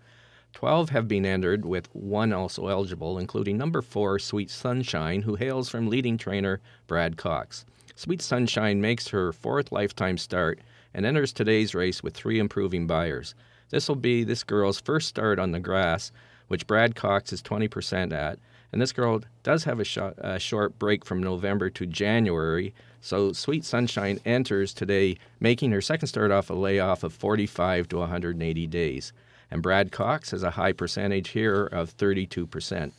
12 0.54 0.90
have 0.90 1.08
been 1.08 1.26
entered, 1.26 1.66
with 1.66 1.88
one 1.94 2.34
also 2.34 2.68
eligible, 2.68 3.18
including 3.18 3.58
number 3.58 3.82
4, 3.82 4.20
Sweet 4.20 4.50
Sunshine, 4.50 5.22
who 5.22 5.36
hails 5.36 5.70
from 5.70 5.90
leading 5.90 6.18
trainer 6.18 6.60
Brad 6.88 7.18
Cox. 7.18 7.66
Sweet 7.96 8.22
Sunshine 8.22 8.82
makes 8.82 9.08
her 9.10 9.32
fourth 9.32 9.72
lifetime 9.72 10.18
start 10.18 10.60
and 10.94 11.06
enters 11.06 11.32
today's 11.32 11.76
race 11.76 12.04
with 12.04 12.14
three 12.14 12.40
improving 12.40 12.88
Beyers. 12.88 13.36
This 13.70 13.88
will 13.88 13.96
be 13.96 14.24
this 14.24 14.44
girl's 14.44 14.82
first 14.82 15.08
start 15.08 15.40
on 15.40 15.52
the 15.52 15.60
grass, 15.60 16.12
which 16.48 16.68
Brad 16.68 16.96
Cox 16.96 17.32
is 17.32 17.42
20% 17.42 18.12
at. 18.12 18.40
And 18.72 18.82
this 18.82 18.92
girl 18.92 19.22
does 19.44 19.64
have 19.66 19.80
a, 19.80 19.84
sh- 19.84 19.98
a 20.18 20.40
short 20.40 20.78
break 20.80 21.06
from 21.06 21.22
November 21.22 21.70
to 21.70 21.86
January, 21.86 22.74
so 23.02 23.34
Sweet 23.34 23.66
Sunshine 23.66 24.20
enters 24.26 24.74
today, 24.74 25.18
making 25.40 25.72
her 25.72 25.82
second 25.82 26.08
start 26.08 26.32
off 26.32 26.50
a 26.50 26.54
layoff 26.54 27.04
of 27.04 27.14
45 27.14 27.88
to 27.90 27.98
180 27.98 28.68
days. 28.68 29.14
And 29.52 29.62
Brad 29.62 29.92
Cox 29.92 30.32
has 30.32 30.44
a 30.44 30.52
high 30.52 30.72
percentage 30.72 31.30
here 31.30 31.66
of 31.66 31.96
32%. 31.96 32.94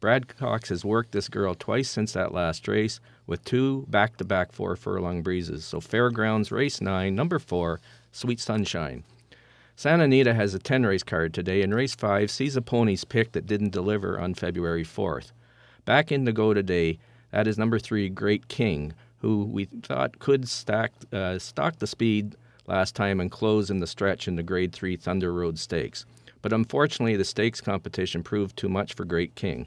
Brad 0.00 0.28
Cox 0.28 0.68
has 0.68 0.84
worked 0.84 1.12
this 1.12 1.28
girl 1.28 1.54
twice 1.54 1.88
since 1.88 2.12
that 2.12 2.34
last 2.34 2.68
race 2.68 3.00
with 3.26 3.42
two 3.44 3.86
back 3.88 4.18
to 4.18 4.24
back 4.24 4.52
four 4.52 4.76
furlong 4.76 5.22
breezes. 5.22 5.64
So, 5.64 5.80
Fairgrounds 5.80 6.52
Race 6.52 6.82
9, 6.82 7.14
number 7.14 7.38
4, 7.38 7.80
Sweet 8.12 8.38
Sunshine. 8.38 9.02
Santa 9.76 10.04
Anita 10.04 10.34
has 10.34 10.52
a 10.52 10.58
10 10.58 10.84
race 10.84 11.02
card 11.02 11.32
today, 11.32 11.62
and 11.62 11.74
race 11.74 11.94
5 11.94 12.30
sees 12.30 12.54
a 12.54 12.60
pony's 12.60 13.04
pick 13.04 13.32
that 13.32 13.46
didn't 13.46 13.72
deliver 13.72 14.20
on 14.20 14.34
February 14.34 14.84
4th. 14.84 15.32
Back 15.86 16.12
in 16.12 16.26
the 16.26 16.32
go 16.32 16.52
today, 16.52 16.98
that 17.30 17.48
is 17.48 17.56
number 17.56 17.78
3, 17.78 18.10
Great 18.10 18.48
King, 18.48 18.92
who 19.18 19.44
we 19.44 19.64
thought 19.64 20.18
could 20.18 20.48
stack, 20.48 20.92
uh, 21.12 21.38
stock 21.38 21.78
the 21.78 21.86
speed 21.86 22.36
last 22.66 22.94
time 22.96 23.20
and 23.20 23.30
close 23.30 23.70
in 23.70 23.80
the 23.80 23.86
stretch 23.86 24.26
in 24.28 24.36
the 24.36 24.42
Grade 24.42 24.72
3 24.72 24.96
Thunder 24.96 25.32
Road 25.32 25.58
Stakes. 25.58 26.06
But 26.42 26.52
unfortunately, 26.52 27.16
the 27.16 27.24
stakes 27.24 27.60
competition 27.60 28.22
proved 28.22 28.56
too 28.56 28.68
much 28.68 28.94
for 28.94 29.04
Great 29.04 29.34
King. 29.34 29.66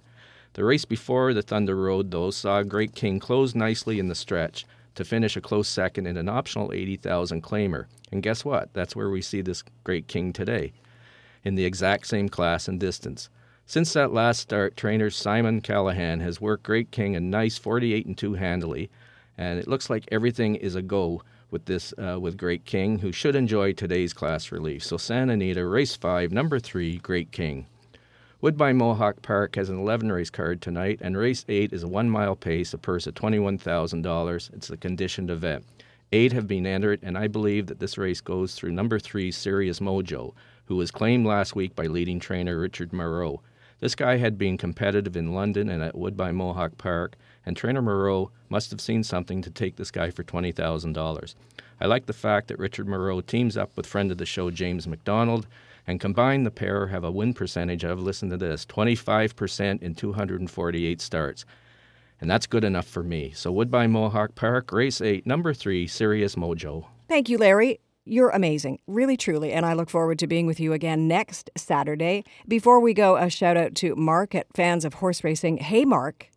The 0.54 0.64
race 0.64 0.86
before 0.86 1.34
the 1.34 1.42
Thunder 1.42 1.76
Road, 1.76 2.12
though, 2.12 2.32
saw 2.32 2.64
Great 2.64 2.96
King 2.96 3.20
close 3.20 3.56
nicely 3.56 4.00
in 4.00 4.08
the 4.08 4.16
stretch 4.16 4.66
to 4.96 5.06
finish 5.06 5.38
a 5.38 5.42
close 5.42 5.68
second 5.68 6.08
in 6.08 6.18
an 6.18 6.30
optional 6.30 6.74
80,000 6.74 7.44
claimer. 7.44 7.86
And 8.12 8.24
guess 8.24 8.44
what? 8.44 8.74
That's 8.74 8.96
where 8.96 9.10
we 9.10 9.22
see 9.22 9.42
this 9.42 9.64
Great 9.84 10.08
King 10.08 10.34
today, 10.34 10.74
in 11.44 11.56
the 11.56 11.66
exact 11.66 12.08
same 12.08 12.30
class 12.30 12.68
and 12.68 12.80
distance. 12.80 13.30
Since 13.66 13.94
that 13.94 14.14
last 14.14 14.40
start, 14.40 14.78
trainer 14.78 15.10
Simon 15.10 15.62
Callaghan 15.62 16.22
has 16.22 16.40
worked 16.42 16.64
Great 16.64 16.90
King 16.90 17.16
a 17.16 17.20
nice 17.20 17.58
48 17.58 18.06
and 18.06 18.18
2 18.18 18.34
handily, 18.36 18.90
and 19.38 19.60
it 19.60 19.68
looks 19.68 19.90
like 19.90 20.08
everything 20.12 20.56
is 20.56 20.76
a 20.76 20.82
go 20.82 21.22
with 21.52 21.66
this 21.66 21.94
uh, 21.98 22.20
with 22.20 22.38
Great 22.38 22.66
King, 22.66 23.00
who 23.00 23.12
should 23.12 23.36
enjoy 23.36 23.74
today's 23.74 24.14
class 24.14 24.52
relief. 24.52 24.84
So 24.84 24.98
Santa 24.98 25.34
Anita, 25.34 25.66
race 25.66 25.96
five, 25.96 26.32
number 26.32 26.60
three, 26.60 26.98
Great 26.98 27.32
King. 27.32 27.68
Woodbine 28.40 28.78
Mohawk 28.78 29.24
Park 29.24 29.56
has 29.56 29.68
an 29.68 29.80
11 29.80 30.12
race 30.12 30.30
card 30.30 30.62
tonight, 30.62 31.00
and 31.02 31.18
race 31.18 31.44
8 31.50 31.74
is 31.74 31.82
a 31.82 31.88
one 31.88 32.08
mile 32.08 32.36
pace, 32.36 32.72
a 32.72 32.78
purse 32.78 33.08
of 33.08 33.16
$21,000. 33.16 34.54
It's 34.54 34.70
a 34.70 34.78
conditioned 34.78 35.32
event. 35.32 35.66
Eight 36.12 36.34
have 36.34 36.48
been 36.48 36.68
entered, 36.68 37.00
and 37.02 37.18
I 37.18 37.28
believe 37.28 37.66
that 37.66 37.80
this 37.80 37.98
race 37.98 38.22
goes 38.22 38.54
through 38.54 38.74
number 38.74 39.00
3, 39.00 39.32
Serious 39.32 39.80
Mojo, 39.80 40.34
who 40.66 40.76
was 40.76 40.92
claimed 40.92 41.26
last 41.26 41.56
week 41.56 41.76
by 41.76 41.88
leading 41.88 42.20
trainer 42.20 42.60
Richard 42.60 42.94
Moreau. 42.94 43.42
This 43.80 43.96
guy 43.96 44.18
had 44.18 44.38
been 44.38 44.56
competitive 44.56 45.18
in 45.18 45.34
London 45.34 45.68
and 45.68 45.82
at 45.82 45.98
Woodbine 45.98 46.36
Mohawk 46.36 46.78
Park, 46.78 47.16
and 47.48 47.56
trainer 47.56 47.82
Moreau 47.82 48.30
must 48.50 48.72
have 48.72 48.82
seen 48.82 49.04
something 49.04 49.42
to 49.42 49.50
take 49.50 49.78
this 49.78 49.90
guy 49.90 50.12
for 50.12 50.22
$20,000. 50.22 51.36
I 51.80 51.86
like 51.86 52.06
the 52.06 52.12
fact 52.12 52.50
that 52.50 52.60
Richard 52.60 52.90
Moreau 52.90 53.22
teams 53.22 53.56
up 53.56 53.72
with 53.78 53.88
friend 53.88 54.12
of 54.12 54.18
the 54.18 54.26
show 54.26 54.52
James 54.52 54.86
MacDonald 54.86 55.48
and 55.88 56.02
combined 56.02 56.46
the 56.46 56.52
pair 56.52 56.88
have 56.88 57.06
a 57.06 57.12
win 57.12 57.34
percentage 57.34 57.86
of, 57.86 58.02
listen 58.02 58.30
to 58.32 58.38
this, 58.38 58.66
25% 58.66 59.82
in 59.82 59.96
248 59.96 61.00
starts. 61.00 61.46
And 62.20 62.30
that's 62.30 62.48
good 62.48 62.66
enough 62.66 62.86
for 62.86 63.02
me. 63.02 63.32
So 63.32 63.54
Woodbine 63.54 63.92
Mohawk 63.92 64.36
Park, 64.36 64.74
race 64.74 65.00
8, 65.00 65.26
number 65.26 65.54
3, 65.54 65.88
Serious 65.88 66.36
Mojo. 66.36 66.88
Thank 67.08 67.30
you, 67.30 67.38
Larry. 67.38 67.80
You're 68.04 68.30
amazing, 68.30 68.80
really, 68.88 69.16
truly, 69.16 69.54
and 69.54 69.66
I 69.66 69.72
look 69.72 69.90
forward 69.90 70.20
to 70.20 70.28
being 70.28 70.48
with 70.48 70.60
you 70.60 70.74
again 70.74 71.08
next 71.08 71.50
Saturday. 71.56 72.26
Before 72.46 72.82
we 72.82 72.94
go, 72.94 73.16
a 73.16 73.30
shout 73.30 73.56
out 73.56 73.74
to 73.76 73.96
Mark 73.96 74.36
at 74.36 74.48
Fans 74.54 74.84
of 74.84 74.96
Horse 74.96 75.24
Racing. 75.24 75.58
Hey, 75.58 75.86
Mark. 75.86 76.30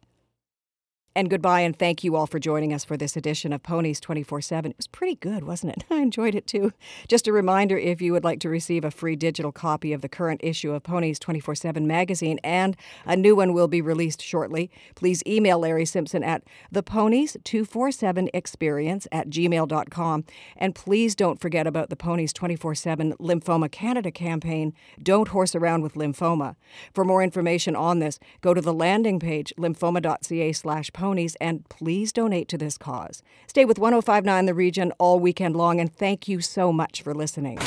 And 1.17 1.29
goodbye, 1.29 1.63
and 1.63 1.77
thank 1.77 2.05
you 2.05 2.15
all 2.15 2.29
for 2.29 2.39
joining 2.39 2.73
us 2.73 2.85
for 2.85 2.97
this 2.97 3.17
edition 3.17 3.53
of 3.53 3.65
Ponies 3.65 3.99
24 3.99 4.43
7. 4.43 4.71
It 4.71 4.77
was 4.77 4.87
pretty 4.87 5.17
good, 5.17 5.43
wasn't 5.43 5.77
it? 5.77 5.83
I 5.91 5.97
enjoyed 5.97 6.37
it 6.37 6.47
too. 6.47 6.73
Just 7.09 7.27
a 7.27 7.33
reminder 7.33 7.77
if 7.77 8.01
you 8.01 8.13
would 8.13 8.23
like 8.23 8.39
to 8.41 8.49
receive 8.49 8.85
a 8.85 8.93
free 8.93 9.17
digital 9.17 9.51
copy 9.51 9.93
of 9.93 10.03
the 10.03 10.09
current 10.09 10.41
issue 10.45 10.71
of 10.71 10.85
Ponies 10.85 11.19
24 11.19 11.57
7 11.57 11.85
magazine, 11.85 12.39
and 12.45 12.77
a 13.05 13.17
new 13.17 13.35
one 13.35 13.53
will 13.53 13.67
be 13.67 13.83
released 13.83 14.23
shortly, 14.23 14.71
please 14.95 15.21
email 15.27 15.59
Larry 15.59 15.85
Simpson 15.85 16.23
at 16.23 16.45
theponies247experience 16.73 19.09
at 19.11 19.31
gmail.com. 19.31 20.25
And 20.57 20.77
please 20.77 21.17
don't 21.17 21.41
forget 21.41 21.67
about 21.67 21.91
the 21.91 21.97
Ponies 21.97 22.33
24 22.33 22.77
7 22.77 23.15
Lymphoma 23.15 23.73
Canada 23.73 24.13
campaign, 24.13 24.75
Don't 25.03 25.27
Horse 25.29 25.57
Around 25.57 25.83
with 25.83 25.95
Lymphoma. 25.95 26.55
For 26.95 27.05
more 27.05 27.21
information 27.21 27.75
on 27.75 27.99
this, 27.99 28.21
go 28.43 28.55
to 28.55 28.61
the 28.61 28.73
landing 28.73 29.19
page, 29.19 29.53
lymphoma.ca 29.59 30.53
slash 30.53 30.93
ponies, 31.01 31.35
and 31.41 31.67
please 31.71 32.13
donate 32.13 32.47
to 32.49 32.59
this 32.59 32.77
cause. 32.77 33.23
Stay 33.47 33.65
with 33.65 33.79
1059 33.79 34.45
The 34.45 34.55
Region 34.55 34.93
all 34.99 35.19
weekend 35.19 35.57
long, 35.57 35.81
and 35.81 35.91
thank 35.93 36.29
you 36.29 36.43
so 36.43 36.73
much 36.73 37.01
for 37.01 37.15
listening. 37.15 37.59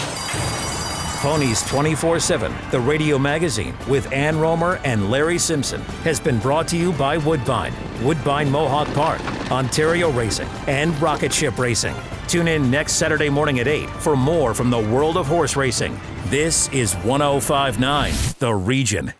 Ponies 1.23 1.65
24 1.67 2.19
7, 2.19 2.53
the 2.69 2.79
radio 2.79 3.17
magazine 3.17 3.73
with 3.87 4.11
Ann 4.11 4.37
Romer 4.39 4.79
and 4.83 5.09
Larry 5.09 5.39
Simpson, 5.39 5.81
has 6.03 6.19
been 6.19 6.37
brought 6.39 6.67
to 6.67 6.77
you 6.77 6.93
by 6.93 7.17
Woodbine, 7.17 7.73
Woodbine 8.03 8.51
Mohawk 8.51 8.93
Park, 8.93 9.21
Ontario 9.49 10.11
Racing, 10.11 10.49
and 10.67 10.93
Rocket 11.01 11.33
Ship 11.33 11.57
Racing. 11.57 11.95
Tune 12.27 12.47
in 12.47 12.69
next 12.69 12.93
Saturday 12.93 13.29
morning 13.29 13.59
at 13.59 13.67
8 13.67 13.89
for 13.89 14.15
more 14.15 14.53
from 14.53 14.69
the 14.69 14.79
world 14.79 15.17
of 15.17 15.25
horse 15.25 15.55
racing. 15.55 15.99
This 16.25 16.67
is 16.69 16.93
1059 16.97 18.13
The 18.39 18.53
Region. 18.53 19.13